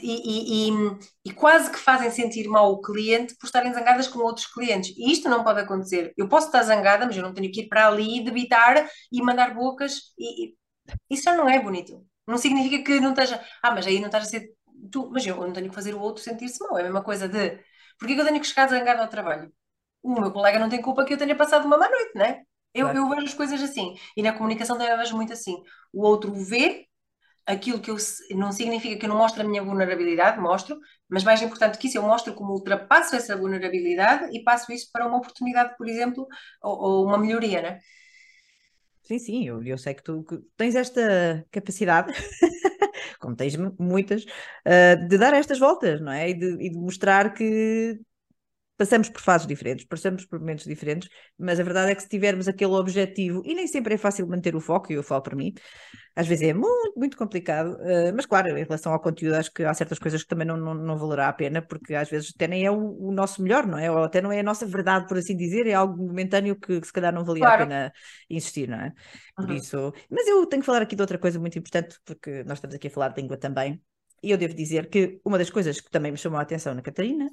E, 0.00 0.10
e, 0.10 0.70
e, 0.70 0.98
e, 1.26 1.32
quase 1.32 1.70
que 1.70 1.78
fazem 1.78 2.10
sentir 2.10 2.48
mal 2.48 2.72
o 2.72 2.80
cliente 2.80 3.36
por 3.38 3.46
estarem 3.46 3.72
zangadas 3.72 4.08
com 4.08 4.18
outros 4.18 4.46
clientes. 4.46 4.92
E 4.96 5.12
isto 5.12 5.28
não 5.28 5.44
pode 5.44 5.60
acontecer. 5.60 6.12
Eu 6.16 6.28
posso 6.28 6.46
estar 6.46 6.64
zangada, 6.64 7.06
mas 7.06 7.16
eu 7.16 7.22
não 7.22 7.32
tenho 7.32 7.52
que 7.52 7.60
ir 7.60 7.68
para 7.68 7.86
ali, 7.86 8.24
debitar 8.24 8.90
e 9.12 9.22
mandar 9.22 9.54
bocas. 9.54 10.12
E, 10.18 10.56
isso 11.08 11.22
já 11.22 11.36
não 11.36 11.48
é 11.48 11.60
bonito. 11.60 12.04
Não 12.26 12.38
significa 12.38 12.84
que 12.84 13.00
não 13.00 13.10
esteja. 13.10 13.42
Ah, 13.62 13.70
mas 13.72 13.86
aí 13.86 13.98
não 14.00 14.06
estás 14.06 14.24
a 14.26 14.30
ser 14.30 14.50
tu. 14.90 15.10
Mas 15.10 15.26
eu 15.26 15.36
não 15.36 15.52
tenho 15.52 15.68
que 15.68 15.74
fazer 15.74 15.94
o 15.94 16.00
outro 16.00 16.22
sentir-se 16.22 16.62
mal. 16.64 16.78
É 16.78 16.80
a 16.82 16.84
mesma 16.84 17.02
coisa 17.02 17.28
de. 17.28 17.58
Porquê 17.98 18.14
que 18.14 18.20
eu 18.20 18.26
tenho 18.26 18.40
que 18.40 18.46
chegar 18.46 18.68
zangado 18.68 19.02
ao 19.02 19.08
trabalho? 19.08 19.52
O 20.02 20.20
meu 20.20 20.32
colega 20.32 20.58
não 20.58 20.68
tem 20.68 20.82
culpa 20.82 21.04
que 21.04 21.14
eu 21.14 21.18
tenha 21.18 21.36
passado 21.36 21.66
uma 21.66 21.78
má 21.78 21.88
noite, 21.88 22.12
não 22.14 22.24
é? 22.24 22.42
Eu, 22.74 22.86
claro. 22.86 22.98
eu 22.98 23.08
vejo 23.10 23.26
as 23.26 23.34
coisas 23.34 23.62
assim. 23.62 23.94
E 24.16 24.22
na 24.22 24.32
comunicação 24.32 24.76
também 24.76 24.92
eu 24.92 24.98
vejo 24.98 25.16
muito 25.16 25.32
assim. 25.32 25.62
O 25.92 26.02
outro 26.04 26.32
vê 26.34 26.86
aquilo 27.46 27.80
que 27.80 27.90
eu. 27.90 27.96
Não 28.32 28.52
significa 28.52 28.96
que 28.98 29.04
eu 29.06 29.08
não 29.10 29.18
mostro 29.18 29.42
a 29.42 29.44
minha 29.44 29.62
vulnerabilidade, 29.62 30.40
mostro, 30.40 30.78
mas 31.08 31.24
mais 31.24 31.42
importante 31.42 31.78
que 31.78 31.88
isso, 31.88 31.98
eu 31.98 32.02
mostro 32.02 32.34
como 32.34 32.52
ultrapasso 32.52 33.16
essa 33.16 33.36
vulnerabilidade 33.36 34.36
e 34.36 34.42
passo 34.42 34.72
isso 34.72 34.88
para 34.92 35.06
uma 35.06 35.18
oportunidade, 35.18 35.76
por 35.76 35.88
exemplo, 35.88 36.26
ou, 36.62 36.78
ou 36.80 37.06
uma 37.06 37.18
melhoria, 37.18 37.62
né? 37.62 37.80
Sim, 39.02 39.18
sim, 39.18 39.44
eu, 39.48 39.62
eu 39.64 39.76
sei 39.76 39.94
que 39.94 40.02
tu 40.02 40.22
que 40.24 40.38
tens 40.56 40.76
esta 40.76 41.44
capacidade, 41.50 42.12
como 43.20 43.34
tens 43.36 43.56
muitas, 43.78 44.24
uh, 44.24 45.08
de 45.08 45.18
dar 45.18 45.34
estas 45.34 45.58
voltas, 45.58 46.00
não 46.00 46.12
é? 46.12 46.30
E 46.30 46.34
de, 46.34 46.46
e 46.66 46.70
de 46.70 46.78
mostrar 46.78 47.34
que 47.34 47.98
passamos 48.82 49.08
por 49.08 49.22
fases 49.22 49.46
diferentes, 49.46 49.86
passamos 49.86 50.26
por 50.26 50.40
momentos 50.40 50.64
diferentes, 50.64 51.08
mas 51.38 51.60
a 51.60 51.62
verdade 51.62 51.92
é 51.92 51.94
que 51.94 52.02
se 52.02 52.08
tivermos 52.08 52.48
aquele 52.48 52.72
objetivo, 52.72 53.40
e 53.44 53.54
nem 53.54 53.64
sempre 53.68 53.94
é 53.94 53.96
fácil 53.96 54.26
manter 54.26 54.56
o 54.56 54.60
foco, 54.60 54.90
e 54.90 54.96
eu 54.96 55.04
falo 55.04 55.22
para 55.22 55.36
mim, 55.36 55.54
às 56.16 56.26
vezes 56.26 56.48
é 56.48 56.52
muito, 56.52 56.98
muito 56.98 57.16
complicado, 57.16 57.74
uh, 57.74 58.12
mas 58.12 58.26
claro, 58.26 58.58
em 58.58 58.64
relação 58.64 58.92
ao 58.92 58.98
conteúdo, 58.98 59.36
acho 59.36 59.52
que 59.52 59.62
há 59.62 59.72
certas 59.72 60.00
coisas 60.00 60.24
que 60.24 60.28
também 60.28 60.44
não, 60.44 60.56
não, 60.56 60.74
não 60.74 60.98
valerá 60.98 61.28
a 61.28 61.32
pena, 61.32 61.62
porque 61.62 61.94
às 61.94 62.10
vezes 62.10 62.32
até 62.34 62.48
nem 62.48 62.66
é 62.66 62.72
o, 62.72 62.96
o, 62.98 63.12
nosso 63.12 63.40
melhor, 63.40 63.64
não 63.68 63.78
é? 63.78 63.88
Ou 63.88 63.98
até 64.02 64.20
não 64.20 64.32
é 64.32 64.40
a 64.40 64.42
nossa 64.42 64.66
verdade, 64.66 65.06
por 65.06 65.16
assim 65.16 65.36
dizer, 65.36 65.68
é 65.68 65.74
algo 65.74 65.96
momentâneo 66.04 66.56
que, 66.56 66.80
que 66.80 66.86
se 66.88 66.92
calhar 66.92 67.14
não 67.14 67.24
valia 67.24 67.44
claro. 67.44 67.62
a 67.62 67.66
pena 67.66 67.92
insistir, 68.28 68.68
não 68.68 68.80
é? 68.80 68.92
Por 69.36 69.48
uhum. 69.48 69.54
isso, 69.54 69.92
mas 70.10 70.26
eu 70.26 70.44
tenho 70.46 70.60
que 70.60 70.66
falar 70.66 70.82
aqui 70.82 70.96
de 70.96 71.02
outra 71.02 71.18
coisa 71.18 71.38
muito 71.38 71.56
importante, 71.56 71.96
porque 72.04 72.42
nós 72.42 72.58
estamos 72.58 72.74
aqui 72.74 72.88
a 72.88 72.90
falar 72.90 73.10
de 73.10 73.22
língua 73.22 73.36
também, 73.36 73.80
e 74.24 74.32
eu 74.32 74.36
devo 74.36 74.54
dizer 74.54 74.88
que 74.88 75.20
uma 75.24 75.38
das 75.38 75.50
coisas 75.50 75.80
que 75.80 75.88
também 75.88 76.10
me 76.10 76.18
chamou 76.18 76.40
a 76.40 76.42
atenção 76.42 76.74
na 76.74 76.82
Catarina 76.82 77.30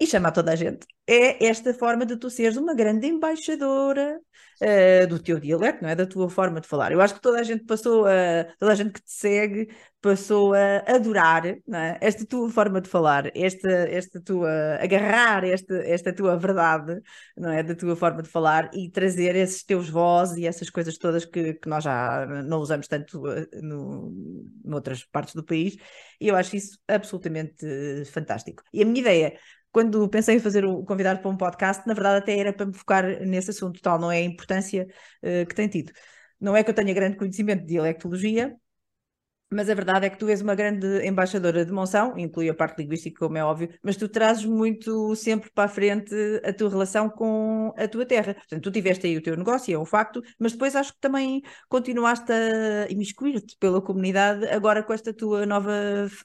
e 0.00 0.06
chama 0.06 0.30
toda 0.32 0.52
a 0.52 0.56
gente. 0.56 0.86
É 1.06 1.46
esta 1.46 1.74
forma 1.74 2.06
de 2.06 2.16
tu 2.16 2.30
seres 2.30 2.56
uma 2.56 2.74
grande 2.74 3.06
embaixadora 3.06 4.20
uh, 4.62 5.06
do 5.08 5.18
teu 5.18 5.40
dialeto, 5.40 5.82
não 5.82 5.88
é? 5.90 5.94
Da 5.94 6.06
tua 6.06 6.28
forma 6.30 6.60
de 6.60 6.68
falar. 6.68 6.92
Eu 6.92 7.00
acho 7.00 7.14
que 7.14 7.20
toda 7.20 7.40
a 7.40 7.42
gente 7.42 7.64
passou 7.64 8.06
a, 8.06 8.44
toda 8.58 8.72
a 8.72 8.74
gente 8.74 8.92
que 8.92 9.02
te 9.02 9.12
segue 9.12 9.68
passou 10.00 10.54
a 10.54 10.78
adorar 10.86 11.44
é? 11.46 11.58
esta 12.00 12.24
tua 12.24 12.48
forma 12.50 12.80
de 12.80 12.88
falar, 12.88 13.30
esta, 13.34 13.68
esta 13.68 14.20
tua, 14.20 14.48
agarrar 14.80 15.44
esta, 15.44 15.74
esta 15.74 16.12
tua 16.12 16.36
verdade, 16.36 17.00
não 17.36 17.50
é? 17.50 17.62
Da 17.62 17.74
tua 17.74 17.96
forma 17.96 18.22
de 18.22 18.28
falar 18.28 18.70
e 18.72 18.90
trazer 18.90 19.34
esses 19.34 19.64
teus 19.64 19.88
vozes 19.88 20.36
e 20.36 20.46
essas 20.46 20.70
coisas 20.70 20.96
todas 20.98 21.24
que, 21.24 21.54
que 21.54 21.68
nós 21.68 21.82
já 21.84 22.26
não 22.44 22.60
usamos 22.60 22.86
tanto 22.86 23.26
eh, 23.28 23.48
no, 23.60 24.12
noutras 24.64 25.04
partes 25.04 25.34
do 25.34 25.44
país. 25.44 25.76
E 26.20 26.28
eu 26.28 26.36
acho 26.36 26.54
isso 26.56 26.78
absolutamente 26.86 27.66
fantástico. 28.12 28.62
E 28.72 28.82
a 28.82 28.86
minha 28.86 29.00
ideia 29.00 29.38
quando 29.72 30.08
pensei 30.08 30.36
em 30.36 30.40
fazer 30.40 30.64
o 30.64 30.84
convidado 30.84 31.20
para 31.20 31.30
um 31.30 31.36
podcast, 31.36 31.86
na 31.86 31.94
verdade 31.94 32.18
até 32.18 32.38
era 32.38 32.52
para 32.52 32.66
me 32.66 32.74
focar 32.74 33.04
nesse 33.26 33.50
assunto, 33.50 33.80
tal 33.80 33.98
não 33.98 34.10
é 34.10 34.18
a 34.18 34.22
importância 34.22 34.86
uh, 35.22 35.46
que 35.46 35.54
tem 35.54 35.68
tido. 35.68 35.92
Não 36.40 36.56
é 36.56 36.62
que 36.62 36.70
eu 36.70 36.74
tenha 36.74 36.94
grande 36.94 37.16
conhecimento 37.16 37.62
de 37.62 37.68
dialectologia, 37.68 38.54
mas 39.50 39.70
a 39.70 39.74
verdade 39.74 40.06
é 40.06 40.10
que 40.10 40.18
tu 40.18 40.28
és 40.28 40.40
uma 40.42 40.54
grande 40.54 41.06
embaixadora 41.06 41.64
de 41.64 41.72
Monção, 41.72 42.18
inclui 42.18 42.48
a 42.48 42.54
parte 42.54 42.82
linguística, 42.82 43.18
como 43.18 43.38
é 43.38 43.44
óbvio, 43.44 43.70
mas 43.82 43.96
tu 43.96 44.08
trazes 44.08 44.44
muito 44.44 45.14
sempre 45.16 45.50
para 45.50 45.64
a 45.64 45.68
frente 45.68 46.14
a 46.44 46.52
tua 46.52 46.68
relação 46.68 47.08
com 47.08 47.72
a 47.76 47.88
tua 47.88 48.04
terra. 48.04 48.34
Portanto, 48.34 48.62
tu 48.62 48.70
tiveste 48.70 49.06
aí 49.06 49.16
o 49.16 49.22
teu 49.22 49.36
negócio, 49.36 49.74
é 49.74 49.78
um 49.78 49.84
facto, 49.84 50.22
mas 50.38 50.52
depois 50.52 50.76
acho 50.76 50.92
que 50.92 51.00
também 51.00 51.42
continuaste 51.68 52.30
a 52.30 52.90
imiscuir-te 52.90 53.56
pela 53.58 53.80
comunidade, 53.80 54.46
agora 54.48 54.82
com 54.82 54.92
esta 54.92 55.14
tua 55.14 55.46
nova, 55.46 55.72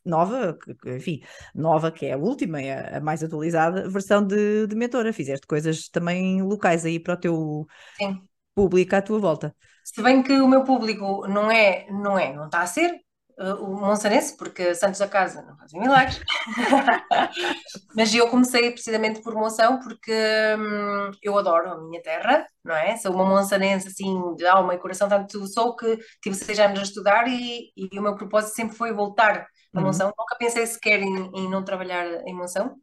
nova, 0.06 0.58
enfim, 0.88 1.22
nova, 1.56 1.92
que 1.92 2.06
é 2.06 2.14
a 2.14 2.18
última, 2.18 2.62
é 2.62 2.98
a 2.98 3.02
mais 3.02 3.24
atualizada, 3.24 3.90
versão 3.90 4.26
de, 4.26 4.68
de 4.68 4.76
mentora. 4.76 5.14
Fizeste 5.14 5.48
coisas 5.48 5.88
também 5.88 6.42
locais 6.42 6.86
aí 6.86 7.00
para 7.00 7.14
o 7.14 7.18
teu 7.18 7.68
Sim. 7.98 8.22
público 8.54 8.96
à 8.96 9.02
tua 9.02 9.20
volta. 9.20 9.56
Se 9.84 10.02
bem 10.02 10.24
que 10.24 10.34
o 10.34 10.48
meu 10.48 10.64
público 10.64 11.28
não 11.28 11.52
é, 11.52 11.86
não 11.90 12.18
é, 12.18 12.34
não 12.34 12.46
está 12.46 12.62
a 12.62 12.68
ser, 12.68 13.04
o 13.38 13.76
Monsanense, 13.76 14.38
porque 14.38 14.76
Santos 14.76 15.00
da 15.00 15.08
Casa 15.08 15.42
não 15.42 15.58
fazem 15.58 15.80
milagres. 15.80 16.20
Mas 17.96 18.14
eu 18.14 18.30
comecei 18.30 18.72
precisamente 18.72 19.22
por 19.22 19.34
Monção, 19.34 19.80
porque 19.80 20.14
hum, 20.58 21.12
eu 21.22 21.38
adoro 21.38 21.72
a 21.72 21.82
minha 21.82 22.02
terra, 22.02 22.48
não 22.64 22.76
é? 22.76 22.96
Sou 22.98 23.14
uma 23.14 23.26
monsanense 23.26 23.88
assim 23.88 24.36
de 24.36 24.46
alma 24.46 24.76
e 24.76 24.80
coração, 24.80 25.10
tanto 25.10 25.46
sou 25.48 25.76
que 25.76 25.98
tive 26.22 26.36
seis 26.36 26.60
anos 26.60 26.80
a 26.80 26.84
estudar 26.84 27.28
e, 27.28 27.72
e 27.76 28.00
o 28.00 28.02
meu 28.02 28.16
propósito 28.16 28.56
sempre 28.56 28.76
foi 28.76 28.94
voltar 28.94 29.48
a 29.74 29.80
uhum. 29.80 29.86
Monção. 29.86 30.08
Nunca 30.18 30.36
pensei 30.38 30.66
sequer 30.66 31.02
em, 31.02 31.32
em, 31.36 31.50
não 31.50 31.64
trabalhar 31.64 32.06
em 32.28 32.34
Monção, 32.36 32.76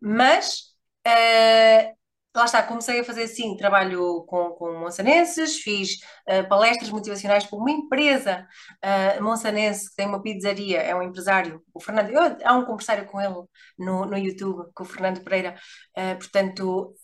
mas 0.00 0.74
uh, 1.06 1.97
lá 2.34 2.44
está, 2.44 2.62
comecei 2.62 3.00
a 3.00 3.04
fazer 3.04 3.24
assim, 3.24 3.56
trabalho 3.56 4.24
com, 4.26 4.50
com 4.50 4.78
monsanenses, 4.78 5.60
fiz 5.60 5.98
uh, 6.28 6.48
palestras 6.48 6.90
motivacionais 6.90 7.44
para 7.44 7.58
uma 7.58 7.70
empresa 7.70 8.46
uh, 8.84 9.22
monsanense 9.22 9.90
que 9.90 9.96
tem 9.96 10.06
uma 10.06 10.22
pizzaria, 10.22 10.78
é 10.78 10.94
um 10.94 11.02
empresário, 11.02 11.62
o 11.74 11.80
Fernando, 11.80 12.10
eu, 12.10 12.36
há 12.44 12.54
um 12.54 12.64
conversário 12.64 13.06
com 13.06 13.20
ele 13.20 13.42
no, 13.78 14.04
no 14.04 14.16
YouTube, 14.16 14.70
com 14.74 14.82
o 14.84 14.86
Fernando 14.86 15.22
Pereira, 15.22 15.56
uh, 15.96 16.18
portanto, 16.18 16.94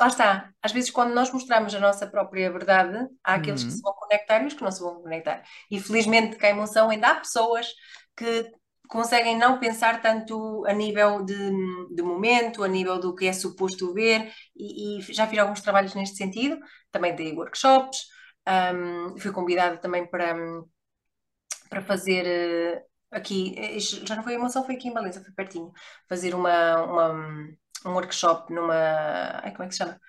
lá 0.00 0.06
está, 0.06 0.50
às 0.62 0.72
vezes 0.72 0.90
quando 0.90 1.12
nós 1.12 1.30
mostramos 1.32 1.74
a 1.74 1.80
nossa 1.80 2.06
própria 2.06 2.50
verdade, 2.50 2.96
há 3.24 3.34
aqueles 3.34 3.62
uhum. 3.62 3.68
que 3.68 3.74
se 3.74 3.82
vão 3.82 3.92
conectar 3.94 4.42
e 4.42 4.46
os 4.46 4.54
que 4.54 4.62
não 4.62 4.70
se 4.70 4.80
vão 4.80 5.02
conectar. 5.02 5.42
E 5.70 5.80
felizmente 5.80 6.36
cá 6.36 6.50
em 6.50 6.54
Monção 6.54 6.88
ainda 6.90 7.08
há 7.08 7.14
pessoas 7.16 7.66
que 8.16 8.50
conseguem 8.88 9.36
não 9.36 9.58
pensar 9.58 10.00
tanto 10.00 10.64
a 10.66 10.72
nível 10.72 11.24
de, 11.24 11.34
de 11.94 12.02
momento, 12.02 12.64
a 12.64 12.68
nível 12.68 12.98
do 12.98 13.14
que 13.14 13.26
é 13.26 13.32
suposto 13.32 13.92
ver, 13.92 14.32
e, 14.56 14.98
e 14.98 15.12
já 15.12 15.26
fiz 15.26 15.38
alguns 15.38 15.60
trabalhos 15.60 15.94
neste 15.94 16.16
sentido, 16.16 16.58
também 16.90 17.14
dei 17.14 17.32
workshops, 17.32 18.06
um, 18.74 19.18
fui 19.18 19.30
convidada 19.30 19.76
também 19.76 20.06
para, 20.06 20.34
para 21.68 21.82
fazer 21.82 22.24
uh, 22.26 22.82
aqui, 23.10 23.54
eh, 23.58 23.78
já 23.78 24.16
não 24.16 24.22
foi 24.22 24.34
em 24.34 24.50
foi 24.50 24.74
aqui 24.74 24.88
em 24.88 24.94
Valença, 24.94 25.22
foi 25.22 25.32
pertinho, 25.32 25.72
fazer 26.08 26.34
uma, 26.34 26.82
uma, 26.82 27.12
um 27.86 27.92
workshop 27.92 28.52
numa, 28.52 28.74
ai, 29.42 29.52
como 29.52 29.64
é 29.64 29.68
que 29.68 29.74
se 29.74 29.78
chama? 29.78 30.00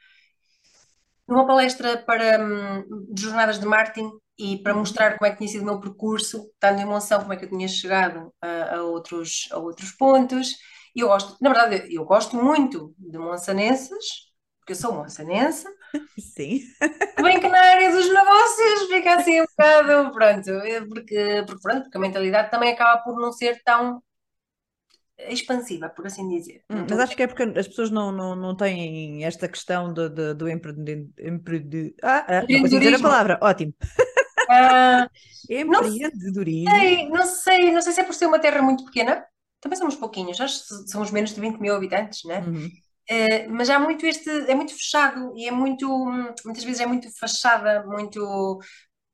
Numa 1.27 1.45
palestra 1.45 1.97
para 1.97 2.37
de 3.11 3.21
jornadas 3.21 3.59
de 3.59 3.65
marketing 3.65 4.09
e 4.39 4.57
para 4.57 4.73
mostrar 4.73 5.17
como 5.17 5.27
é 5.27 5.31
que 5.31 5.37
tinha 5.37 5.49
sido 5.49 5.63
o 5.63 5.65
meu 5.65 5.81
percurso, 5.81 6.49
estando 6.53 6.79
em 6.79 6.85
Monção, 6.85 7.19
como 7.19 7.33
é 7.33 7.35
que 7.35 7.43
eu 7.43 7.49
tinha 7.49 7.67
chegado 7.67 8.33
a, 8.41 8.77
a 8.77 8.83
outros, 8.83 9.49
a 9.51 9.57
outros 9.57 9.91
pontos. 9.91 10.55
E 10.95 11.01
eu 11.01 11.09
gosto, 11.09 11.35
na 11.41 11.51
verdade, 11.51 11.93
eu 11.93 12.05
gosto 12.05 12.37
muito 12.37 12.95
de 12.97 13.17
monsanenses, 13.17 14.29
porque 14.59 14.71
eu 14.71 14.77
sou 14.77 14.93
monsanense. 14.93 15.67
Sim. 16.17 16.61
Bem 17.21 17.39
que 17.41 17.49
na 17.49 17.59
área 17.59 17.91
dos 17.91 18.07
negócios 18.07 18.87
fica 18.87 19.15
assim 19.15 19.41
um 19.41 19.45
bocado, 19.45 20.11
pronto, 20.13 20.51
porque, 20.87 21.45
porque, 21.45 21.61
pronto, 21.61 21.81
porque 21.83 21.97
a 21.97 22.01
mentalidade 22.01 22.49
também 22.49 22.71
acaba 22.71 23.01
por 23.03 23.19
não 23.19 23.33
ser 23.33 23.61
tão 23.63 24.01
expansiva, 25.27 25.89
por 25.89 26.07
assim 26.07 26.27
dizer. 26.29 26.61
Hum, 26.69 26.85
mas 26.89 26.99
acho 26.99 27.15
que 27.15 27.23
é 27.23 27.27
porque 27.27 27.43
as 27.43 27.67
pessoas 27.67 27.91
não, 27.91 28.11
não, 28.11 28.35
não 28.35 28.55
têm 28.55 29.25
esta 29.25 29.47
questão 29.49 29.93
de 29.93 30.33
do 30.33 30.47
empreendedor. 30.47 31.09
Empreende... 31.19 31.93
Ah, 32.01 32.25
ah, 32.27 32.45
não 32.49 32.63
dizer 32.63 32.95
a 32.95 32.99
palavra, 32.99 33.37
ótimo. 33.41 33.73
Uh, 34.49 35.07
Empreendedorismo. 35.49 36.69
Não 36.69 36.79
sei, 36.79 37.09
não 37.09 37.25
sei, 37.25 37.71
não 37.71 37.81
sei 37.81 37.93
se 37.93 38.01
é 38.01 38.03
por 38.03 38.15
ser 38.15 38.25
uma 38.25 38.39
terra 38.39 38.61
muito 38.61 38.83
pequena, 38.85 39.23
também 39.61 39.77
somos 39.77 39.95
pouquinhos, 39.95 40.41
acho 40.41 40.67
que 40.67 40.91
somos 40.91 41.11
menos 41.11 41.33
de 41.33 41.39
20 41.39 41.59
mil 41.59 41.75
habitantes, 41.75 42.23
né? 42.25 42.39
Uhum. 42.39 42.67
Uh, 43.11 43.49
mas 43.51 43.69
há 43.69 43.79
muito 43.79 44.05
este, 44.05 44.29
é 44.29 44.55
muito 44.55 44.73
fechado 44.73 45.33
e 45.35 45.47
é 45.47 45.51
muito, 45.51 45.87
muitas 46.45 46.63
vezes 46.63 46.79
é 46.79 46.85
muito 46.85 47.07
fachada, 47.17 47.85
muito 47.85 48.59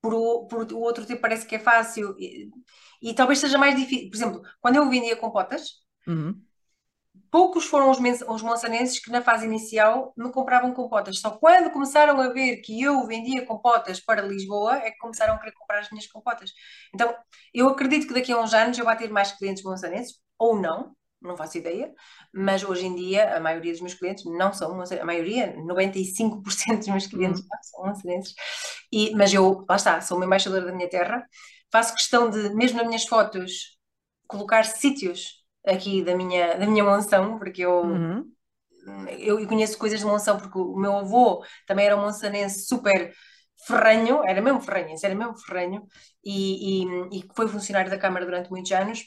por 0.02 0.13
o, 0.13 0.45
por 0.48 0.71
o 0.71 0.80
outro 0.80 1.06
tipo 1.06 1.21
parece 1.21 1.45
que 1.45 1.56
é 1.56 1.60
fácil 1.60 2.15
e, 2.19 2.50
e 3.02 3.13
talvez 3.13 3.39
seja 3.39 3.58
mais 3.58 3.76
difícil. 3.76 4.10
Por 4.10 4.15
exemplo, 4.15 4.41
quando 4.62 4.76
eu 4.76 4.89
vendia 4.89 5.15
compotas, 5.15 5.63
uhum 6.08 6.44
poucos 7.36 7.65
foram 7.65 7.91
os, 7.91 7.98
os 8.30 8.41
monsanenses 8.41 8.98
que 8.98 9.12
na 9.12 9.21
fase 9.21 9.45
inicial 9.45 10.13
me 10.15 10.32
compravam 10.32 10.74
compotas. 10.74 11.19
Só 11.19 11.32
quando 11.32 11.69
começaram 11.69 12.17
a 12.21 12.30
ver 12.30 12.62
que 12.62 12.82
eu 12.82 13.06
vendia 13.06 13.45
compotas 13.45 14.00
para 14.00 14.21
Lisboa 14.21 14.78
é 14.78 14.89
que 14.89 14.98
começaram 15.00 15.34
a 15.34 15.38
querer 15.38 15.52
comprar 15.52 15.80
as 15.80 15.91
minhas 15.91 16.08
compotas. 16.08 16.54
Então, 16.93 17.13
eu 17.54 17.67
acredito 17.67 18.08
que 18.08 18.13
daqui 18.13 18.32
a 18.32 18.39
uns 18.39 18.54
anos 18.54 18.78
eu 18.78 18.86
vou 18.86 18.95
ter 18.95 19.10
mais 19.10 19.34
clientes 19.34 19.63
monsanenses, 19.63 20.17
ou 20.39 20.58
não, 20.58 20.95
não 21.21 21.36
faço 21.36 21.58
ideia, 21.58 21.93
mas 22.34 22.63
hoje 22.63 22.86
em 22.86 22.95
dia 22.95 23.36
a 23.36 23.39
maioria 23.41 23.74
dos 23.74 23.82
meus 23.82 23.95
clientes 23.95 24.24
não 24.24 24.54
são 24.54 24.69
monsanenses, 24.69 25.04
a 25.04 25.06
maioria, 25.06 25.58
95% 25.58 26.78
dos 26.78 26.88
meus 26.88 27.08
clientes 27.08 27.41
uhum. 27.41 27.48
não 27.52 27.63
são 27.63 27.86
monsanenses. 27.86 28.34
E, 28.89 29.13
mas 29.13 29.34
eu, 29.34 29.65
lá 29.67 29.76
está, 29.76 30.00
sou 30.00 30.15
uma 30.15 30.26
embaixadora 30.26 30.63
da 30.67 30.71
minha 30.71 30.89
terra, 30.89 31.28
faço 31.69 31.95
questão 31.95 32.30
de, 32.30 32.56
mesmo 32.56 32.78
nas 32.78 32.88
minhas 32.88 33.04
fotos, 33.04 33.78
colocar 34.26 34.63
sítios 34.63 35.44
aqui 35.65 36.04
da 36.04 36.15
minha, 36.15 36.56
da 36.56 36.65
minha 36.65 36.84
monção, 36.84 37.38
porque 37.38 37.62
eu, 37.62 37.82
uhum. 37.82 38.32
eu 39.19 39.47
conheço 39.47 39.78
coisas 39.78 39.99
de 39.99 40.06
monção, 40.06 40.38
porque 40.38 40.58
o 40.58 40.75
meu 40.75 40.97
avô 40.97 41.43
também 41.67 41.86
era 41.86 41.97
um 41.97 42.01
monsanense 42.01 42.65
super 42.65 43.13
ferranho, 43.65 44.23
era 44.23 44.41
mesmo 44.41 44.62
ferranho, 44.62 44.95
era 45.04 45.15
mesmo 45.15 45.38
ferranho, 45.38 45.88
e, 46.23 46.84
e, 46.84 47.19
e 47.19 47.28
foi 47.36 47.47
funcionário 47.47 47.89
da 47.89 47.97
Câmara 47.97 48.25
durante 48.25 48.49
muitos 48.49 48.71
anos, 48.71 49.04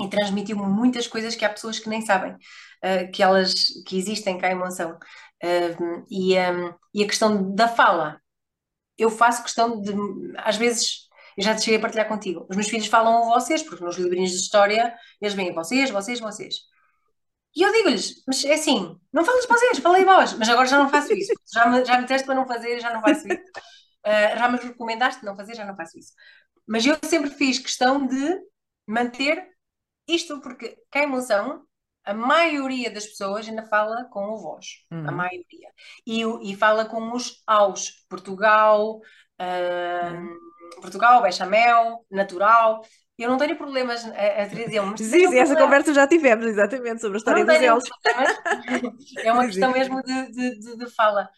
e 0.00 0.08
transmitiu-me 0.08 0.66
muitas 0.66 1.06
coisas 1.06 1.34
que 1.36 1.44
há 1.44 1.48
pessoas 1.50 1.78
que 1.78 1.88
nem 1.88 2.02
sabem 2.02 2.32
uh, 2.32 3.10
que 3.12 3.22
elas 3.22 3.52
que 3.86 3.96
existem 3.96 4.38
cá 4.38 4.50
em 4.50 4.56
Monção. 4.56 4.98
Uh, 5.42 6.04
e, 6.10 6.36
um, 6.38 6.74
e 6.92 7.04
a 7.04 7.06
questão 7.06 7.54
da 7.54 7.68
fala, 7.68 8.20
eu 8.98 9.10
faço 9.10 9.42
questão 9.42 9.80
de, 9.80 9.92
às 10.38 10.56
vezes, 10.56 11.03
eu 11.36 11.44
já 11.44 11.54
te 11.54 11.62
cheguei 11.62 11.78
a 11.78 11.80
partilhar 11.80 12.08
contigo. 12.08 12.46
Os 12.48 12.56
meus 12.56 12.68
filhos 12.68 12.86
falam 12.86 13.28
vocês, 13.30 13.62
porque 13.62 13.84
nos 13.84 13.96
livrinhos 13.96 14.30
de 14.30 14.38
história 14.38 14.94
eles 15.20 15.34
veem 15.34 15.52
vocês, 15.52 15.90
vocês, 15.90 16.20
vocês. 16.20 16.54
E 17.56 17.62
eu 17.62 17.72
digo-lhes, 17.72 18.22
mas 18.26 18.44
é 18.44 18.54
assim, 18.54 18.98
não 19.12 19.24
falas 19.24 19.46
vocês, 19.46 19.78
falei 19.78 20.04
vós, 20.04 20.32
mas 20.34 20.48
agora 20.48 20.66
já 20.66 20.78
não 20.78 20.88
faço 20.88 21.12
isso. 21.12 21.32
Já 21.52 21.66
me, 21.66 21.84
já 21.84 22.00
me 22.00 22.06
deste 22.06 22.26
para 22.26 22.34
não 22.34 22.46
fazer, 22.46 22.80
já 22.80 22.92
não 22.92 23.00
faço 23.00 23.26
isso. 23.28 23.42
Uh, 24.04 24.38
já 24.38 24.48
me 24.48 24.58
recomendaste 24.58 25.24
não 25.24 25.36
fazer, 25.36 25.54
já 25.54 25.64
não 25.64 25.76
faço 25.76 25.98
isso. 25.98 26.12
Mas 26.66 26.84
eu 26.84 26.96
sempre 27.04 27.30
fiz 27.30 27.58
questão 27.58 28.06
de 28.06 28.40
manter 28.86 29.48
isto, 30.08 30.40
porque 30.40 30.76
cá 30.90 31.04
em 31.04 31.06
Monção, 31.06 31.64
a 32.04 32.12
maioria 32.12 32.90
das 32.90 33.06
pessoas 33.06 33.48
ainda 33.48 33.64
fala 33.64 34.04
com 34.10 34.26
o 34.30 34.36
vós, 34.36 34.84
uhum. 34.90 35.08
a 35.08 35.12
maioria. 35.12 35.70
E, 36.06 36.22
e 36.50 36.56
fala 36.56 36.84
com 36.84 37.12
os 37.12 37.42
aos, 37.46 38.04
Portugal, 38.08 39.00
uh, 39.40 40.14
uhum. 40.14 40.38
Portugal, 40.80 41.22
bechamel, 41.22 42.04
natural. 42.10 42.82
Eu 43.16 43.28
não 43.28 43.38
tenho 43.38 43.56
problemas 43.56 44.04
a, 44.04 44.44
dizer 44.46 44.80
mas 44.80 45.00
Sim, 45.00 45.28
sim 45.28 45.38
essa 45.38 45.54
conversa 45.56 45.94
já 45.94 46.06
tivemos, 46.06 46.46
exatamente, 46.46 47.00
sobre 47.00 47.16
a 47.16 47.18
história 47.18 47.44
dos 47.44 47.54
elos. 47.54 47.84
é 49.18 49.32
uma 49.32 49.46
questão 49.46 49.70
mesmo 49.70 50.02
de, 50.02 50.32
de, 50.32 50.58
de, 50.58 50.76
de 50.78 50.90
fala. 50.90 51.28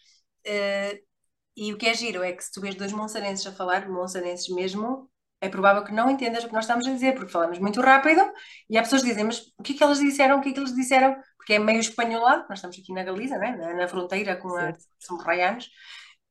Uh, 0.45 1.07
e 1.55 1.73
o 1.73 1.77
que 1.77 1.87
é 1.87 1.93
giro 1.93 2.23
é 2.23 2.31
que 2.31 2.43
se 2.43 2.51
tu 2.51 2.61
vês 2.61 2.75
dois 2.75 2.91
monsanenses 2.91 3.45
a 3.45 3.51
falar, 3.51 3.89
monsanenses 3.89 4.47
mesmo, 4.49 5.09
é 5.39 5.49
provável 5.49 5.83
que 5.83 5.91
não 5.91 6.09
entendas 6.09 6.43
o 6.43 6.47
que 6.47 6.53
nós 6.53 6.65
estamos 6.65 6.87
a 6.87 6.91
dizer, 6.91 7.13
porque 7.13 7.31
falamos 7.31 7.59
muito 7.59 7.79
rápido 7.81 8.21
e 8.69 8.77
há 8.77 8.81
pessoas 8.81 9.01
que 9.01 9.09
dizem, 9.09 9.23
mas 9.23 9.39
o 9.57 9.63
que 9.63 9.73
é 9.73 9.77
que 9.77 9.83
elas 9.83 9.99
disseram, 9.99 10.37
o 10.37 10.41
que 10.41 10.49
é 10.49 10.53
que 10.53 10.59
eles 10.59 10.73
disseram? 10.73 11.15
Porque 11.37 11.53
é 11.53 11.59
meio 11.59 11.79
espanholado, 11.79 12.45
nós 12.49 12.59
estamos 12.59 12.77
aqui 12.77 12.93
na 12.93 13.03
Galiza, 13.03 13.37
né? 13.37 13.55
na, 13.55 13.73
na 13.73 13.87
fronteira 13.87 14.35
com 14.35 14.55
a 14.55 14.73
São 14.99 15.17
Raianos, 15.17 15.69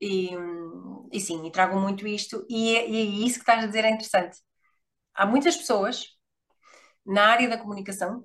e, 0.01 0.31
e 1.13 1.21
sim, 1.21 1.47
e 1.47 1.51
trago 1.51 1.79
muito 1.81 2.07
isto, 2.07 2.45
e, 2.49 2.77
é, 2.77 2.89
e 2.89 2.97
é 2.97 3.27
isso 3.27 3.37
que 3.37 3.41
estás 3.41 3.65
a 3.65 3.67
dizer 3.67 3.85
é 3.85 3.91
interessante. 3.91 4.39
Há 5.15 5.27
muitas 5.27 5.57
pessoas 5.57 6.17
na 7.05 7.27
área 7.27 7.49
da 7.49 7.59
comunicação, 7.59 8.25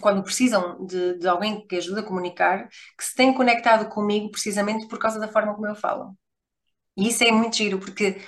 quando 0.00 0.22
precisam 0.22 0.84
de, 0.86 1.18
de 1.18 1.28
alguém 1.28 1.66
que 1.66 1.76
ajude 1.76 2.00
a 2.00 2.02
comunicar, 2.02 2.68
que 2.96 3.04
se 3.04 3.14
têm 3.14 3.34
conectado 3.34 3.88
comigo 3.88 4.30
precisamente 4.30 4.86
por 4.88 4.98
causa 4.98 5.18
da 5.18 5.28
forma 5.28 5.54
como 5.54 5.66
eu 5.66 5.74
falo. 5.74 6.16
E 6.96 7.08
isso 7.08 7.24
é 7.24 7.30
muito 7.32 7.56
giro, 7.56 7.78
porque 7.78 8.20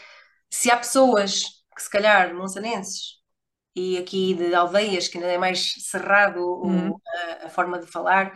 se 0.51 0.71
há 0.71 0.77
pessoas 0.77 1.45
que 1.75 1.83
se 1.83 1.91
calhar 1.91 2.35
monsanenses 2.35 3.19
e 3.75 3.99
aqui 3.99 4.35
de 4.35 4.55
aldeias 4.55 5.09
que 5.09 5.19
ainda 5.19 5.31
é 5.31 5.39
mais 5.39 5.75
cerrado 5.89 6.41
uhum. 6.63 6.99
a, 7.43 7.47
a, 7.47 7.49
forma 7.51 7.79
de 7.79 7.87
falar, 7.87 8.33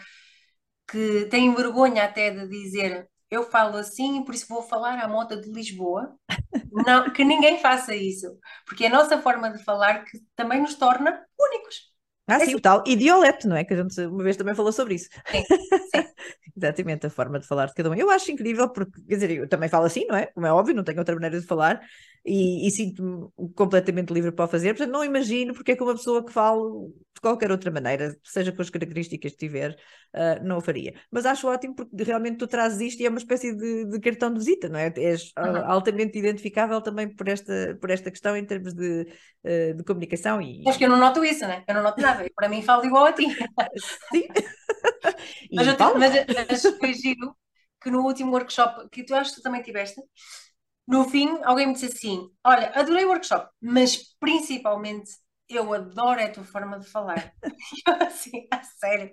que 0.86 1.26
têm 1.26 1.54
vergonha 1.54 2.04
até 2.04 2.30
de 2.30 2.48
dizer 2.48 3.08
eu 3.32 3.50
falo 3.50 3.78
assim 3.78 4.20
e 4.20 4.24
por 4.24 4.34
isso 4.34 4.46
vou 4.46 4.62
falar 4.62 4.98
à 4.98 5.08
moda 5.08 5.36
de 5.36 5.50
Lisboa. 5.50 6.14
Não, 6.70 7.10
que 7.10 7.24
ninguém 7.24 7.58
faça 7.58 7.94
isso, 7.94 8.38
porque 8.66 8.84
é 8.84 8.88
a 8.88 8.90
nossa 8.90 9.18
forma 9.18 9.50
de 9.50 9.62
falar 9.64 10.04
que 10.04 10.18
também 10.36 10.60
nos 10.60 10.74
torna 10.74 11.24
únicos. 11.38 11.92
Ah, 12.28 12.36
é 12.36 12.46
sim, 12.46 12.54
o 12.54 12.60
tal 12.60 12.84
idioleto, 12.86 13.48
não 13.48 13.56
é? 13.56 13.64
Que 13.64 13.74
a 13.74 13.76
gente 13.76 14.00
uma 14.02 14.22
vez 14.22 14.36
também 14.36 14.54
falou 14.54 14.72
sobre 14.72 14.94
isso. 14.94 15.08
Sim, 15.30 15.42
sim. 15.44 16.04
Exatamente, 16.56 17.06
a 17.06 17.10
forma 17.10 17.38
de 17.38 17.46
falar 17.46 17.66
de 17.66 17.74
cada 17.74 17.90
um. 17.90 17.94
Eu 17.94 18.10
acho 18.10 18.30
incrível, 18.30 18.68
porque, 18.70 19.02
quer 19.02 19.14
dizer, 19.14 19.30
eu 19.32 19.48
também 19.48 19.68
falo 19.68 19.86
assim, 19.86 20.06
não 20.06 20.16
é? 20.16 20.26
Como 20.26 20.46
é 20.46 20.52
óbvio, 20.52 20.74
não 20.74 20.84
tenho 20.84 20.98
outra 20.98 21.14
maneira 21.14 21.40
de 21.40 21.46
falar 21.46 21.80
e, 22.24 22.66
e 22.66 22.70
sinto-me 22.70 23.28
completamente 23.54 24.12
livre 24.12 24.30
para 24.30 24.44
o 24.44 24.48
fazer. 24.48 24.74
Portanto, 24.74 24.92
não 24.92 25.04
imagino 25.04 25.52
porque 25.54 25.72
é 25.72 25.76
que 25.76 25.82
uma 25.82 25.94
pessoa 25.94 26.24
que 26.24 26.32
fala 26.32 26.62
de 27.14 27.20
qualquer 27.20 27.50
outra 27.50 27.70
maneira, 27.70 28.16
seja 28.22 28.52
com 28.52 28.62
as 28.62 28.70
características 28.70 29.32
que 29.32 29.38
tiver, 29.38 29.72
uh, 30.14 30.44
não 30.44 30.58
o 30.58 30.60
faria. 30.60 30.94
Mas 31.10 31.26
acho 31.26 31.48
ótimo 31.48 31.74
porque 31.74 32.02
realmente 32.02 32.38
tu 32.38 32.46
trazes 32.46 32.80
isto 32.80 33.00
e 33.00 33.06
é 33.06 33.08
uma 33.08 33.18
espécie 33.18 33.54
de, 33.54 33.86
de 33.86 34.00
cartão 34.00 34.32
de 34.32 34.38
visita, 34.38 34.68
não 34.68 34.78
é? 34.78 34.92
És 34.96 35.32
uhum. 35.36 35.56
altamente 35.64 36.18
identificável 36.18 36.80
também 36.80 37.08
por 37.14 37.28
esta, 37.28 37.76
por 37.80 37.90
esta 37.90 38.10
questão 38.10 38.36
em 38.36 38.44
termos 38.44 38.72
de, 38.72 39.06
uh, 39.44 39.74
de 39.74 39.84
comunicação. 39.84 40.40
E... 40.40 40.62
Acho 40.68 40.78
que 40.78 40.84
eu 40.84 40.90
não 40.90 40.98
noto 40.98 41.24
isso, 41.24 41.46
né? 41.46 41.64
Eu 41.66 41.74
não 41.74 41.82
noto 41.82 42.00
nada. 42.00 42.24
para 42.36 42.48
mim 42.48 42.62
falo 42.62 42.84
igual 42.84 43.06
a 43.06 43.12
ti. 43.12 43.26
Sim. 44.12 44.28
mas, 45.52 45.66
eu, 45.66 45.76
mas, 45.98 46.12
mas 46.48 46.76
foi 46.78 46.94
giro 46.94 47.36
que 47.82 47.90
no 47.90 48.02
último 48.02 48.32
workshop, 48.32 48.88
que 48.90 49.04
tu 49.04 49.14
acho 49.14 49.30
que 49.30 49.40
tu 49.40 49.42
também 49.42 49.60
tiveste, 49.60 50.00
no 50.86 51.08
fim 51.08 51.38
alguém 51.44 51.66
me 51.66 51.74
disse 51.74 51.86
assim: 51.86 52.28
Olha, 52.44 52.72
adorei 52.74 53.04
o 53.04 53.08
workshop, 53.08 53.48
mas 53.60 54.16
principalmente 54.18 55.10
eu 55.48 55.72
adoro 55.72 56.22
a 56.22 56.28
tua 56.28 56.44
forma 56.44 56.78
de 56.78 56.86
falar. 56.86 57.32
eu 57.86 58.06
assim, 58.06 58.46
a 58.50 58.62
sério. 58.62 59.10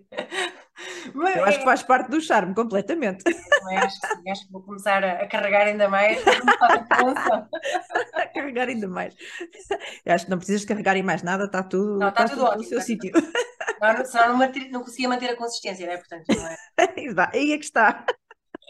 Mas, 1.14 1.36
eu 1.36 1.44
acho 1.44 1.58
é... 1.58 1.60
que 1.60 1.66
faz 1.66 1.84
parte 1.84 2.10
do 2.10 2.22
charme, 2.22 2.56
completamente. 2.56 3.24
Eu 3.28 3.78
acho, 3.78 3.98
acho 4.30 4.46
que 4.46 4.52
vou 4.52 4.64
começar 4.64 5.04
a, 5.04 5.24
a 5.24 5.28
carregar 5.28 5.68
ainda 5.68 5.90
mais. 5.90 6.18
a 8.14 8.28
carregar 8.28 8.70
ainda 8.70 8.88
mais. 8.88 9.16
Eu 10.06 10.14
acho 10.14 10.26
que 10.26 10.32
não 10.32 10.38
precisas 10.38 10.66
carregar 10.66 10.96
em 10.96 11.04
mais 11.04 11.24
nada, 11.24 11.46
está 11.46 11.62
tudo, 11.62 11.98
não, 11.98 12.10
está, 12.10 12.24
está 12.24 12.36
tudo, 12.36 12.46
tudo 12.46 12.48
ótimo, 12.48 12.64
no 12.64 12.70
seu 12.70 12.82
sítio. 12.82 13.12
Não, 13.82 14.06
senão 14.06 14.38
não, 14.38 14.52
não 14.72 14.84
conseguia 14.84 15.10
manter 15.10 15.30
a 15.32 15.36
consistência, 15.36 15.88
né? 15.88 15.98
Portanto, 15.98 16.26
não 16.30 16.48
é? 16.48 16.58
Aí 17.34 17.52
é 17.52 17.58
que 17.58 17.66
está. 17.66 18.06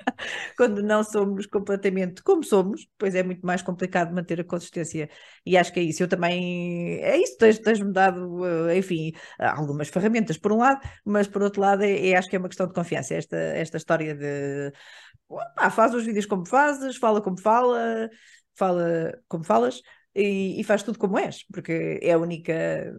quando 0.57 0.81
não 0.81 1.03
somos 1.03 1.45
completamente 1.45 2.21
como 2.23 2.43
somos, 2.43 2.87
pois 2.97 3.15
é 3.15 3.23
muito 3.23 3.45
mais 3.45 3.61
complicado 3.61 4.13
manter 4.13 4.41
a 4.41 4.43
consistência. 4.43 5.09
E 5.45 5.57
acho 5.57 5.73
que 5.73 5.79
é 5.79 5.83
isso. 5.83 6.03
Eu 6.03 6.07
também. 6.07 6.99
É 7.01 7.17
isso, 7.17 7.37
tens, 7.37 7.59
tens-me 7.59 7.91
dado, 7.93 8.45
eh, 8.45 8.77
enfim, 8.77 9.11
algumas 9.39 9.89
ferramentas 9.89 10.37
por 10.37 10.51
um 10.51 10.57
lado, 10.57 10.81
mas 11.05 11.27
por 11.27 11.41
outro 11.43 11.61
lado, 11.61 11.83
é, 11.83 12.09
é 12.09 12.17
acho 12.17 12.29
que 12.29 12.35
é 12.35 12.39
uma 12.39 12.49
questão 12.49 12.67
de 12.67 12.73
confiança. 12.73 13.15
Esta, 13.15 13.37
esta 13.37 13.77
história 13.77 14.15
de. 14.15 14.71
Faz 15.71 15.93
os 15.93 16.05
vídeos 16.05 16.25
como 16.25 16.45
fazes, 16.45 16.97
fala 16.97 17.21
como 17.21 17.39
fala, 17.39 18.09
fala 18.55 19.13
como 19.27 19.43
falas. 19.43 19.81
E, 20.15 20.59
e 20.59 20.63
faz 20.63 20.81
tudo 20.83 20.97
como 20.97 21.17
és, 21.19 21.45
porque 21.53 21.99
é 22.01 22.13
a 22.13 22.17
única 22.17 22.93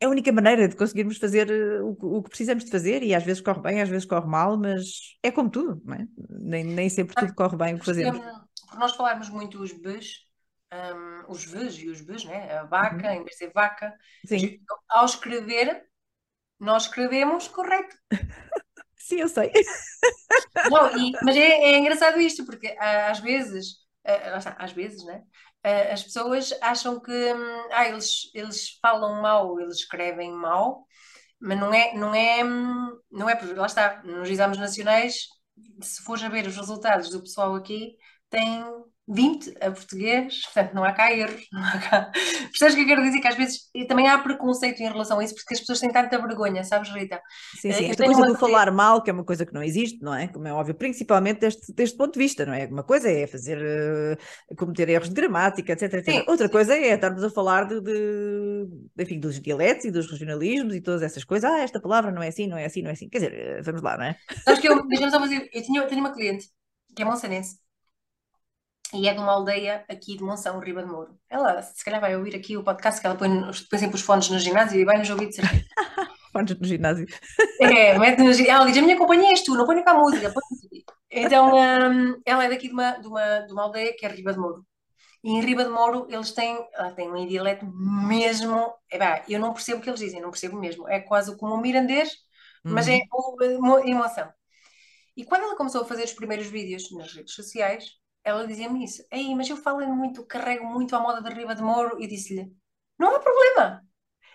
é 0.00 0.06
a 0.06 0.08
única 0.08 0.32
maneira 0.32 0.68
de 0.68 0.76
conseguirmos 0.76 1.18
fazer 1.18 1.50
eh, 1.50 1.80
o, 1.82 2.22
que 2.22 2.28
precisamos 2.28 2.64
de 2.64 2.70
fazer 2.70 3.02
e 3.02 3.14
às 3.14 3.24
vezes 3.24 3.40
corre 3.40 3.60
bem, 3.60 3.80
às 3.80 3.88
vezes 3.88 4.04
corre 4.04 4.26
mal, 4.26 4.56
mas 4.56 5.16
é 5.22 5.30
como 5.30 5.50
tudo, 5.50 5.80
não 5.84 5.94
é? 5.94 6.06
Nem, 6.28 6.64
nem 6.64 6.88
sempre 6.88 7.14
tudo 7.14 7.34
corre 7.34 7.56
bem 7.56 7.74
o 7.74 7.78
que 7.78 7.86
fazemos. 7.86 8.20
Por 8.68 8.78
nós 8.78 8.94
falarmos 8.94 9.28
muito 9.28 9.62
os 9.62 9.72
Bs, 9.72 10.24
um, 10.72 11.32
os 11.32 11.44
Vs 11.44 11.78
e 11.78 11.88
os 11.88 12.00
Bs, 12.00 12.24
né? 12.24 12.58
a 12.58 12.64
vaca, 12.64 13.08
uhum. 13.08 13.14
em 13.14 13.24
vez 13.24 13.30
de 13.30 13.36
ser 13.36 13.52
vaca, 13.52 13.94
Sim. 14.26 14.58
ao 14.88 15.04
escrever, 15.04 15.84
nós 16.58 16.84
escrevemos 16.84 17.48
correto. 17.48 17.96
Sim, 18.96 19.20
eu 19.20 19.28
sei. 19.28 19.52
Não, 20.70 20.96
e, 20.96 21.12
mas 21.22 21.36
é, 21.36 21.40
é, 21.40 21.78
engraçado 21.78 22.18
isto, 22.20 22.44
porque 22.46 22.74
ah, 22.78 23.10
às 23.10 23.20
vezes, 23.20 23.76
ah, 24.04 24.56
às 24.58 24.72
vezes, 24.72 25.04
né? 25.04 25.22
As 25.92 26.02
pessoas 26.02 26.52
acham 26.60 27.00
que 27.00 27.12
hum, 27.12 27.68
ah, 27.72 27.88
eles, 27.88 28.30
eles 28.34 28.78
falam 28.82 29.22
mal, 29.22 29.58
eles 29.60 29.78
escrevem 29.78 30.32
mal, 30.32 30.86
mas 31.40 31.58
não 31.58 31.72
é, 31.72 31.94
não 31.94 32.14
é, 32.14 32.44
hum, 32.44 33.00
não 33.10 33.28
é, 33.28 33.38
lá 33.54 33.66
está, 33.66 34.02
nos 34.04 34.28
exames 34.28 34.58
nacionais, 34.58 35.26
se 35.80 36.02
fores 36.02 36.22
a 36.24 36.28
ver 36.28 36.46
os 36.46 36.56
resultados 36.56 37.10
do 37.10 37.20
pessoal 37.20 37.54
aqui, 37.54 37.96
tem 38.30 38.64
20 39.06 39.54
a 39.60 39.70
português, 39.70 40.42
portanto 40.44 40.74
não 40.74 40.82
há 40.82 40.92
cá 40.92 41.12
erros. 41.12 41.46
Não 41.52 41.62
há 41.62 41.78
cá... 41.78 42.10
Percebes 42.50 42.74
o 42.74 42.76
que 42.76 42.82
eu 42.82 42.86
quero 42.86 43.02
dizer? 43.02 43.20
Que 43.20 43.28
às 43.28 43.36
vezes 43.36 43.70
também 43.86 44.08
há 44.08 44.18
preconceito 44.18 44.80
em 44.80 44.88
relação 44.88 45.18
a 45.18 45.24
isso, 45.24 45.34
porque 45.34 45.54
as 45.54 45.60
pessoas 45.60 45.80
têm 45.80 45.90
tanta 45.90 46.18
vergonha, 46.18 46.64
sabes, 46.64 46.90
Rita? 46.90 47.20
Sim, 47.60 47.72
sim. 47.72 47.90
Esta 47.90 48.04
coisa 48.04 48.26
do 48.26 48.36
falar 48.36 48.70
mal, 48.70 49.02
que 49.02 49.10
é 49.10 49.12
uma 49.12 49.24
coisa 49.24 49.44
que 49.44 49.52
não 49.52 49.62
existe, 49.62 50.02
não 50.02 50.14
é? 50.14 50.28
Como 50.28 50.46
é 50.48 50.52
óbvio, 50.52 50.74
principalmente 50.74 51.40
deste, 51.40 51.72
deste 51.72 51.96
ponto 51.96 52.14
de 52.14 52.18
vista, 52.18 52.46
não 52.46 52.54
é? 52.54 52.66
Uma 52.66 52.82
coisa 52.82 53.10
é 53.10 53.26
fazer, 53.26 53.58
uh, 53.58 54.56
cometer 54.56 54.88
erros 54.88 55.08
de 55.08 55.14
gramática, 55.14 55.72
etc. 55.72 55.94
etc. 55.94 56.04
Sim, 56.04 56.24
Outra 56.26 56.46
sim. 56.46 56.52
coisa 56.52 56.74
é 56.74 56.94
estarmos 56.94 57.22
a 57.22 57.30
falar 57.30 57.64
de, 57.64 57.80
de, 57.80 58.66
enfim, 58.98 59.20
dos 59.20 59.40
dialetos 59.40 59.84
e 59.84 59.90
dos 59.90 60.10
regionalismos 60.10 60.74
e 60.74 60.80
todas 60.80 61.02
essas 61.02 61.24
coisas. 61.24 61.50
Ah, 61.50 61.60
esta 61.60 61.80
palavra 61.80 62.10
não 62.10 62.22
é 62.22 62.28
assim, 62.28 62.46
não 62.46 62.56
é 62.56 62.64
assim, 62.64 62.82
não 62.82 62.90
é 62.90 62.94
assim. 62.94 63.08
Quer 63.08 63.18
dizer, 63.18 63.34
eh, 63.34 63.62
vamos 63.62 63.82
lá, 63.82 63.96
não 63.96 64.04
é? 64.04 64.16
Sabes 64.44 64.60
que 64.60 64.68
eu, 64.68 64.82
só 65.10 65.20
fazer, 65.20 65.48
eu 65.52 65.62
tinha, 65.62 65.86
tinha 65.86 66.00
uma 66.00 66.12
cliente 66.12 66.48
que 66.94 67.02
é 67.02 67.04
monsanense 67.04 67.63
e 68.94 69.08
é 69.08 69.12
de 69.12 69.18
uma 69.18 69.32
aldeia 69.32 69.84
aqui 69.88 70.16
de 70.16 70.22
Monção, 70.22 70.58
Riba 70.60 70.82
de 70.82 70.88
Mouro. 70.88 71.18
Ela, 71.28 71.60
se 71.62 71.84
calhar, 71.84 72.00
vai 72.00 72.16
ouvir 72.16 72.36
aqui 72.36 72.56
o 72.56 72.62
podcast, 72.62 73.00
que 73.00 73.06
ela 73.06 73.16
põe, 73.16 73.28
põe 73.68 73.78
sempre 73.78 73.96
os 73.96 74.02
fones 74.02 74.30
no 74.30 74.38
ginásio 74.38 74.80
e 74.80 74.84
vai 74.84 74.98
nos 74.98 75.10
ouvir 75.10 75.28
de 75.28 75.36
certeza. 75.36 75.64
fones 76.32 76.58
no 76.58 76.66
ginásio. 76.66 77.06
É, 77.60 77.98
mete 77.98 78.18
no 78.22 78.32
ginásio. 78.32 78.52
Ela 78.52 78.66
diz: 78.66 78.78
A 78.78 78.82
minha 78.82 78.96
companhia 78.96 79.30
és 79.30 79.42
tu, 79.42 79.54
não 79.54 79.66
ponho 79.66 79.84
cá 79.84 79.92
a 79.92 79.98
música. 79.98 80.32
Então, 81.10 81.54
um, 81.54 82.20
ela 82.24 82.44
é 82.44 82.48
daqui 82.48 82.68
de 82.68 82.74
uma, 82.74 82.92
de, 82.92 83.06
uma, 83.06 83.38
de 83.40 83.52
uma 83.52 83.62
aldeia 83.62 83.94
que 83.96 84.06
é 84.06 84.08
Riba 84.08 84.32
de 84.32 84.38
Mouro. 84.38 84.66
E 85.22 85.30
em 85.30 85.40
Riba 85.40 85.64
de 85.64 85.70
Mouro 85.70 86.06
eles 86.10 86.32
têm, 86.32 86.58
ela 86.74 86.92
tem 86.92 87.10
um 87.10 87.26
dialeto 87.26 87.66
mesmo. 87.66 88.72
É, 88.90 88.98
bah, 88.98 89.24
eu 89.28 89.40
não 89.40 89.52
percebo 89.52 89.78
o 89.78 89.82
que 89.82 89.88
eles 89.88 90.00
dizem, 90.00 90.20
não 90.20 90.30
percebo 90.30 90.58
mesmo. 90.58 90.88
É 90.88 91.00
quase 91.00 91.36
como 91.36 91.54
um 91.54 91.60
mirandês, 91.60 92.10
mas 92.62 92.88
é 92.88 93.00
uhum. 93.12 93.88
emoção. 93.88 94.30
E 95.16 95.24
quando 95.24 95.42
ela 95.42 95.56
começou 95.56 95.82
a 95.82 95.84
fazer 95.84 96.04
os 96.04 96.12
primeiros 96.12 96.46
vídeos 96.46 96.90
nas 96.92 97.12
redes 97.12 97.34
sociais, 97.34 97.92
ela 98.24 98.46
dizia-me 98.46 98.84
isso. 98.84 99.04
Ei, 99.10 99.34
mas 99.34 99.48
eu 99.48 99.56
falo 99.56 99.86
muito, 99.94 100.24
carrego 100.26 100.64
muito 100.66 100.94
à 100.96 101.00
moda 101.00 101.20
da 101.20 101.30
Riba 101.30 101.54
de 101.54 101.62
Moro 101.62 102.00
e 102.02 102.06
disse-lhe: 102.06 102.52
não 102.98 103.14
há 103.14 103.20
problema. 103.20 103.82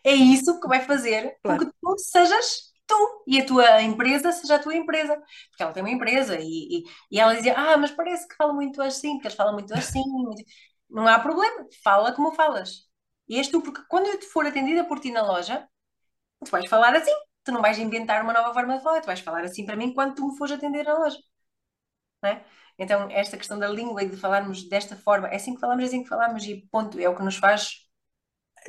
É 0.03 0.13
isso 0.13 0.59
que 0.59 0.67
vai 0.67 0.81
fazer 0.81 1.37
claro. 1.43 1.59
com 1.59 1.65
que 1.65 1.73
tu 1.81 1.97
sejas 1.99 2.69
tu 2.87 3.23
e 3.27 3.39
a 3.39 3.45
tua 3.45 3.81
empresa 3.83 4.31
seja 4.31 4.55
a 4.55 4.59
tua 4.59 4.75
empresa. 4.75 5.15
Porque 5.49 5.63
ela 5.63 5.73
tem 5.73 5.83
uma 5.83 5.91
empresa 5.91 6.37
e, 6.39 6.79
e, 6.79 6.83
e 7.11 7.19
ela 7.19 7.35
dizia: 7.35 7.55
Ah, 7.57 7.77
mas 7.77 7.91
parece 7.91 8.27
que 8.27 8.35
fala 8.35 8.53
muito 8.53 8.81
assim, 8.81 9.13
porque 9.13 9.27
eles 9.27 9.37
falam 9.37 9.53
muito 9.53 9.73
assim. 9.73 10.01
Não 10.89 11.07
há 11.07 11.19
problema, 11.19 11.67
fala 11.83 12.13
como 12.13 12.31
falas. 12.33 12.87
E 13.27 13.37
és 13.37 13.47
tu, 13.47 13.61
porque 13.61 13.83
quando 13.87 14.07
eu 14.07 14.19
te 14.19 14.25
for 14.27 14.45
atendida 14.45 14.83
por 14.85 14.99
ti 14.99 15.11
na 15.11 15.21
loja, 15.21 15.67
tu 16.45 16.51
vais 16.51 16.67
falar 16.69 16.95
assim, 16.95 17.11
tu 17.43 17.51
não 17.51 17.61
vais 17.61 17.79
inventar 17.79 18.23
uma 18.23 18.33
nova 18.33 18.53
forma 18.53 18.77
de 18.77 18.83
falar, 18.83 19.01
tu 19.01 19.07
vais 19.07 19.19
falar 19.21 19.43
assim 19.45 19.65
para 19.65 19.75
mim 19.75 19.93
quando 19.93 20.15
tu 20.15 20.27
me 20.27 20.37
fores 20.37 20.53
atender 20.53 20.85
na 20.85 20.97
loja. 20.97 21.19
Não 22.21 22.29
é? 22.29 22.45
Então, 22.79 23.09
esta 23.11 23.37
questão 23.37 23.59
da 23.59 23.67
língua 23.67 24.03
e 24.03 24.09
de 24.09 24.17
falarmos 24.17 24.67
desta 24.67 24.95
forma, 24.95 25.27
é 25.27 25.35
assim 25.35 25.53
que 25.53 25.59
falamos, 25.59 25.83
é 25.83 25.87
assim 25.87 26.03
que 26.03 26.09
falamos, 26.09 26.45
e 26.45 26.67
ponto, 26.71 26.99
é 26.99 27.09
o 27.09 27.15
que 27.15 27.23
nos 27.23 27.35
faz 27.35 27.88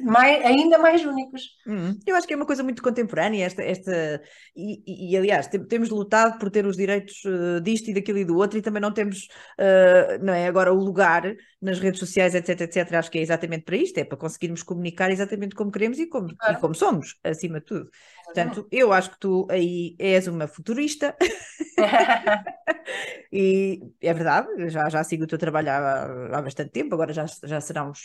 mais, 0.02 0.44
ainda 0.44 0.78
mais 0.78 1.04
únicos. 1.04 1.42
Hum, 1.66 1.98
eu 2.06 2.16
acho 2.16 2.26
que 2.26 2.32
é 2.32 2.36
uma 2.36 2.46
coisa 2.46 2.62
muito 2.62 2.82
contemporânea 2.82 3.44
esta, 3.44 3.62
esta 3.62 4.22
e, 4.56 4.82
e, 4.86 5.12
e 5.12 5.16
aliás 5.16 5.46
te, 5.46 5.58
temos 5.58 5.88
lutado 5.90 6.38
por 6.38 6.50
ter 6.50 6.66
os 6.66 6.76
direitos 6.76 7.22
uh, 7.24 7.60
disto 7.60 7.90
e 7.90 7.94
daquilo 7.94 8.18
e 8.18 8.24
do 8.24 8.36
outro 8.36 8.58
e 8.58 8.62
também 8.62 8.80
não 8.80 8.92
temos 8.92 9.28
uh, 9.58 10.24
não 10.24 10.32
é? 10.32 10.46
Agora 10.46 10.72
o 10.72 10.76
lugar 10.76 11.34
nas 11.60 11.78
redes 11.78 12.00
sociais 12.00 12.34
etc 12.34 12.60
etc 12.60 12.92
acho 12.94 13.10
que 13.10 13.18
é 13.18 13.22
exatamente 13.22 13.64
para 13.64 13.76
isto 13.76 13.98
é 13.98 14.04
para 14.04 14.18
conseguirmos 14.18 14.62
comunicar 14.62 15.10
exatamente 15.10 15.54
como 15.54 15.70
queremos 15.70 15.98
e 15.98 16.06
como, 16.06 16.34
claro. 16.36 16.56
e 16.56 16.60
como 16.60 16.74
somos 16.74 17.18
acima 17.24 17.60
de 17.60 17.66
tudo. 17.66 17.90
Portanto 18.24 18.66
eu 18.70 18.92
acho 18.92 19.10
que 19.10 19.18
tu 19.18 19.46
aí 19.50 19.96
és 19.98 20.26
uma 20.26 20.46
futurista. 20.46 21.16
E 23.32 23.80
é 24.00 24.12
verdade 24.12 24.68
já 24.70 24.88
já 24.88 25.04
sigo 25.04 25.24
o 25.24 25.26
teu 25.26 25.38
trabalho 25.38 25.70
há, 25.70 26.38
há 26.38 26.42
bastante 26.42 26.70
tempo 26.70 26.94
agora 26.94 27.12
já 27.12 27.26
já 27.44 27.60
serão 27.60 27.90
uns 27.90 28.00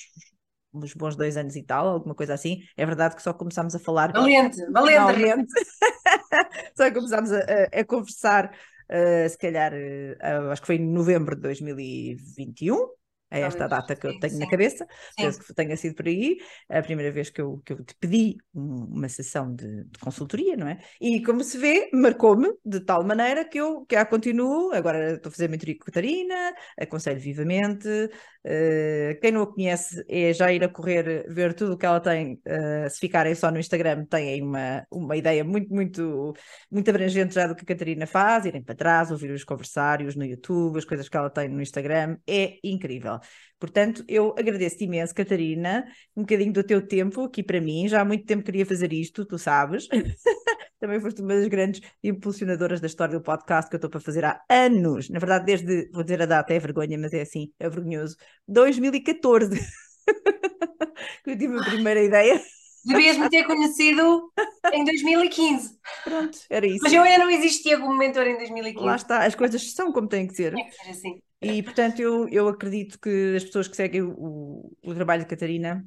uns 0.83 0.93
bons 0.93 1.15
dois 1.15 1.37
anos 1.37 1.55
e 1.55 1.63
tal, 1.63 1.87
alguma 1.87 2.15
coisa 2.15 2.33
assim. 2.33 2.61
É 2.75 2.85
verdade 2.85 3.15
que 3.15 3.21
só 3.21 3.33
começámos 3.33 3.75
a 3.75 3.79
falar. 3.79 4.11
Valente, 4.11 4.57
valente. 4.71 5.53
só 6.75 6.91
começámos 6.91 7.31
a, 7.31 7.39
a, 7.39 7.79
a 7.79 7.85
conversar, 7.85 8.51
uh, 8.89 9.29
se 9.29 9.37
calhar, 9.37 9.73
uh, 9.73 10.51
acho 10.51 10.61
que 10.61 10.67
foi 10.67 10.75
em 10.75 10.87
novembro 10.87 11.35
de 11.35 11.41
2021 11.41 12.87
é 13.31 13.41
esta 13.41 13.67
data 13.67 13.95
que 13.95 14.07
eu 14.07 14.19
tenho 14.19 14.33
sim. 14.33 14.39
na 14.39 14.49
cabeça, 14.49 14.87
penso 15.17 15.39
que 15.39 15.53
tenha 15.53 15.75
sido 15.75 15.95
por 15.95 16.07
aí, 16.07 16.37
a 16.69 16.81
primeira 16.81 17.11
vez 17.11 17.29
que 17.29 17.41
eu, 17.41 17.61
que 17.65 17.73
eu 17.73 17.83
te 17.83 17.95
pedi 17.99 18.37
uma 18.53 19.09
sessão 19.09 19.53
de, 19.53 19.83
de 19.85 19.99
consultoria, 19.99 20.55
não 20.55 20.67
é? 20.67 20.77
E 21.01 21.21
como 21.23 21.43
se 21.43 21.57
vê, 21.57 21.89
marcou-me 21.91 22.53
de 22.63 22.79
tal 22.79 23.03
maneira 23.03 23.43
que 23.43 23.59
eu 23.59 23.85
que 23.85 23.95
a 23.95 24.05
continuo, 24.05 24.71
agora 24.73 25.13
estou 25.15 25.29
a 25.29 25.31
fazer 25.31 25.49
mentoria 25.49 25.75
com 25.75 25.83
a 25.83 25.85
Catarina, 25.85 26.53
aconselho 26.79 27.19
vivamente, 27.19 27.87
uh, 27.87 29.19
quem 29.21 29.31
não 29.31 29.41
a 29.41 29.47
conhece 29.47 30.03
é 30.07 30.31
já 30.31 30.51
ir 30.51 30.63
a 30.63 30.69
correr, 30.69 31.25
ver 31.27 31.53
tudo 31.53 31.73
o 31.73 31.77
que 31.77 31.85
ela 31.85 31.99
tem, 31.99 32.33
uh, 32.45 32.89
se 32.89 32.99
ficarem 32.99 33.33
só 33.35 33.51
no 33.51 33.59
Instagram, 33.59 34.05
têm 34.05 34.41
uma, 34.43 34.85
uma 34.91 35.17
ideia 35.17 35.43
muito, 35.43 35.73
muito, 35.73 36.33
muito 36.71 36.89
abrangente 36.89 37.33
já 37.33 37.47
do 37.47 37.55
que 37.55 37.63
a 37.63 37.67
Catarina 37.67 38.05
faz, 38.05 38.45
irem 38.45 38.63
para 38.63 38.75
trás, 38.75 39.11
ouvir 39.11 39.31
os 39.31 39.43
conversários 39.43 40.15
no 40.15 40.23
YouTube, 40.23 40.77
as 40.77 40.85
coisas 40.85 41.09
que 41.09 41.17
ela 41.17 41.29
tem 41.29 41.49
no 41.49 41.61
Instagram, 41.61 42.17
é 42.27 42.57
incrível. 42.63 43.14
Portanto, 43.59 44.03
eu 44.07 44.35
agradeço-te 44.37 44.83
imenso, 44.85 45.13
Catarina, 45.13 45.85
um 46.15 46.21
bocadinho 46.21 46.53
do 46.53 46.63
teu 46.63 46.85
tempo 46.85 47.23
aqui 47.23 47.41
para 47.41 47.61
mim. 47.61 47.87
Já 47.87 48.01
há 48.01 48.05
muito 48.05 48.25
tempo 48.25 48.43
queria 48.43 48.65
fazer 48.65 48.91
isto, 48.93 49.25
tu 49.25 49.37
sabes. 49.37 49.87
Também 50.79 50.99
foste 50.99 51.21
uma 51.21 51.35
das 51.35 51.47
grandes 51.47 51.81
impulsionadoras 52.03 52.79
da 52.79 52.87
história 52.87 53.17
do 53.17 53.23
podcast 53.23 53.69
que 53.69 53.75
eu 53.75 53.77
estou 53.77 53.89
para 53.89 53.99
fazer 53.99 54.25
há 54.25 54.41
anos. 54.49 55.09
Na 55.09 55.19
verdade, 55.19 55.45
desde, 55.45 55.89
vou 55.91 56.03
dizer 56.03 56.21
a 56.21 56.25
data, 56.25 56.53
é 56.53 56.59
vergonha, 56.59 56.97
mas 56.97 57.13
é 57.13 57.21
assim, 57.21 57.51
é 57.59 57.69
vergonhoso. 57.69 58.17
2014. 58.47 59.59
que 61.23 61.31
eu 61.31 61.37
tive 61.37 61.57
a 61.57 61.63
primeira 61.63 62.03
ideia. 62.03 62.41
Devias-me 62.85 63.29
ter 63.29 63.43
conhecido 63.45 64.31
em 64.71 64.85
2015. 64.85 65.77
Pronto, 66.03 66.37
era 66.49 66.67
isso. 66.67 66.83
Mas 66.83 66.93
eu 66.93 67.01
ainda 67.01 67.25
não 67.25 67.31
existia 67.31 67.79
como 67.79 67.97
mentor 67.97 68.27
em 68.27 68.37
2015. 68.37 68.85
Lá 68.85 68.95
está, 68.95 69.25
as 69.25 69.33
coisas 69.33 69.73
são 69.73 69.91
como 69.91 70.07
têm 70.07 70.27
que 70.27 70.35
ser. 70.35 70.53
Tem 70.53 70.65
que 70.65 70.75
ser 70.75 70.89
assim. 70.91 71.21
E, 71.45 71.61
portanto, 71.61 71.99
eu, 71.99 72.27
eu 72.29 72.47
acredito 72.47 72.99
que 72.99 73.35
as 73.35 73.43
pessoas 73.43 73.67
que 73.67 73.75
seguem 73.75 74.01
o, 74.01 74.75
o 74.83 74.95
trabalho 74.95 75.21
de 75.21 75.27
Catarina, 75.27 75.85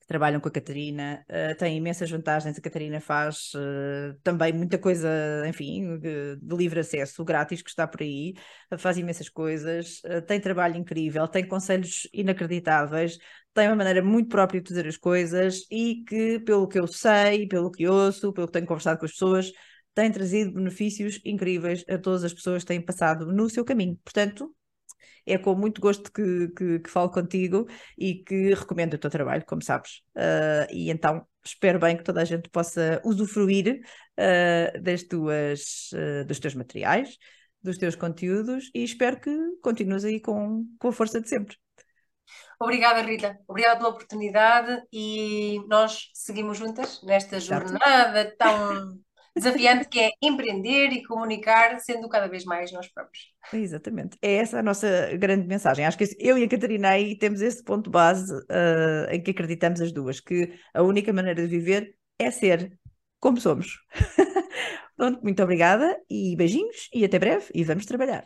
que 0.00 0.06
trabalham 0.08 0.40
com 0.40 0.48
a 0.48 0.50
Catarina, 0.50 1.24
uh, 1.30 1.56
têm 1.56 1.76
imensas 1.76 2.10
vantagens. 2.10 2.58
A 2.58 2.60
Catarina 2.60 3.00
faz 3.00 3.52
uh, 3.54 4.18
também 4.24 4.52
muita 4.52 4.76
coisa, 4.76 5.08
enfim, 5.46 5.96
de, 5.98 6.36
de, 6.36 6.56
livre 6.56 6.80
acesso, 6.80 7.24
grátis, 7.24 7.62
que 7.62 7.70
está 7.70 7.86
por 7.86 8.02
aí, 8.02 8.34
uh, 8.72 8.76
faz 8.76 8.98
imensas 8.98 9.28
coisas, 9.28 10.02
tem 10.26 10.40
trabalho 10.40 10.76
incrível, 10.76 11.28
tem 11.28 11.46
conselhos 11.46 12.08
inacreditáveis, 12.12 13.16
tem 13.54 13.68
uma 13.68 13.76
maneira 13.76 14.02
muito 14.02 14.28
própria 14.28 14.60
de 14.60 14.68
fazer 14.68 14.88
as 14.88 14.96
coisas 14.96 15.64
e 15.70 16.02
que, 16.04 16.40
pelo 16.40 16.66
que 16.66 16.80
eu 16.80 16.88
sei, 16.88 17.46
pelo 17.46 17.70
que 17.70 17.86
ouço, 17.86 18.32
pelo 18.32 18.48
que 18.48 18.54
tenho 18.54 18.66
conversado 18.66 18.98
com 18.98 19.06
as 19.06 19.12
pessoas, 19.12 19.52
tem 19.94 20.10
trazido 20.10 20.52
benefícios 20.52 21.20
incríveis 21.24 21.84
a 21.88 21.96
todas 21.96 22.24
as 22.24 22.34
pessoas 22.34 22.64
que 22.64 22.68
têm 22.68 22.80
passado 22.84 23.32
no 23.32 23.48
seu 23.48 23.64
caminho. 23.64 23.96
Portanto, 24.02 24.52
é 25.26 25.38
com 25.38 25.54
muito 25.54 25.80
gosto 25.80 26.12
que, 26.12 26.48
que, 26.56 26.78
que 26.80 26.90
falo 26.90 27.10
contigo 27.10 27.66
e 27.98 28.22
que 28.22 28.54
recomendo 28.54 28.94
o 28.94 28.98
teu 28.98 29.10
trabalho, 29.10 29.44
como 29.46 29.62
sabes. 29.62 30.02
Uh, 30.16 30.66
e 30.70 30.90
então 30.90 31.26
espero 31.44 31.78
bem 31.78 31.96
que 31.96 32.04
toda 32.04 32.22
a 32.22 32.24
gente 32.24 32.48
possa 32.48 33.00
usufruir 33.04 33.80
uh, 34.18 34.82
das 34.82 35.02
tuas, 35.02 35.90
uh, 35.92 36.24
dos 36.26 36.38
teus 36.38 36.54
materiais, 36.54 37.16
dos 37.62 37.78
teus 37.78 37.94
conteúdos 37.94 38.70
e 38.74 38.84
espero 38.84 39.20
que 39.20 39.30
continues 39.62 40.04
aí 40.04 40.20
com, 40.20 40.66
com 40.78 40.88
a 40.88 40.92
força 40.92 41.20
de 41.20 41.28
sempre. 41.28 41.56
Obrigada, 42.60 43.02
Rita. 43.02 43.38
Obrigada 43.48 43.76
pela 43.76 43.90
oportunidade 43.90 44.82
e 44.92 45.60
nós 45.68 46.10
seguimos 46.14 46.56
juntas 46.56 47.02
nesta 47.02 47.40
jornada 47.40 48.34
tão 48.38 48.98
desafiante 49.34 49.88
que 49.88 50.00
é 50.00 50.10
empreender 50.22 50.92
e 50.92 51.02
comunicar, 51.04 51.78
sendo 51.80 52.08
cada 52.08 52.28
vez 52.28 52.44
mais 52.44 52.72
nós 52.72 52.88
próprios. 52.88 53.32
Exatamente. 53.52 54.16
É 54.22 54.34
essa 54.36 54.60
a 54.60 54.62
nossa 54.62 55.16
grande 55.16 55.46
mensagem. 55.46 55.84
Acho 55.84 55.98
que 55.98 56.16
eu 56.18 56.38
e 56.38 56.44
a 56.44 56.48
Catarina 56.48 56.90
aí 56.90 57.18
temos 57.18 57.40
esse 57.40 57.62
ponto 57.62 57.90
base 57.90 58.32
uh, 58.32 59.10
em 59.10 59.22
que 59.22 59.32
acreditamos 59.32 59.80
as 59.80 59.92
duas, 59.92 60.20
que 60.20 60.52
a 60.72 60.82
única 60.82 61.12
maneira 61.12 61.42
de 61.42 61.48
viver 61.48 61.96
é 62.18 62.30
ser 62.30 62.78
como 63.18 63.40
somos. 63.40 63.78
Pronto, 64.96 65.20
muito 65.22 65.42
obrigada 65.42 65.98
e 66.08 66.36
beijinhos 66.36 66.88
e 66.94 67.04
até 67.04 67.18
breve 67.18 67.46
e 67.54 67.64
vamos 67.64 67.84
trabalhar. 67.84 68.24